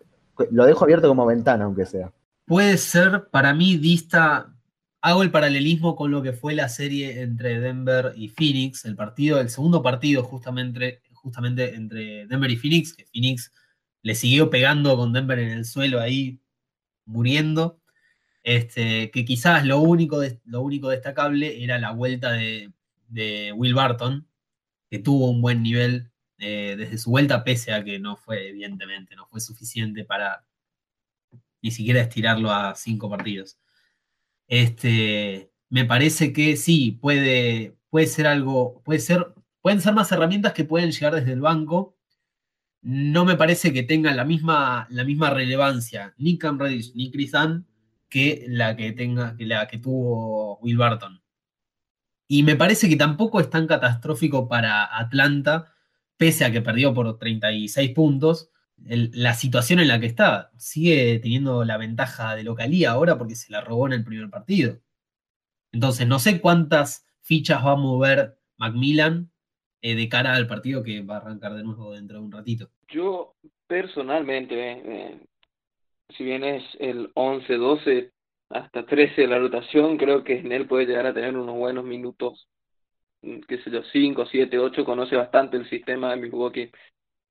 Lo 0.52 0.64
dejo 0.64 0.84
abierto 0.84 1.08
como 1.08 1.26
ventana, 1.26 1.64
aunque 1.64 1.86
sea. 1.86 2.12
Puede 2.46 2.76
ser, 2.76 3.26
para 3.32 3.52
mí, 3.52 3.76
dista. 3.78 4.54
hago 5.00 5.24
el 5.24 5.32
paralelismo 5.32 5.96
con 5.96 6.12
lo 6.12 6.22
que 6.22 6.32
fue 6.32 6.54
la 6.54 6.68
serie 6.68 7.22
entre 7.22 7.58
Denver 7.58 8.12
y 8.14 8.28
Phoenix, 8.28 8.84
el 8.84 8.94
partido, 8.94 9.40
el 9.40 9.50
segundo 9.50 9.82
partido 9.82 10.22
justamente, 10.22 11.02
justamente 11.14 11.74
entre 11.74 12.28
Denver 12.28 12.52
y 12.52 12.56
Phoenix, 12.56 12.94
que 12.94 13.06
Phoenix 13.06 13.50
le 14.02 14.14
siguió 14.14 14.50
pegando 14.50 14.96
con 14.96 15.12
Denver 15.12 15.40
en 15.40 15.50
el 15.50 15.64
suelo 15.64 15.98
ahí, 15.98 16.38
muriendo. 17.08 17.80
Este, 18.44 19.10
que 19.10 19.24
quizás 19.24 19.66
lo 19.66 19.80
único, 19.80 20.22
lo 20.44 20.62
único 20.62 20.88
destacable 20.90 21.62
era 21.62 21.78
la 21.78 21.92
vuelta 21.92 22.32
de, 22.32 22.72
Will 23.54 23.74
Barton, 23.74 24.26
que 24.90 24.98
tuvo 24.98 25.30
un 25.30 25.42
buen 25.42 25.62
nivel 25.62 26.10
eh, 26.38 26.76
desde 26.78 26.98
su 26.98 27.10
vuelta, 27.10 27.44
pese 27.44 27.72
a 27.72 27.82
que 27.84 27.98
no 27.98 28.16
fue, 28.16 28.48
evidentemente, 28.50 29.16
no 29.16 29.26
fue 29.26 29.40
suficiente 29.40 30.04
para 30.04 30.44
ni 31.62 31.70
siquiera 31.70 32.00
estirarlo 32.00 32.52
a 32.52 32.74
cinco 32.74 33.10
partidos. 33.10 33.58
Este, 34.46 35.50
me 35.68 35.84
parece 35.84 36.32
que 36.32 36.56
sí, 36.56 36.92
puede, 36.92 37.76
puede 37.90 38.06
ser 38.06 38.26
algo, 38.26 38.82
puede 38.84 39.00
ser, 39.00 39.34
pueden 39.60 39.80
ser 39.80 39.94
más 39.94 40.10
herramientas 40.12 40.52
que 40.54 40.64
pueden 40.64 40.92
llegar 40.92 41.14
desde 41.14 41.32
el 41.32 41.40
banco. 41.40 41.97
No 42.82 43.24
me 43.24 43.36
parece 43.36 43.72
que 43.72 43.82
tengan 43.82 44.16
la 44.16 44.24
misma, 44.24 44.86
la 44.90 45.04
misma 45.04 45.30
relevancia 45.30 46.14
ni 46.16 46.38
Cam 46.38 46.58
Reddish 46.58 46.94
ni 46.94 47.10
Chris 47.10 47.32
Dunn 47.32 47.66
que 48.08 48.44
la 48.48 48.76
que 48.76 48.92
tenga, 48.92 49.36
que 49.36 49.46
la 49.46 49.66
que 49.68 49.78
tuvo 49.78 50.58
Will 50.60 50.78
Barton. 50.78 51.20
Y 52.26 52.42
me 52.42 52.56
parece 52.56 52.88
que 52.88 52.96
tampoco 52.96 53.40
es 53.40 53.50
tan 53.50 53.66
catastrófico 53.66 54.48
para 54.48 54.98
Atlanta, 54.98 55.72
pese 56.16 56.44
a 56.44 56.52
que 56.52 56.62
perdió 56.62 56.94
por 56.94 57.18
36 57.18 57.90
puntos, 57.90 58.50
la 58.76 59.34
situación 59.34 59.80
en 59.80 59.88
la 59.88 59.98
que 59.98 60.06
está. 60.06 60.50
Sigue 60.56 61.18
teniendo 61.20 61.64
la 61.64 61.76
ventaja 61.78 62.34
de 62.36 62.44
localía 62.44 62.92
ahora 62.92 63.18
porque 63.18 63.34
se 63.34 63.50
la 63.50 63.60
robó 63.60 63.86
en 63.86 63.94
el 63.94 64.04
primer 64.04 64.30
partido. 64.30 64.78
Entonces, 65.72 66.06
no 66.06 66.18
sé 66.18 66.40
cuántas 66.40 67.06
fichas 67.20 67.64
va 67.64 67.72
a 67.72 67.76
mover 67.76 68.38
Macmillan 68.56 69.30
eh, 69.82 69.94
de 69.94 70.08
cara 70.08 70.34
al 70.34 70.46
partido 70.46 70.82
que 70.82 71.02
va 71.02 71.14
a 71.14 71.18
arrancar 71.18 71.54
de 71.54 71.62
nuevo 71.62 71.92
dentro 71.92 72.18
de 72.18 72.24
un 72.24 72.32
ratito. 72.32 72.70
Yo 72.88 73.34
personalmente, 73.66 74.54
eh, 74.54 75.20
si 76.16 76.24
bien 76.24 76.44
es 76.44 76.64
el 76.80 77.10
11, 77.14 77.54
12, 77.54 78.12
hasta 78.50 78.86
13 78.86 79.22
de 79.22 79.28
la 79.28 79.38
rotación, 79.38 79.96
creo 79.96 80.24
que 80.24 80.40
Snell 80.40 80.66
puede 80.66 80.86
llegar 80.86 81.06
a 81.06 81.14
tener 81.14 81.36
unos 81.36 81.56
buenos 81.56 81.84
minutos, 81.84 82.48
mm, 83.22 83.40
qué 83.40 83.58
sé 83.62 83.70
yo, 83.70 83.82
5, 83.92 84.26
7, 84.26 84.58
8, 84.58 84.84
conoce 84.84 85.16
bastante 85.16 85.56
el 85.56 85.68
sistema 85.68 86.10
de 86.10 86.16
Milwaukee 86.22 86.70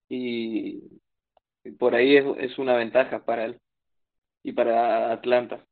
y 0.10 0.80
por 1.80 1.95
ahí 1.95 2.16
es, 2.16 2.26
es 2.38 2.58
una 2.60 2.76
ventaja 2.76 3.26
para 3.26 3.45
él 3.45 3.60
y 4.43 4.54
para 4.54 5.12
Atlanta. 5.12 5.66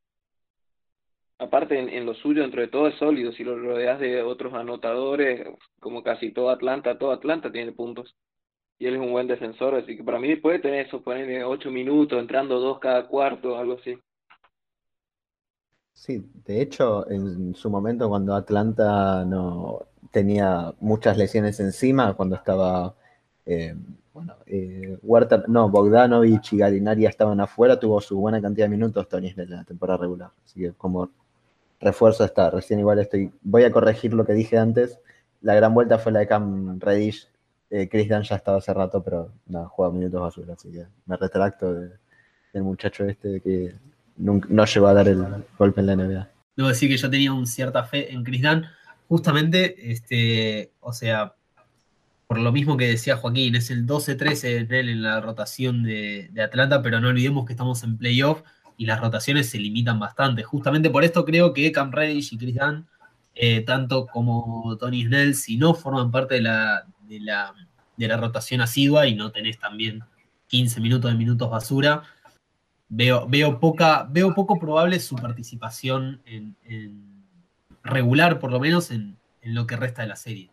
Aparte, 1.37 1.77
en, 1.77 2.05
lo 2.05 2.13
suyo, 2.13 2.41
dentro 2.41 2.61
de 2.61 2.69
todo 2.69 2.87
es 2.87 2.95
sólido. 2.95 3.31
Si 3.33 3.43
lo 3.43 3.57
rodeas 3.57 3.99
de 3.99 4.21
otros 4.21 4.53
anotadores, 4.53 5.47
como 5.79 6.01
casi 6.01 6.31
todo 6.31 6.49
Atlanta, 6.49 6.97
todo 6.97 7.11
Atlanta 7.11 7.51
tiene 7.51 7.73
puntos. 7.73 8.15
Y 8.79 8.87
él 8.87 8.95
es 8.95 9.01
un 9.01 9.11
buen 9.11 9.27
defensor, 9.27 9.75
así 9.75 9.95
que 9.95 10.03
para 10.03 10.19
mí 10.19 10.35
puede 10.35 10.59
tener 10.59 10.85
eso, 10.85 11.01
ponerle 11.01 11.43
ocho 11.43 11.71
minutos, 11.71 12.19
entrando 12.19 12.59
dos 12.59 12.79
cada 12.79 13.07
cuarto, 13.07 13.57
algo 13.57 13.77
así. 13.79 13.97
Sí, 15.93 16.25
de 16.45 16.61
hecho, 16.61 17.09
en 17.09 17.55
su 17.55 17.69
momento 17.69 18.09
cuando 18.09 18.35
Atlanta 18.35 19.23
no 19.23 19.79
tenía 20.11 20.73
muchas 20.81 21.17
lesiones 21.17 21.59
encima, 21.61 22.13
cuando 22.15 22.35
estaba 22.35 22.95
eh, 23.45 23.75
bueno, 24.13 24.33
eh, 24.45 24.97
Huerta, 25.01 25.43
no, 25.47 25.69
Bogdanovich 25.69 26.53
y 26.53 26.57
Galinari 26.57 27.05
estaban 27.05 27.41
afuera, 27.41 27.77
tuvo 27.77 27.99
su 27.99 28.17
buena 28.17 28.41
cantidad 28.41 28.65
de 28.65 28.69
minutos 28.69 29.09
Tony 29.09 29.33
en 29.35 29.49
la 29.49 29.65
temporada 29.65 29.97
regular. 29.97 30.31
Así 30.45 30.61
que 30.61 30.71
como 30.71 31.09
refuerzo 31.79 32.23
está, 32.23 32.49
recién 32.49 32.79
igual 32.79 32.99
estoy, 32.99 33.31
voy 33.41 33.63
a 33.63 33.71
corregir 33.71 34.13
lo 34.13 34.25
que 34.25 34.33
dije 34.33 34.57
antes, 34.57 34.99
la 35.41 35.55
gran 35.55 35.73
vuelta 35.73 35.99
fue 35.99 36.11
la 36.11 36.19
de 36.19 36.27
Cam 36.27 36.79
Reddish, 36.79 37.27
eh, 37.69 37.89
Chris 37.89 38.09
Dunn 38.09 38.23
ya 38.23 38.35
estaba 38.35 38.57
hace 38.57 38.73
rato, 38.73 39.03
pero 39.03 39.31
nada, 39.47 39.67
juega 39.67 39.91
minutos 39.91 40.21
basura, 40.21 40.53
así 40.53 40.71
que 40.71 40.85
me 41.05 41.17
retracto 41.17 41.73
del 41.73 42.63
muchacho 42.63 43.05
este 43.05 43.41
que 43.41 43.75
no 44.17 44.65
llegó 44.65 44.87
a 44.87 44.93
dar 44.93 45.07
el 45.07 45.25
golpe 45.57 45.81
en 45.81 45.87
la 45.87 45.95
NBA. 45.95 46.29
Debo 46.55 46.69
decir 46.69 46.89
que 46.89 46.97
yo 46.97 47.09
tenía 47.09 47.33
un 47.33 47.47
cierta 47.47 47.83
fe 47.83 48.13
en 48.13 48.23
Chris 48.23 48.41
Dunn, 48.41 48.65
justamente, 49.07 49.91
este, 49.91 50.71
o 50.79 50.93
sea, 50.93 51.35
por 52.27 52.39
lo 52.39 52.51
mismo 52.51 52.77
que 52.77 52.87
decía 52.87 53.17
Joaquín, 53.17 53.55
es 53.55 53.69
el 53.69 53.85
12-13 53.85 54.67
en 54.69 55.01
la 55.01 55.21
rotación 55.21 55.83
de, 55.83 56.29
Atlanta, 56.41 56.81
pero 56.81 56.99
no 56.99 57.09
olvidemos 57.09 57.45
que 57.45 57.53
estamos 57.53 57.83
en 57.83 57.97
playoff 57.97 58.41
y 58.77 58.85
las 58.85 58.99
rotaciones 58.99 59.49
se 59.49 59.59
limitan 59.59 59.99
bastante. 59.99 60.43
Justamente 60.43 60.89
por 60.89 61.03
esto 61.03 61.25
creo 61.25 61.53
que 61.53 61.71
Cam 61.71 61.91
Reddish 61.91 62.33
y 62.33 62.37
Chris 62.37 62.55
Dunn, 62.55 62.87
eh, 63.33 63.61
tanto 63.61 64.07
como 64.07 64.77
Tony 64.77 65.05
Snell, 65.05 65.35
si 65.35 65.57
no 65.57 65.73
forman 65.73 66.11
parte 66.11 66.35
de 66.35 66.41
la, 66.41 66.85
de 67.07 67.19
la, 68.07 68.17
rotación 68.17 68.61
asidua 68.61 69.07
y 69.07 69.15
no 69.15 69.31
tenés 69.31 69.59
también 69.59 70.03
15 70.47 70.81
minutos 70.81 71.11
de 71.11 71.17
minutos 71.17 71.49
basura, 71.49 72.03
veo, 72.89 73.27
veo, 73.27 73.59
poca, 73.59 74.07
veo 74.09 74.33
poco 74.33 74.59
probable 74.59 74.99
su 74.99 75.15
participación 75.15 76.21
en, 76.25 76.55
regular, 77.83 78.39
por 78.39 78.51
lo 78.51 78.59
menos 78.59 78.91
en 78.91 79.17
lo 79.43 79.67
que 79.67 79.75
resta 79.75 80.01
de 80.01 80.07
la 80.07 80.15
serie 80.15 80.49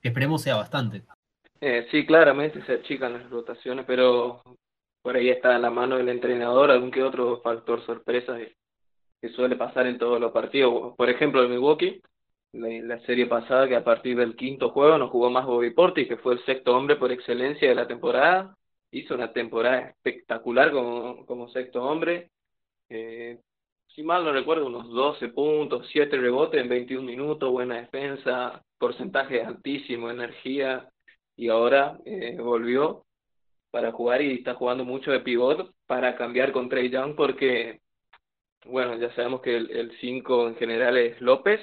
que 0.00 0.08
esperemos 0.08 0.42
sea 0.42 0.56
bastante. 0.56 1.02
Eh, 1.60 1.86
sí, 1.90 2.06
claramente 2.06 2.64
se 2.64 2.74
achican 2.74 3.14
las 3.14 3.30
rotaciones, 3.30 3.84
pero 3.86 4.42
por 5.08 5.16
ahí 5.16 5.30
está 5.30 5.56
en 5.56 5.62
la 5.62 5.70
mano 5.70 5.96
del 5.96 6.10
entrenador 6.10 6.70
algún 6.70 6.90
que 6.90 7.02
otro 7.02 7.40
factor 7.40 7.82
sorpresa 7.86 8.36
que, 8.36 9.28
suele 9.30 9.56
pasar 9.56 9.86
en 9.86 9.96
todos 9.96 10.20
los 10.20 10.32
partidos. 10.32 10.94
Por 10.96 11.08
ejemplo, 11.08 11.40
el 11.40 11.48
Milwaukee, 11.48 12.02
la, 12.52 13.00
serie 13.06 13.24
pasada, 13.24 13.66
que 13.66 13.74
a 13.74 13.82
partir 13.82 14.18
del 14.18 14.36
quinto 14.36 14.68
juego 14.68 14.98
no 14.98 15.08
jugó 15.08 15.30
más 15.30 15.46
Bobby 15.46 15.70
Portis, 15.70 16.08
que 16.08 16.18
fue 16.18 16.34
el 16.34 16.44
sexto 16.44 16.76
hombre 16.76 16.96
por 16.96 17.10
excelencia 17.10 17.70
de 17.70 17.74
la 17.74 17.86
temporada. 17.88 18.54
Hizo 18.90 19.14
una 19.14 19.32
temporada 19.32 19.78
espectacular 19.78 20.72
como, 20.72 21.24
como 21.24 21.48
sexto 21.48 21.82
hombre. 21.82 22.28
Eh, 22.90 23.40
si 23.86 24.02
mal 24.02 24.22
no 24.26 24.32
recuerdo, 24.34 24.66
unos 24.66 24.90
12 24.90 25.28
puntos, 25.28 25.88
7 25.90 26.18
rebotes 26.18 26.60
en 26.60 26.68
21 26.68 27.02
minutos, 27.02 27.50
buena 27.50 27.76
defensa, 27.76 28.62
porcentaje 28.76 29.42
altísimo, 29.42 30.10
energía, 30.10 30.86
y 31.34 31.48
ahora 31.48 31.98
eh, 32.04 32.36
volvió 32.38 33.06
para 33.78 33.92
jugar 33.92 34.20
y 34.22 34.32
está 34.32 34.54
jugando 34.54 34.84
mucho 34.84 35.12
de 35.12 35.20
pivot 35.20 35.72
para 35.86 36.16
cambiar 36.16 36.50
con 36.50 36.68
Trey 36.68 36.90
Young 36.90 37.14
porque, 37.14 37.80
bueno, 38.66 38.96
ya 38.96 39.14
sabemos 39.14 39.40
que 39.40 39.56
el 39.56 39.96
5 40.00 40.48
en 40.48 40.56
general 40.56 40.96
es 40.98 41.20
López 41.20 41.60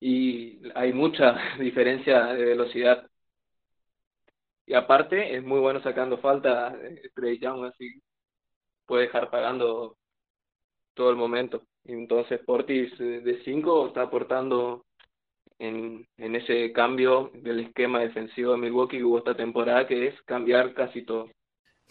y 0.00 0.58
hay 0.74 0.94
mucha 0.94 1.36
diferencia 1.58 2.28
de 2.28 2.42
velocidad. 2.42 3.06
Y 4.64 4.72
aparte 4.72 5.36
es 5.36 5.44
muy 5.44 5.60
bueno 5.60 5.82
sacando 5.82 6.16
falta 6.16 6.74
eh, 6.82 7.10
Trey 7.14 7.38
Young, 7.38 7.66
así 7.66 8.02
puede 8.86 9.02
dejar 9.02 9.28
pagando 9.28 9.98
todo 10.94 11.10
el 11.10 11.16
momento. 11.16 11.64
Entonces 11.84 12.40
Portis 12.46 12.98
eh, 12.98 13.20
de 13.20 13.44
5 13.44 13.88
está 13.88 14.02
aportando 14.04 14.85
en, 15.58 16.06
ese 16.16 16.72
cambio 16.72 17.30
del 17.34 17.60
esquema 17.60 18.00
defensivo 18.00 18.52
de 18.52 18.58
Milwaukee 18.58 18.98
que 18.98 19.04
hubo 19.04 19.18
esta 19.18 19.36
temporada, 19.36 19.86
que 19.86 20.08
es 20.08 20.14
cambiar 20.22 20.74
casi 20.74 21.02
todo. 21.02 21.30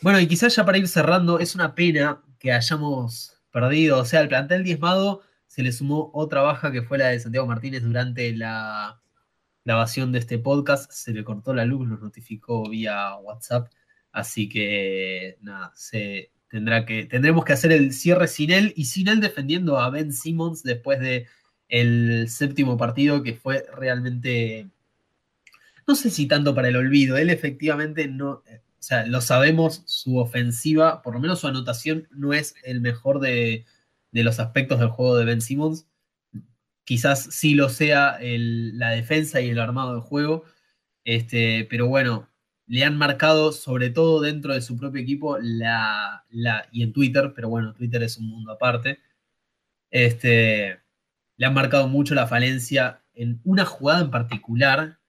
Bueno, 0.02 0.20
y 0.20 0.28
quizás 0.28 0.56
ya 0.56 0.66
para 0.66 0.78
ir 0.78 0.88
cerrando, 0.88 1.40
es 1.40 1.56
una 1.56 1.74
pena 1.74 2.22
que 2.40 2.52
hayamos 2.52 3.42
perdido, 3.52 4.00
o 4.00 4.06
sea, 4.06 4.20
al 4.20 4.28
plantel 4.28 4.64
diezmado 4.64 5.22
se 5.48 5.64
le 5.64 5.72
sumó 5.72 6.12
otra 6.14 6.42
baja 6.42 6.72
que 6.72 6.82
fue 6.82 6.98
la 6.98 7.08
de 7.08 7.20
Santiago 7.20 7.48
Martínez 7.48 7.82
durante 7.82 8.36
la 8.36 9.02
grabación 9.64 10.12
de 10.12 10.20
este 10.20 10.38
podcast, 10.38 10.92
se 10.92 11.14
le 11.14 11.24
cortó 11.24 11.54
la 11.54 11.66
luz, 11.66 11.88
nos 11.88 12.02
notificó 12.02 12.70
vía 12.70 13.16
WhatsApp, 13.18 13.72
así 14.12 14.50
que 14.50 15.38
nada, 15.42 15.72
se 15.76 16.32
tendrá 16.50 16.86
que, 16.86 17.06
tendremos 17.06 17.46
que 17.46 17.54
hacer 17.54 17.72
el 17.72 17.94
cierre 17.94 18.28
sin 18.28 18.52
él 18.52 18.74
y 18.76 18.86
sin 18.86 19.08
él 19.08 19.22
defendiendo 19.22 19.80
a 19.80 19.90
Ben 19.90 20.12
Simmons 20.12 20.62
después 20.62 21.00
de 21.00 21.28
el 21.70 22.28
séptimo 22.30 22.78
partido 22.78 23.24
que 23.24 23.34
fue 23.34 23.66
realmente, 23.74 24.70
no 25.88 25.96
sé 25.96 26.10
si 26.10 26.28
tanto 26.28 26.56
para 26.56 26.70
el 26.70 26.76
olvido, 26.76 27.18
él 27.18 27.30
efectivamente 27.30 28.08
no, 28.08 28.44
o 28.86 28.88
sea, 28.88 29.08
lo 29.08 29.20
sabemos, 29.20 29.82
su 29.88 30.20
ofensiva, 30.20 31.02
por 31.02 31.16
lo 31.16 31.20
menos 31.20 31.40
su 31.40 31.48
anotación, 31.48 32.08
no 32.12 32.34
es 32.34 32.54
el 32.64 32.82
mejor 32.82 33.20
de, 33.20 33.66
los 34.12 34.40
aspectos 34.40 34.80
del 34.80 34.90
juego 34.90 35.18
de 35.18 35.26
Ben 35.26 35.42
Simmons. 35.42 35.88
Quizás 36.84 37.24
sí 37.32 37.56
lo 37.56 37.70
sea 37.70 38.20
la 38.22 38.92
defensa 38.92 39.42
y 39.42 39.50
el 39.50 39.60
armado 39.60 39.94
del 39.94 40.02
juego, 40.02 40.44
este, 41.04 41.66
pero 41.68 41.88
bueno, 41.88 42.30
le 42.68 42.84
han 42.84 42.96
marcado, 42.96 43.52
sobre 43.52 43.90
todo 43.90 44.22
dentro 44.22 44.54
de 44.54 44.62
su 44.62 44.78
propio 44.78 45.02
equipo, 45.02 45.40
la, 45.40 46.24
la, 46.30 46.68
y 46.72 46.84
en 46.84 46.94
Twitter, 46.94 47.34
pero 47.36 47.50
bueno, 47.50 47.74
Twitter 47.74 48.04
es 48.04 48.20
un 48.20 48.28
mundo 48.28 48.52
aparte. 48.52 49.00
Este, 49.90 50.80
le 51.38 51.46
han 51.46 51.54
marcado 51.54 51.88
mucho 51.88 52.16
la 52.16 52.28
falencia 52.28 53.02
en 53.14 53.42
una 53.44 53.66
jugada 53.66 54.02
en 54.02 54.12
particular 54.12 55.00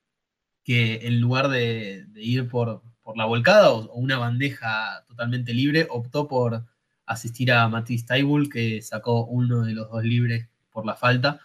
que 0.64 1.06
en 1.06 1.20
lugar 1.20 1.48
de, 1.48 2.06
ir 2.16 2.48
por, 2.48 2.82
la 3.14 3.24
volcada 3.24 3.70
o, 3.70 3.92
una 3.94 4.18
bandeja 4.18 5.04
totalmente 5.06 5.54
libre, 5.54 5.86
optó 5.90 6.26
por 6.26 6.64
asistir 7.06 7.52
a 7.52 7.68
Matisse 7.68 8.06
Taibul, 8.06 8.50
que 8.50 8.82
sacó 8.82 9.26
uno 9.26 9.62
de 9.62 9.74
los 9.74 9.88
dos 9.90 10.02
libres 10.02 10.48
por 10.70 10.84
la 10.84 10.96
falta. 10.96 11.40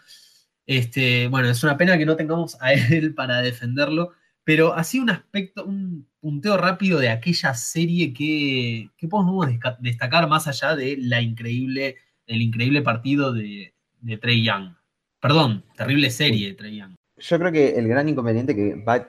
Este, 0.65 1.27
bueno, 1.27 1.49
es 1.49 1.63
una 1.63 1.77
pena 1.77 1.97
que 1.97 2.05
no 2.05 2.15
tengamos 2.15 2.57
a 2.61 2.73
él 2.73 3.13
para 3.15 3.41
defenderlo, 3.41 4.13
pero 4.43 4.73
así 4.73 4.99
un 4.99 5.11
aspecto, 5.11 5.65
un 5.65 6.07
punteo 6.19 6.57
rápido 6.57 6.97
de 6.99 7.09
aquella 7.09 7.53
serie 7.53 8.13
que, 8.13 8.89
que 8.97 9.07
podemos 9.07 9.47
destacar 9.79 10.27
más 10.27 10.47
allá 10.47 10.75
de 10.75 10.97
la 10.99 11.21
increíble, 11.21 11.97
el 12.25 12.41
increíble 12.41 12.81
partido 12.81 13.33
de, 13.33 13.75
de 14.01 14.17
Trey 14.17 14.43
Young. 14.43 14.73
Perdón, 15.19 15.63
terrible 15.75 16.09
serie 16.09 16.49
de 16.49 16.53
Trey 16.55 16.77
Young. 16.77 16.95
Yo 17.17 17.39
creo 17.39 17.51
que 17.51 17.75
el 17.77 17.87
gran 17.87 18.09
inconveniente 18.09 18.55
que 18.55 18.75
va, 18.75 19.07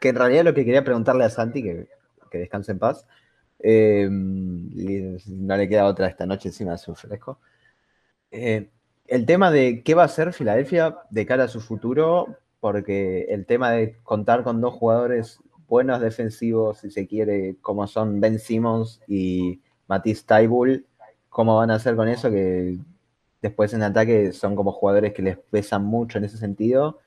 que 0.00 0.08
en 0.08 0.16
realidad 0.16 0.44
lo 0.44 0.54
que 0.54 0.64
quería 0.64 0.84
preguntarle 0.84 1.24
a 1.24 1.30
Santi, 1.30 1.62
que, 1.62 1.88
que 2.30 2.38
descanse 2.38 2.72
en 2.72 2.78
paz, 2.78 3.06
eh, 3.60 4.08
no 4.10 5.56
le 5.56 5.68
queda 5.68 5.86
otra 5.86 6.06
esta 6.06 6.26
noche 6.26 6.48
encima 6.48 6.72
de 6.72 6.78
su 6.78 6.94
fresco. 6.94 7.40
Eh, 8.30 8.70
el 9.06 9.26
tema 9.26 9.50
de 9.50 9.82
qué 9.82 9.94
va 9.94 10.02
a 10.02 10.06
hacer 10.06 10.32
Filadelfia 10.32 10.98
de 11.10 11.26
cara 11.26 11.44
a 11.44 11.48
su 11.48 11.60
futuro, 11.60 12.36
porque 12.60 13.26
el 13.30 13.46
tema 13.46 13.72
de 13.72 13.96
contar 14.02 14.44
con 14.44 14.60
dos 14.60 14.74
jugadores 14.74 15.40
buenos 15.66 16.00
defensivos, 16.00 16.78
si 16.80 16.90
se 16.90 17.06
quiere, 17.06 17.56
como 17.60 17.86
son 17.86 18.20
Ben 18.20 18.38
Simmons 18.38 19.00
y 19.06 19.60
Matisse 19.86 20.24
Taibul, 20.24 20.86
¿cómo 21.28 21.56
van 21.56 21.70
a 21.70 21.76
hacer 21.76 21.96
con 21.96 22.08
eso? 22.08 22.30
Que 22.30 22.78
después 23.42 23.72
en 23.74 23.82
ataque 23.82 24.32
son 24.32 24.56
como 24.56 24.72
jugadores 24.72 25.12
que 25.12 25.22
les 25.22 25.38
pesan 25.38 25.84
mucho 25.84 26.18
en 26.18 26.24
ese 26.24 26.36
sentido 26.38 26.98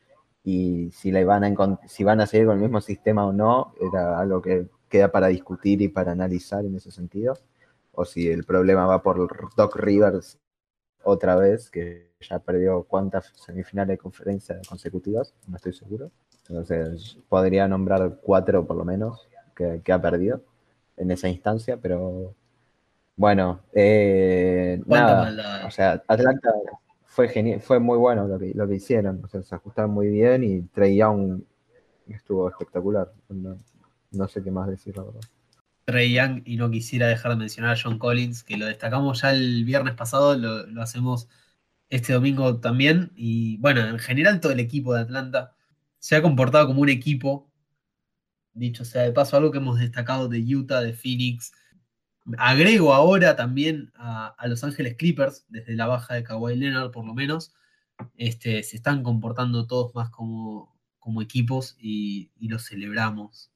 y 0.43 0.91
si, 0.91 1.11
le 1.11 1.23
van 1.25 1.43
a, 1.43 1.79
si 1.87 2.03
van 2.03 2.21
a 2.21 2.27
seguir 2.27 2.47
con 2.47 2.55
el 2.55 2.61
mismo 2.61 2.81
sistema 2.81 3.25
o 3.25 3.33
no, 3.33 3.73
era 3.79 4.19
algo 4.19 4.41
que 4.41 4.67
queda 4.89 5.11
para 5.11 5.27
discutir 5.27 5.81
y 5.81 5.87
para 5.87 6.11
analizar 6.11 6.65
en 6.65 6.75
ese 6.75 6.91
sentido, 6.91 7.37
o 7.93 8.05
si 8.05 8.29
el 8.29 8.43
problema 8.43 8.85
va 8.85 9.01
por 9.01 9.55
Doc 9.55 9.75
Rivers 9.75 10.39
otra 11.03 11.35
vez, 11.35 11.69
que 11.69 12.11
ya 12.19 12.39
perdió 12.39 12.83
cuántas 12.83 13.31
semifinales 13.35 13.95
de 13.95 13.97
conferencia 13.97 14.59
consecutivas, 14.67 15.33
no 15.47 15.55
estoy 15.55 15.73
seguro. 15.73 16.11
Entonces, 16.47 17.17
podría 17.29 17.67
nombrar 17.67 18.19
cuatro 18.21 18.65
por 18.65 18.75
lo 18.75 18.85
menos 18.85 19.27
que, 19.55 19.81
ha 19.91 20.01
perdido 20.01 20.41
en 20.97 21.11
esa 21.11 21.29
instancia, 21.29 21.77
pero 21.77 22.35
bueno, 23.15 23.61
eh, 23.73 24.81
nada, 24.85 25.65
o 25.67 25.71
sea, 25.71 26.03
Atlanta 26.07 26.49
fue 27.05 27.27
genial, 27.27 27.61
fue 27.61 27.79
muy 27.79 27.97
bueno 27.97 28.27
lo 28.27 28.39
que, 28.39 28.53
lo 28.55 28.67
que 28.67 28.75
hicieron, 28.75 29.21
o 29.23 29.27
sea, 29.27 29.41
se 29.41 29.55
ajustaron 29.55 29.91
muy 29.91 30.07
bien 30.07 30.43
y 30.43 30.61
Trey 30.63 30.95
Young 30.97 31.41
estuvo 32.07 32.49
espectacular. 32.49 33.11
No, 34.11 34.27
sé 34.27 34.43
qué 34.43 34.51
más 34.51 34.69
decir, 34.69 34.95
la 34.97 35.03
verdad. 35.03 35.21
Trey 35.85 36.13
Young, 36.13 36.41
y 36.45 36.57
no 36.57 36.69
quisiera 36.69 37.07
dejar 37.07 37.31
de 37.31 37.37
mencionar 37.37 37.71
a 37.71 37.79
John 37.81 37.97
Collins, 37.97 38.43
que 38.43 38.57
lo 38.57 38.65
destacamos 38.65 39.21
ya 39.21 39.31
el 39.31 39.65
viernes 39.65 39.95
pasado, 39.95 40.37
lo, 40.37 40.65
lo 40.67 40.81
hacemos 40.81 41.27
este 41.89 42.13
domingo 42.13 42.59
también. 42.59 43.11
Y 43.15 43.57
bueno, 43.57 43.81
en 43.81 43.99
general 43.99 44.39
todo 44.39 44.51
el 44.51 44.59
equipo 44.59 44.93
de 44.93 45.01
Atlanta 45.01 45.53
se 45.99 46.15
ha 46.15 46.21
comportado 46.21 46.67
como 46.67 46.81
un 46.81 46.89
equipo. 46.89 47.51
Dicho 48.53 48.83
sea 48.83 49.03
de 49.03 49.11
paso, 49.11 49.37
algo 49.37 49.51
que 49.51 49.59
hemos 49.59 49.79
destacado 49.79 50.27
de 50.27 50.39
Utah, 50.39 50.81
de 50.81 50.93
Phoenix. 50.93 51.51
Agrego 52.37 52.93
ahora 52.93 53.35
también 53.35 53.91
a, 53.95 54.35
Los 54.47 54.63
Ángeles 54.63 54.95
Clippers, 54.95 55.45
desde 55.49 55.75
la 55.75 55.87
baja 55.87 56.13
de 56.13 56.23
Kawhi 56.23 56.55
Leonard 56.55 56.91
por 56.91 57.05
lo 57.05 57.13
menos. 57.13 57.53
Este, 58.15 58.63
se 58.63 58.77
están 58.77 59.03
comportando 59.03 59.67
todos 59.67 59.93
más 59.95 60.09
como, 60.09 60.77
equipos 61.21 61.75
y, 61.79 62.31
los 62.39 62.65
celebramos. 62.67 63.51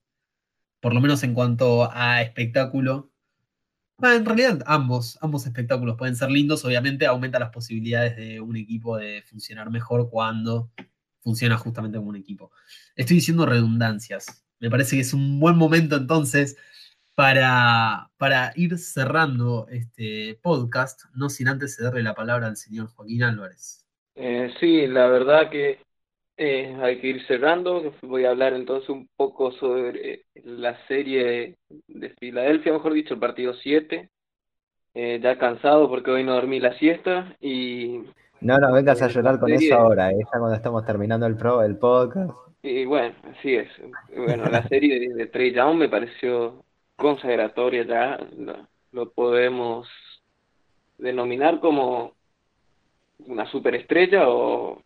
Por 0.79 0.93
lo 0.93 1.01
menos 1.01 1.23
en 1.23 1.33
cuanto 1.33 1.89
a 1.91 2.21
espectáculo, 2.21 3.11
en 4.01 4.25
realidad, 4.25 4.61
ambos, 4.65 5.17
ambos 5.21 5.45
espectáculos 5.45 5.95
pueden 5.97 6.15
ser 6.15 6.29
lindos. 6.29 6.65
Obviamente, 6.65 7.05
aumenta 7.05 7.39
las 7.39 7.51
posibilidades 7.51 8.17
de 8.17 8.41
un 8.41 8.57
equipo 8.57 8.97
de 8.97 9.23
funcionar 9.23 9.69
mejor 9.69 10.09
cuando 10.09 10.69
funciona 11.21 11.57
justamente 11.57 11.97
como 11.97 12.09
un 12.09 12.17
equipo. 12.17 12.51
Estoy 12.95 13.17
diciendo 13.17 13.45
redundancias. 13.45 14.45
Me 14.59 14.69
parece 14.69 14.95
que 14.95 15.01
es 15.01 15.13
un 15.13 15.39
buen 15.39 15.55
momento 15.55 15.95
entonces 15.95 16.57
para, 17.15 18.09
para 18.17 18.51
ir 18.55 18.77
cerrando 18.77 19.67
este 19.69 20.37
podcast, 20.43 21.01
no 21.15 21.29
sin 21.29 21.47
antes 21.47 21.75
cederle 21.75 22.03
la 22.03 22.13
palabra 22.13 22.47
al 22.47 22.57
señor 22.57 22.87
Joaquín 22.87 23.23
Álvarez. 23.23 23.85
Eh, 24.15 24.53
sí, 24.59 24.85
la 24.87 25.07
verdad 25.07 25.49
que 25.49 25.79
eh, 26.37 26.75
hay 26.81 26.99
que 26.99 27.07
ir 27.07 27.25
cerrando. 27.25 27.93
Voy 28.01 28.25
a 28.25 28.31
hablar 28.31 28.53
entonces 28.53 28.89
un 28.89 29.07
poco 29.15 29.53
sobre 29.53 30.25
la 30.43 30.77
serie 30.87 31.55
de 31.87 32.09
Filadelfia, 32.19 32.73
mejor 32.73 32.93
dicho, 32.93 33.13
el 33.13 33.19
partido 33.19 33.53
7. 33.53 34.09
Eh, 34.97 35.19
ya 35.21 35.37
cansado 35.37 35.89
porque 35.89 36.11
hoy 36.11 36.23
no 36.23 36.33
dormí 36.33 36.59
la 36.59 36.77
siesta 36.77 37.35
y... 37.41 38.01
No, 38.39 38.57
no, 38.57 38.71
vengas 38.71 39.01
a 39.01 39.07
llorar 39.07 39.39
con 39.39 39.51
eso 39.51 39.75
ahora, 39.75 40.11
eh, 40.11 40.17
ya 40.19 40.39
cuando 40.39 40.55
estamos 40.55 40.85
terminando 40.85 41.25
el, 41.25 41.35
pro, 41.35 41.63
el 41.63 41.77
podcast. 41.77 42.31
Y 42.61 42.85
bueno, 42.85 43.13
así 43.23 43.55
es. 43.55 43.69
Bueno, 44.15 44.45
la 44.45 44.67
serie 44.67 44.99
de, 44.99 45.13
de 45.13 45.25
Trey 45.27 45.53
Young 45.53 45.77
me 45.77 45.89
pareció 45.89 46.64
consagratoria 46.95 47.83
ya, 47.83 48.19
lo 48.91 49.11
podemos 49.11 49.87
denominar 50.97 51.59
como 51.59 52.13
una 53.19 53.49
superestrella 53.51 54.29
o 54.29 54.81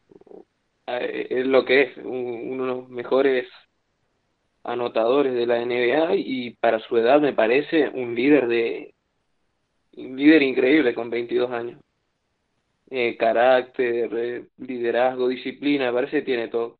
eh, 0.87 1.27
es 1.29 1.45
lo 1.45 1.65
que 1.65 1.81
es, 1.83 1.97
uno 1.97 2.63
de 2.63 2.69
los 2.69 2.89
mejores 2.89 3.47
anotadores 4.63 5.33
de 5.33 5.45
la 5.45 5.63
NBA 5.63 6.15
y 6.15 6.51
para 6.55 6.79
su 6.79 6.97
edad 6.97 7.21
me 7.21 7.33
parece 7.33 7.89
un 7.89 8.15
líder 8.15 8.47
de 8.47 8.93
un 9.97 10.15
líder 10.15 10.41
increíble 10.43 10.93
con 10.93 11.09
22 11.09 11.51
años. 11.51 11.81
Eh, 12.91 13.17
carácter, 13.17 14.09
eh, 14.15 14.45
liderazgo, 14.57 15.27
disciplina, 15.27 15.91
parece 15.93 16.19
que 16.19 16.25
tiene 16.25 16.47
todo. 16.47 16.79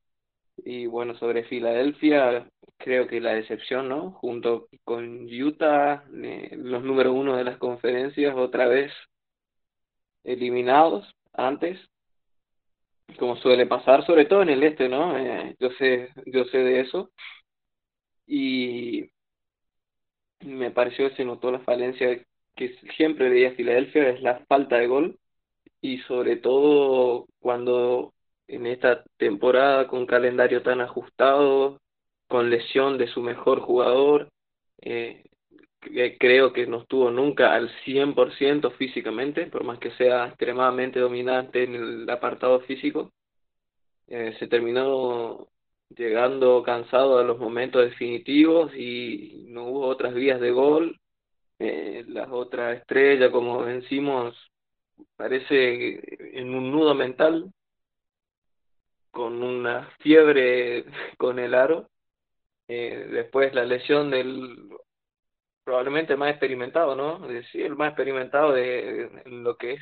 Y 0.57 0.87
bueno, 0.87 1.15
sobre 1.15 1.43
Filadelfia, 1.43 2.47
creo 2.79 3.07
que 3.07 3.21
la 3.21 3.33
decepción, 3.33 3.89
¿no? 3.89 4.11
Junto 4.13 4.69
con 4.83 5.25
Utah, 5.25 6.03
los 6.09 6.83
número 6.83 7.13
uno 7.13 7.37
de 7.37 7.43
las 7.43 7.57
conferencias, 7.57 8.35
otra 8.35 8.67
vez 8.67 8.91
eliminados 10.23 11.13
antes 11.33 11.79
como 13.17 13.35
suele 13.37 13.65
pasar, 13.65 14.05
sobre 14.05 14.25
todo 14.25 14.41
en 14.43 14.49
el 14.49 14.63
este, 14.63 14.89
¿no? 14.89 15.17
Eh, 15.17 15.55
yo 15.59 15.69
sé, 15.71 16.09
yo 16.25 16.45
sé 16.45 16.57
de 16.59 16.81
eso. 16.81 17.11
Y 18.27 19.09
me 20.41 20.71
pareció 20.71 21.09
que 21.09 21.15
se 21.17 21.25
notó 21.25 21.51
la 21.51 21.59
falencia 21.59 22.23
que 22.55 22.75
siempre 22.97 23.29
veía 23.29 23.53
Filadelfia, 23.55 24.09
es 24.09 24.21
la 24.21 24.39
falta 24.47 24.77
de 24.77 24.87
gol. 24.87 25.19
Y 25.81 25.99
sobre 25.99 26.37
todo 26.37 27.27
cuando 27.39 28.13
en 28.47 28.67
esta 28.67 29.03
temporada 29.17 29.87
con 29.87 30.05
calendario 30.05 30.63
tan 30.63 30.81
ajustado, 30.81 31.79
con 32.29 32.49
lesión 32.49 32.97
de 32.97 33.07
su 33.07 33.21
mejor 33.21 33.59
jugador, 33.61 34.29
eh, 34.81 35.23
creo 36.19 36.53
que 36.53 36.67
no 36.67 36.81
estuvo 36.81 37.11
nunca 37.11 37.53
al 37.53 37.69
100% 37.85 38.71
físicamente, 38.71 39.47
por 39.47 39.63
más 39.63 39.79
que 39.79 39.91
sea 39.91 40.27
extremadamente 40.27 40.99
dominante 40.99 41.63
en 41.63 41.75
el 41.75 42.09
apartado 42.09 42.61
físico. 42.61 43.11
Eh, 44.07 44.35
se 44.39 44.47
terminó 44.47 45.47
llegando 45.89 46.63
cansado 46.63 47.19
a 47.19 47.23
los 47.23 47.39
momentos 47.39 47.83
definitivos 47.83 48.73
y 48.75 49.45
no 49.49 49.65
hubo 49.65 49.87
otras 49.87 50.13
vías 50.13 50.39
de 50.41 50.51
gol. 50.51 50.99
Eh, 51.59 52.05
las 52.07 52.29
otras 52.31 52.77
estrellas, 52.79 53.31
como 53.31 53.59
vencimos, 53.63 54.35
parece 55.15 56.01
en 56.39 56.53
un 56.55 56.71
nudo 56.71 56.95
mental, 56.95 57.51
con 59.11 59.43
una 59.43 59.89
fiebre 59.99 60.85
con 61.17 61.39
el 61.39 61.53
aro. 61.53 61.89
Eh, 62.69 63.07
después 63.11 63.53
la 63.53 63.65
lesión 63.65 64.11
del 64.11 64.69
probablemente 65.63 66.15
más 66.15 66.31
experimentado, 66.31 66.95
¿no? 66.95 67.27
Sí, 67.51 67.61
el 67.61 67.75
más 67.75 67.89
experimentado 67.89 68.53
de, 68.53 69.09
lo 69.25 69.57
que 69.57 69.73
es 69.73 69.81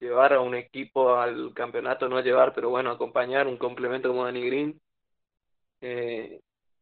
llevar 0.00 0.34
a 0.34 0.40
un 0.40 0.54
equipo 0.54 1.14
al 1.16 1.54
campeonato, 1.54 2.08
no 2.08 2.20
llevar, 2.20 2.52
pero 2.54 2.70
bueno, 2.70 2.90
acompañar 2.90 3.46
un 3.46 3.56
complemento 3.56 4.08
como 4.08 4.24
Danny 4.24 4.46
Green. 4.46 4.80
Eh, 5.80 6.40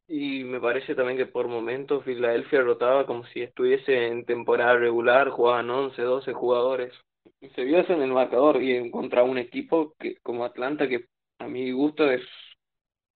y 0.09 0.45
me 0.45 0.61
parece 0.61 0.95
también 0.95 1.19
que 1.19 1.27
por 1.27 1.49
momentos 1.49 2.05
Filadelfia 2.05 2.61
rotaba 2.63 3.07
como 3.07 3.25
si 3.27 3.43
estuviese 3.43 4.09
en 4.09 4.25
temporada 4.25 4.77
regular, 4.77 5.31
jugaban 5.31 5.71
11, 5.71 6.03
12 6.03 6.33
jugadores. 6.33 6.93
Y 7.41 7.49
se 7.51 7.65
vio 7.65 7.79
eso 7.79 7.93
en 7.93 8.03
el 8.03 8.13
marcador 8.13 8.63
y 8.63 8.91
contra 8.91 9.23
un 9.23 9.39
equipo 9.39 9.95
que 9.99 10.17
como 10.23 10.45
Atlanta, 10.45 10.89
que 10.89 11.07
a 11.39 11.49
mi 11.49 11.71
gusto 11.73 12.11
es, 12.11 12.23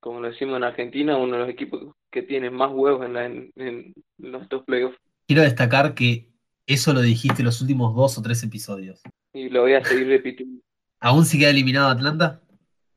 como 0.00 0.20
lo 0.20 0.30
decimos 0.30 0.56
en 0.56 0.64
Argentina, 0.64 1.16
uno 1.16 1.34
de 1.34 1.38
los 1.40 1.48
equipos 1.48 1.94
que 2.10 2.22
tiene 2.22 2.50
más 2.50 2.70
huevos 2.72 3.04
en, 3.04 3.12
la, 3.12 3.26
en, 3.26 3.94
los 4.18 4.48
dos 4.48 4.64
playoffs. 4.64 4.98
Quiero 5.26 5.42
destacar 5.42 5.94
que 5.94 6.30
eso 6.66 6.92
lo 6.92 7.00
dijiste 7.00 7.42
en 7.42 7.46
los 7.46 7.60
últimos 7.60 7.94
dos 7.94 8.18
o 8.18 8.22
tres 8.22 8.42
episodios. 8.42 9.02
Y 9.32 9.48
lo 9.48 9.62
voy 9.62 9.74
a 9.74 9.84
seguir 9.84 10.06
repitiendo. 10.08 10.62
¿Aún 11.00 11.24
queda 11.26 11.50
eliminado 11.50 11.88
Atlanta? 11.88 12.40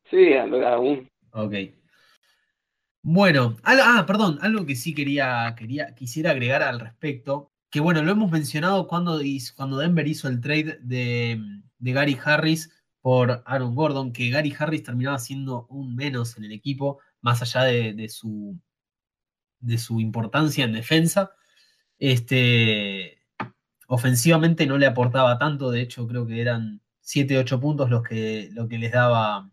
Sí, 0.10 0.34
aún. 0.34 1.10
Ok. 1.32 1.54
Bueno, 3.04 3.58
ah, 3.64 4.04
perdón, 4.06 4.38
algo 4.42 4.66
que 4.66 4.76
sí 4.76 4.94
quería, 4.94 5.54
quería, 5.58 5.96
quisiera 5.96 6.32
agregar 6.32 6.62
al 6.62 6.80
respecto, 6.80 7.52
que 7.72 7.80
bueno, 7.80 8.04
lo 8.04 8.12
hemos 8.12 8.32
mencionado 8.32 8.88
cuando, 8.88 9.20
cuando 9.56 9.78
Denver 9.78 10.08
hizo 10.08 10.28
el 10.28 10.40
trade 10.40 10.78
de, 10.82 11.42
de 11.80 11.92
Gary 11.94 12.18
Harris 12.24 12.81
por 13.02 13.44
Aaron 13.46 13.76
Gordon, 13.76 14.14
que 14.14 14.30
Gary 14.30 14.54
Harris 14.58 14.84
terminaba 14.84 15.18
siendo 15.20 15.66
un 15.68 15.96
menos 15.96 16.38
en 16.38 16.46
el 16.46 16.52
equipo, 16.52 17.00
más 17.22 17.42
allá 17.42 17.64
de, 17.64 18.10
su, 18.10 18.60
de 19.60 19.78
su 19.78 20.00
importancia 20.00 20.66
en 20.66 20.74
defensa. 20.74 21.32
Este, 21.98 23.20
ofensivamente 23.88 24.66
no 24.66 24.78
le 24.78 24.86
aportaba 24.86 25.38
tanto, 25.38 25.72
de 25.72 25.82
hecho 25.82 26.08
creo 26.08 26.26
que 26.26 26.42
eran 26.42 26.82
7, 27.02 27.38
8 27.40 27.60
puntos 27.60 27.90
los 27.90 28.04
que, 28.04 28.50
lo 28.54 28.68
que 28.68 28.78
les 28.78 28.92
daba, 28.92 29.52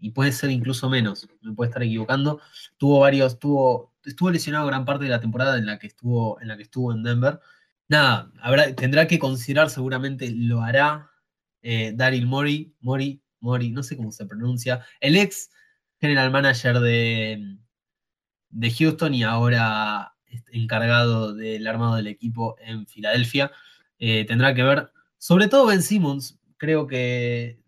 y 0.00 0.10
puede 0.10 0.32
ser 0.32 0.50
incluso 0.50 0.88
menos, 0.88 1.28
me 1.42 1.52
puede 1.52 1.68
estar 1.70 1.82
equivocando. 1.82 2.40
Tuvo 2.78 3.00
varios, 3.00 3.38
tuvo, 3.38 3.94
estuvo 4.04 4.30
lesionado 4.30 4.66
gran 4.66 4.84
parte 4.84 5.04
de 5.04 5.10
la 5.10 5.20
temporada 5.20 5.58
en 5.58 5.66
la 5.66 5.78
que 5.78 5.88
estuvo 5.88 6.40
en, 6.40 6.48
la 6.48 6.56
que 6.56 6.62
estuvo 6.62 6.92
en 6.92 7.02
Denver. 7.02 7.40
Nada, 7.88 8.30
habrá, 8.40 8.74
tendrá 8.74 9.06
que 9.06 9.18
considerar, 9.18 9.70
seguramente 9.70 10.30
lo 10.30 10.62
hará 10.62 11.10
eh, 11.62 11.92
Daryl 11.94 12.26
Mori, 12.26 12.74
Mori, 12.80 13.22
Mori, 13.40 13.70
no 13.70 13.82
sé 13.82 13.96
cómo 13.96 14.12
se 14.12 14.26
pronuncia, 14.26 14.84
el 15.00 15.16
ex 15.16 15.50
general 16.00 16.30
manager 16.30 16.80
de, 16.80 17.56
de 18.50 18.70
Houston 18.70 19.14
y 19.14 19.22
ahora 19.22 20.14
encargado 20.52 21.34
del 21.34 21.66
armado 21.66 21.96
del 21.96 22.06
equipo 22.06 22.56
en 22.60 22.86
Filadelfia. 22.86 23.50
Eh, 23.98 24.24
tendrá 24.26 24.54
que 24.54 24.62
ver, 24.62 24.90
sobre 25.18 25.48
todo 25.48 25.66
Ben 25.66 25.82
Simmons, 25.82 26.38
creo 26.56 26.86
que 26.86 27.60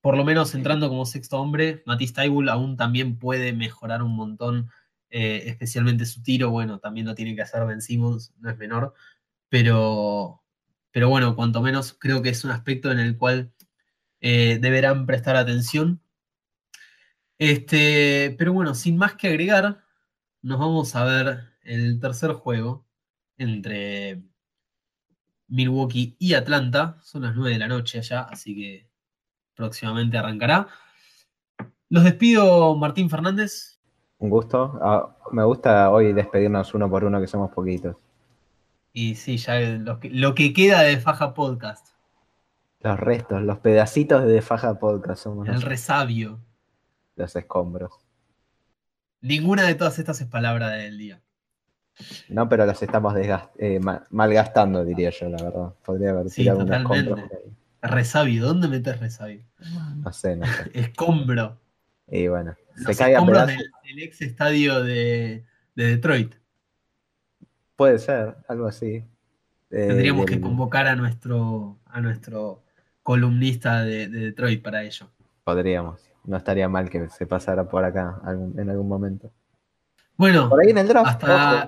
por 0.00 0.16
lo 0.16 0.24
menos 0.24 0.54
entrando 0.54 0.88
como 0.88 1.06
sexto 1.06 1.40
hombre, 1.40 1.82
Matisse 1.86 2.14
Taibul 2.14 2.48
aún 2.48 2.76
también 2.76 3.18
puede 3.18 3.52
mejorar 3.52 4.02
un 4.02 4.14
montón, 4.14 4.70
eh, 5.10 5.42
especialmente 5.46 6.06
su 6.06 6.22
tiro, 6.22 6.50
bueno, 6.50 6.78
también 6.78 7.06
lo 7.06 7.14
tiene 7.14 7.34
que 7.34 7.42
hacer 7.42 7.64
Ben 7.66 7.82
Simmons, 7.82 8.32
no 8.38 8.50
es 8.50 8.56
menor, 8.56 8.94
pero, 9.48 10.42
pero 10.98 11.10
bueno, 11.10 11.36
cuanto 11.36 11.62
menos 11.62 11.96
creo 11.96 12.22
que 12.22 12.30
es 12.30 12.42
un 12.44 12.50
aspecto 12.50 12.90
en 12.90 12.98
el 12.98 13.16
cual 13.16 13.52
eh, 14.20 14.58
deberán 14.60 15.06
prestar 15.06 15.36
atención. 15.36 16.00
Este, 17.38 18.34
pero 18.36 18.52
bueno, 18.52 18.74
sin 18.74 18.96
más 18.96 19.14
que 19.14 19.28
agregar, 19.28 19.84
nos 20.42 20.58
vamos 20.58 20.96
a 20.96 21.04
ver 21.04 21.38
el 21.62 22.00
tercer 22.00 22.32
juego 22.32 22.84
entre 23.36 24.24
Milwaukee 25.46 26.16
y 26.18 26.34
Atlanta. 26.34 26.98
Son 27.04 27.22
las 27.22 27.36
9 27.36 27.52
de 27.52 27.58
la 27.60 27.68
noche 27.68 27.98
allá, 27.98 28.22
así 28.22 28.56
que 28.56 28.90
próximamente 29.54 30.18
arrancará. 30.18 30.66
Los 31.90 32.02
despido, 32.02 32.74
Martín 32.74 33.08
Fernández. 33.08 33.78
Un 34.18 34.30
gusto. 34.30 34.76
Ah, 34.82 35.16
me 35.30 35.44
gusta 35.44 35.92
hoy 35.92 36.12
despedirnos 36.12 36.74
uno 36.74 36.90
por 36.90 37.04
uno, 37.04 37.20
que 37.20 37.28
somos 37.28 37.52
poquitos. 37.52 37.94
Y 39.00 39.14
sí, 39.14 39.36
ya 39.36 39.60
lo 39.60 40.00
que, 40.00 40.10
lo 40.10 40.34
que 40.34 40.52
queda 40.52 40.82
de 40.82 40.98
Faja 40.98 41.32
Podcast. 41.32 41.86
Los 42.80 42.98
restos, 42.98 43.40
los 43.44 43.58
pedacitos 43.58 44.26
de 44.26 44.42
Faja 44.42 44.80
Podcast 44.80 45.22
somos. 45.22 45.48
El 45.48 45.62
resabio. 45.62 46.40
Los 47.14 47.36
escombros. 47.36 47.92
Ninguna 49.20 49.62
de 49.62 49.76
todas 49.76 50.00
estas 50.00 50.20
es 50.20 50.26
palabra 50.26 50.70
del 50.70 50.98
día. 50.98 51.22
No, 52.28 52.48
pero 52.48 52.66
las 52.66 52.82
estamos 52.82 53.14
eh, 53.16 53.78
malgastando, 54.10 54.84
diría 54.84 55.10
yo, 55.10 55.28
la 55.28 55.44
verdad. 55.44 55.74
Podría 55.84 56.10
haber 56.10 56.28
sí, 56.28 56.46
totalmente. 56.46 57.22
Resabio, 57.80 58.46
¿dónde 58.46 58.66
metes 58.66 58.98
resabio? 58.98 59.44
No 59.94 60.12
sé, 60.12 60.34
no 60.34 60.44
sé. 60.44 60.70
Escombro. 60.74 61.60
Y 62.08 62.26
bueno, 62.26 62.56
se 62.84 62.96
cae 62.96 63.14
a 63.14 63.24
pedazos. 63.24 63.58
Del, 63.84 64.02
ex 64.02 64.22
estadio 64.22 64.82
de, 64.82 65.44
Detroit. 65.76 66.34
Puede 67.78 67.98
ser, 67.98 68.36
algo 68.46 68.66
así. 68.66 69.02
Eh, 69.70 69.86
Tendríamos 69.86 70.26
que 70.26 70.38
convocar 70.38 70.86
a 70.86 70.96
nuestro, 70.96 71.78
a 71.86 72.02
nuestro 72.02 72.62
columnista 73.02 73.84
de 73.84 74.08
Detroit 74.08 74.62
para 74.62 74.82
ello. 74.82 75.08
Podríamos 75.44 76.08
no 76.28 76.36
estaría 76.36 76.68
mal 76.68 76.90
que 76.90 77.08
se 77.08 77.26
pasara 77.26 77.68
por 77.68 77.84
acá 77.84 78.20
en 78.26 78.70
algún 78.70 78.86
momento. 78.86 79.32
Bueno, 80.16 80.48
por 80.48 80.60
ahí 80.60 80.70
en 80.70 80.78
el 80.78 80.88
draft, 80.88 81.22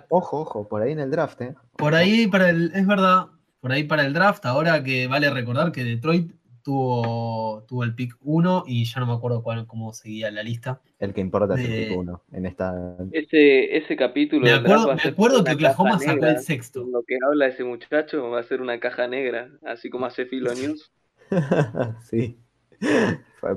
ojo, 0.09 0.41
ojo, 0.41 0.69
por 0.69 0.83
ahí 0.83 0.93
en 0.93 1.01
el 1.01 1.11
draft, 1.11 1.41
¿eh? 1.41 1.55
Por 1.77 1.95
ahí 1.95 2.27
para 2.27 2.51
el, 2.51 2.73
es 2.75 2.87
verdad, 2.87 3.29
por 3.61 3.73
ahí 3.73 3.85
para 3.85 4.05
el 4.05 4.13
draft, 4.13 4.45
ahora 4.45 4.83
que 4.85 5.07
vale 5.07 5.31
recordar 5.31 5.73
que 5.73 5.85
Detroit 5.85 6.33
tuvo, 6.63 7.65
tuvo 7.69 7.85
el 7.85 7.95
pick 7.95 8.17
1 8.21 8.65
y 8.67 8.85
ya 8.85 9.01
no 9.01 9.07
me 9.07 9.13
acuerdo 9.15 9.43
cuál, 9.43 9.67
cómo 9.67 9.93
seguía 9.93 10.31
la 10.31 10.43
lista. 10.43 10.81
El 10.99 11.15
que 11.15 11.21
importa 11.21 11.55
es 11.55 11.69
el 11.69 11.89
pick 11.89 11.99
1 11.99 12.23
en 12.33 12.47
esta. 12.47 12.97
Ese, 13.13 13.77
ese 13.77 13.97
capítulo. 13.97 14.43
Me 14.43 14.53
acuerdo, 14.53 14.95
me 14.95 15.03
acuerdo 15.03 15.45
que 15.45 15.53
Oklahoma 15.53 15.99
sacó 15.99 16.27
el 16.27 16.41
sexto. 16.41 16.85
Lo 16.85 17.03
que 17.03 17.17
habla 17.27 17.47
ese 17.47 17.65
muchacho 17.65 18.31
va 18.31 18.41
a 18.41 18.43
ser 18.45 18.61
una 18.61 18.79
caja 18.81 19.07
negra, 19.07 19.51
así 19.65 19.91
como 19.91 20.07
hace 20.07 20.27
Filo 20.27 20.53
News. 20.55 20.91
sí. 22.11 22.39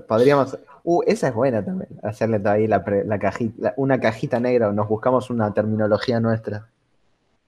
Podríamos. 0.07 0.57
Uh, 0.83 1.01
esa 1.07 1.29
es 1.29 1.33
buena 1.33 1.63
también. 1.63 1.89
Hacerle 2.03 2.41
ahí 2.45 2.67
la, 2.67 2.83
cajita, 3.19 3.73
una 3.77 3.99
cajita 3.99 4.39
negra. 4.39 4.71
Nos 4.71 4.87
buscamos 4.87 5.29
una 5.29 5.53
terminología 5.53 6.19
nuestra. 6.19 6.69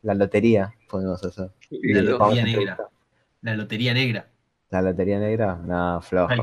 La 0.02 0.14
lotería 0.14 0.74
podemos 0.90 1.24
hacer. 1.24 1.50
La 1.70 2.02
lotería 2.02 2.44
negra. 2.44 2.78
La 3.42 3.56
lotería 3.56 3.94
negra. 3.94 4.28
La 4.70 4.82
lotería 4.82 5.20
negra, 5.20 5.56
no, 5.64 6.02
flojo. 6.02 6.34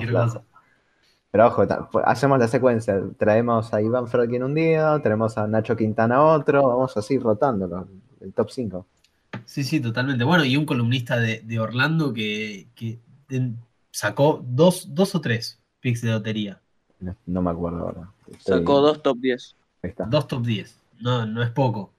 Pero 1.32 1.46
ojo, 1.46 1.64
hacemos 2.04 2.38
la 2.38 2.46
secuencia. 2.46 3.00
Traemos 3.18 3.72
a 3.72 3.80
Iván 3.80 4.06
Frodkin 4.06 4.42
un 4.42 4.54
día, 4.54 5.00
tenemos 5.02 5.38
a 5.38 5.46
Nacho 5.46 5.74
Quintana 5.74 6.22
otro, 6.22 6.68
vamos 6.68 6.94
así 6.96 7.18
rotándolo. 7.18 7.88
El 8.20 8.34
top 8.34 8.50
5. 8.50 8.86
Sí, 9.46 9.64
sí, 9.64 9.80
totalmente. 9.80 10.24
Bueno, 10.24 10.44
y 10.44 10.56
un 10.58 10.66
columnista 10.66 11.18
de, 11.18 11.58
Orlando 11.58 12.12
que, 12.12 12.68
sacó 13.90 14.44
dos, 14.46 14.94
dos 14.94 15.14
o 15.14 15.20
tres 15.22 15.58
picks 15.80 16.02
de 16.02 16.10
lotería. 16.10 16.60
No, 17.26 17.42
me 17.42 17.50
acuerdo 17.50 17.78
ahora. 17.78 18.12
Sacó 18.38 18.80
dos 18.82 19.02
top 19.02 19.18
10. 19.18 19.56
Dos 20.08 20.28
top 20.28 20.44
10. 20.44 20.82
No, 21.00 21.26
no 21.26 21.42
es 21.42 21.50
poco. 21.50 21.94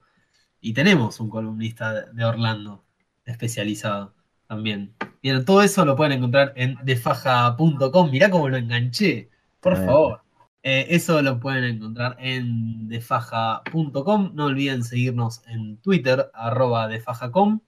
Y 0.61 0.73
tenemos 0.73 1.19
un 1.19 1.29
columnista 1.29 2.05
de 2.05 2.23
Orlando 2.23 2.83
especializado 3.25 4.13
también. 4.53 4.93
Bien, 5.23 5.43
todo 5.45 5.63
eso 5.63 5.83
lo 5.83 5.95
pueden 5.95 6.13
encontrar 6.13 6.53
en 6.55 6.77
defaja.com. 6.83 8.11
Mirá 8.11 8.29
cómo 8.29 8.49
lo 8.49 8.57
enganché. 8.57 9.29
Por 9.59 9.77
favor. 9.77 10.21
Eh, 10.61 10.87
eso 10.89 11.21
lo 11.21 11.39
pueden 11.39 11.63
encontrar 11.63 12.15
en 12.19 12.87
defaja.com. 12.87 14.31
No 14.35 14.45
olviden 14.45 14.83
seguirnos 14.83 15.41
en 15.47 15.77
Twitter, 15.77 16.29
arroba 16.33 16.87
defajacom. 16.87 17.61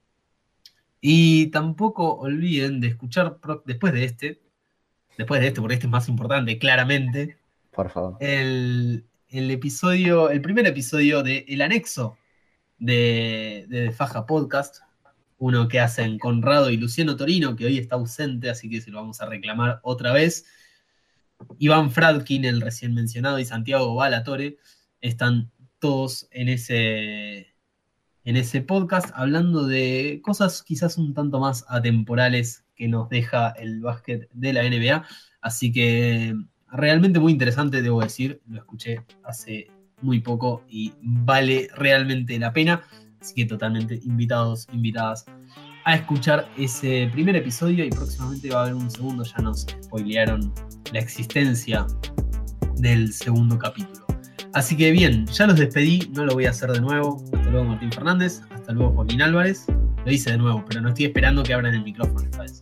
Y 1.02 1.48
tampoco 1.48 2.16
olviden 2.16 2.80
de 2.82 2.88
escuchar 2.88 3.38
después 3.66 3.94
de 3.94 4.06
este, 4.06 4.42
después 5.18 5.42
de 5.42 5.48
este, 5.48 5.62
porque 5.62 5.76
este 5.76 5.88
es 5.88 5.92
más 5.92 6.08
importante, 6.08 6.58
claramente. 6.60 7.38
Por 7.72 7.90
favor. 7.90 8.18
El, 8.20 9.06
episodio, 9.30 10.30
el 10.30 10.42
primer 10.42 10.66
episodio 10.68 11.24
de 11.24 11.46
El 11.48 11.62
Anexo 11.62 12.18
de, 12.78 13.66
de 13.70 13.92
Faja 13.92 14.26
Podcast, 14.26 14.86
uno 15.38 15.68
que 15.68 15.80
hacen 15.80 16.18
Conrado 16.18 16.70
y 16.70 16.78
Luciano 16.78 17.16
Torino, 17.16 17.56
que 17.56 17.66
hoy 17.66 17.78
está 17.78 17.96
ausente, 17.96 18.50
así 18.50 18.70
que 18.70 18.82
se 18.82 18.92
lo 18.92 19.00
vamos 19.00 19.22
a 19.22 19.26
reclamar 19.26 19.80
otra 19.84 20.14
vez. 20.14 20.46
Iván 21.60 21.92
Fradkin, 21.92 22.46
el 22.46 22.62
recién 22.62 22.94
mencionado, 22.94 23.40
y 23.40 23.46
Santiago 23.46 23.96
Balatore 23.96 24.58
están 25.02 25.52
todos 25.80 26.28
en 26.32 26.50
ese, 26.50 27.54
en 28.24 28.38
ese 28.38 28.62
podcast 28.62 29.12
hablando 29.14 29.66
de 29.68 30.22
cosas 30.24 30.64
quizás 30.64 30.98
un 30.98 31.14
tanto 31.14 31.40
más 31.40 31.66
atemporales 31.68 32.64
que 32.76 32.88
nos 32.88 33.10
deja 33.10 33.50
el 33.52 33.82
básquet 33.82 34.30
de 34.34 34.54
la 34.54 34.64
NBA. 34.64 35.06
Así 35.42 35.72
que 35.72 36.36
realmente 36.72 37.20
muy 37.20 37.32
interesante, 37.32 37.82
debo 37.82 38.02
decir, 38.02 38.42
lo 38.48 38.58
escuché 38.58 39.06
hace 39.24 39.68
muy 40.02 40.20
poco 40.20 40.64
y 40.68 40.94
vale 41.02 41.70
realmente 41.76 42.38
la 42.40 42.54
pena. 42.54 42.84
Así 43.26 43.34
que 43.34 43.46
totalmente 43.46 44.00
invitados, 44.04 44.68
invitadas 44.72 45.26
a 45.86 45.96
escuchar 45.96 46.48
ese 46.60 47.10
primer 47.12 47.36
episodio 47.36 47.84
y 47.84 47.90
próximamente 47.90 48.52
va 48.52 48.60
a 48.60 48.62
haber 48.66 48.76
un 48.76 48.92
segundo, 48.92 49.24
ya 49.24 49.40
nos 49.40 49.66
spoilearon 49.84 50.54
la 50.94 51.00
existencia 51.00 51.88
del 52.76 53.12
segundo 53.12 53.58
capítulo. 53.58 54.06
Así 54.54 54.78
que 54.78 54.92
bien, 54.92 55.26
ya 55.26 55.48
los 55.48 55.58
despedí, 55.58 56.08
no 56.14 56.24
lo 56.24 56.36
voy 56.36 56.46
a 56.46 56.52
hacer 56.52 56.72
de 56.72 56.80
nuevo. 56.80 57.20
Hasta 57.34 57.50
luego 57.50 57.66
Martín 57.66 57.92
Fernández, 57.92 58.42
hasta 58.54 58.74
luego 58.74 58.94
Joaquín 58.94 59.24
Álvarez. 59.24 59.66
Lo 60.06 60.12
hice 60.12 60.30
de 60.30 60.38
nuevo, 60.38 60.64
pero 60.70 60.82
no 60.82 60.90
estoy 60.90 61.06
esperando 61.06 61.42
que 61.42 61.56
abran 61.56 61.74
el 61.74 61.84
micrófono 61.84 62.22
esta 62.22 62.44
vez. 62.44 62.60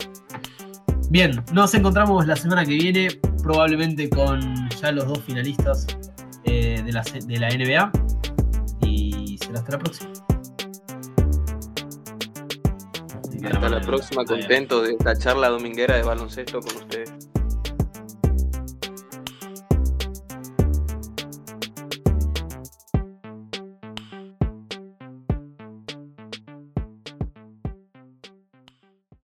Bien, 1.09 1.43
nos 1.51 1.73
encontramos 1.73 2.25
la 2.25 2.37
semana 2.37 2.63
que 2.63 2.75
viene, 2.75 3.09
probablemente 3.41 4.09
con 4.09 4.69
ya 4.81 4.93
los 4.93 5.09
dos 5.09 5.21
finalistas 5.23 5.87
eh, 6.45 6.81
de, 6.85 6.91
la, 6.93 7.03
de 7.03 7.37
la 7.37 7.49
NBA. 7.49 7.91
Y 8.87 9.37
será 9.39 9.59
hasta 9.59 9.73
la 9.73 9.79
próxima. 9.79 10.22
Hasta 13.43 13.69
la 13.69 13.81
próxima, 13.81 14.23
contento 14.23 14.81
de 14.81 14.91
esta 14.93 15.17
charla 15.17 15.49
dominguera 15.49 15.97
de 15.97 16.03
baloncesto 16.03 16.61
con 16.61 16.77
ustedes. 16.77 17.22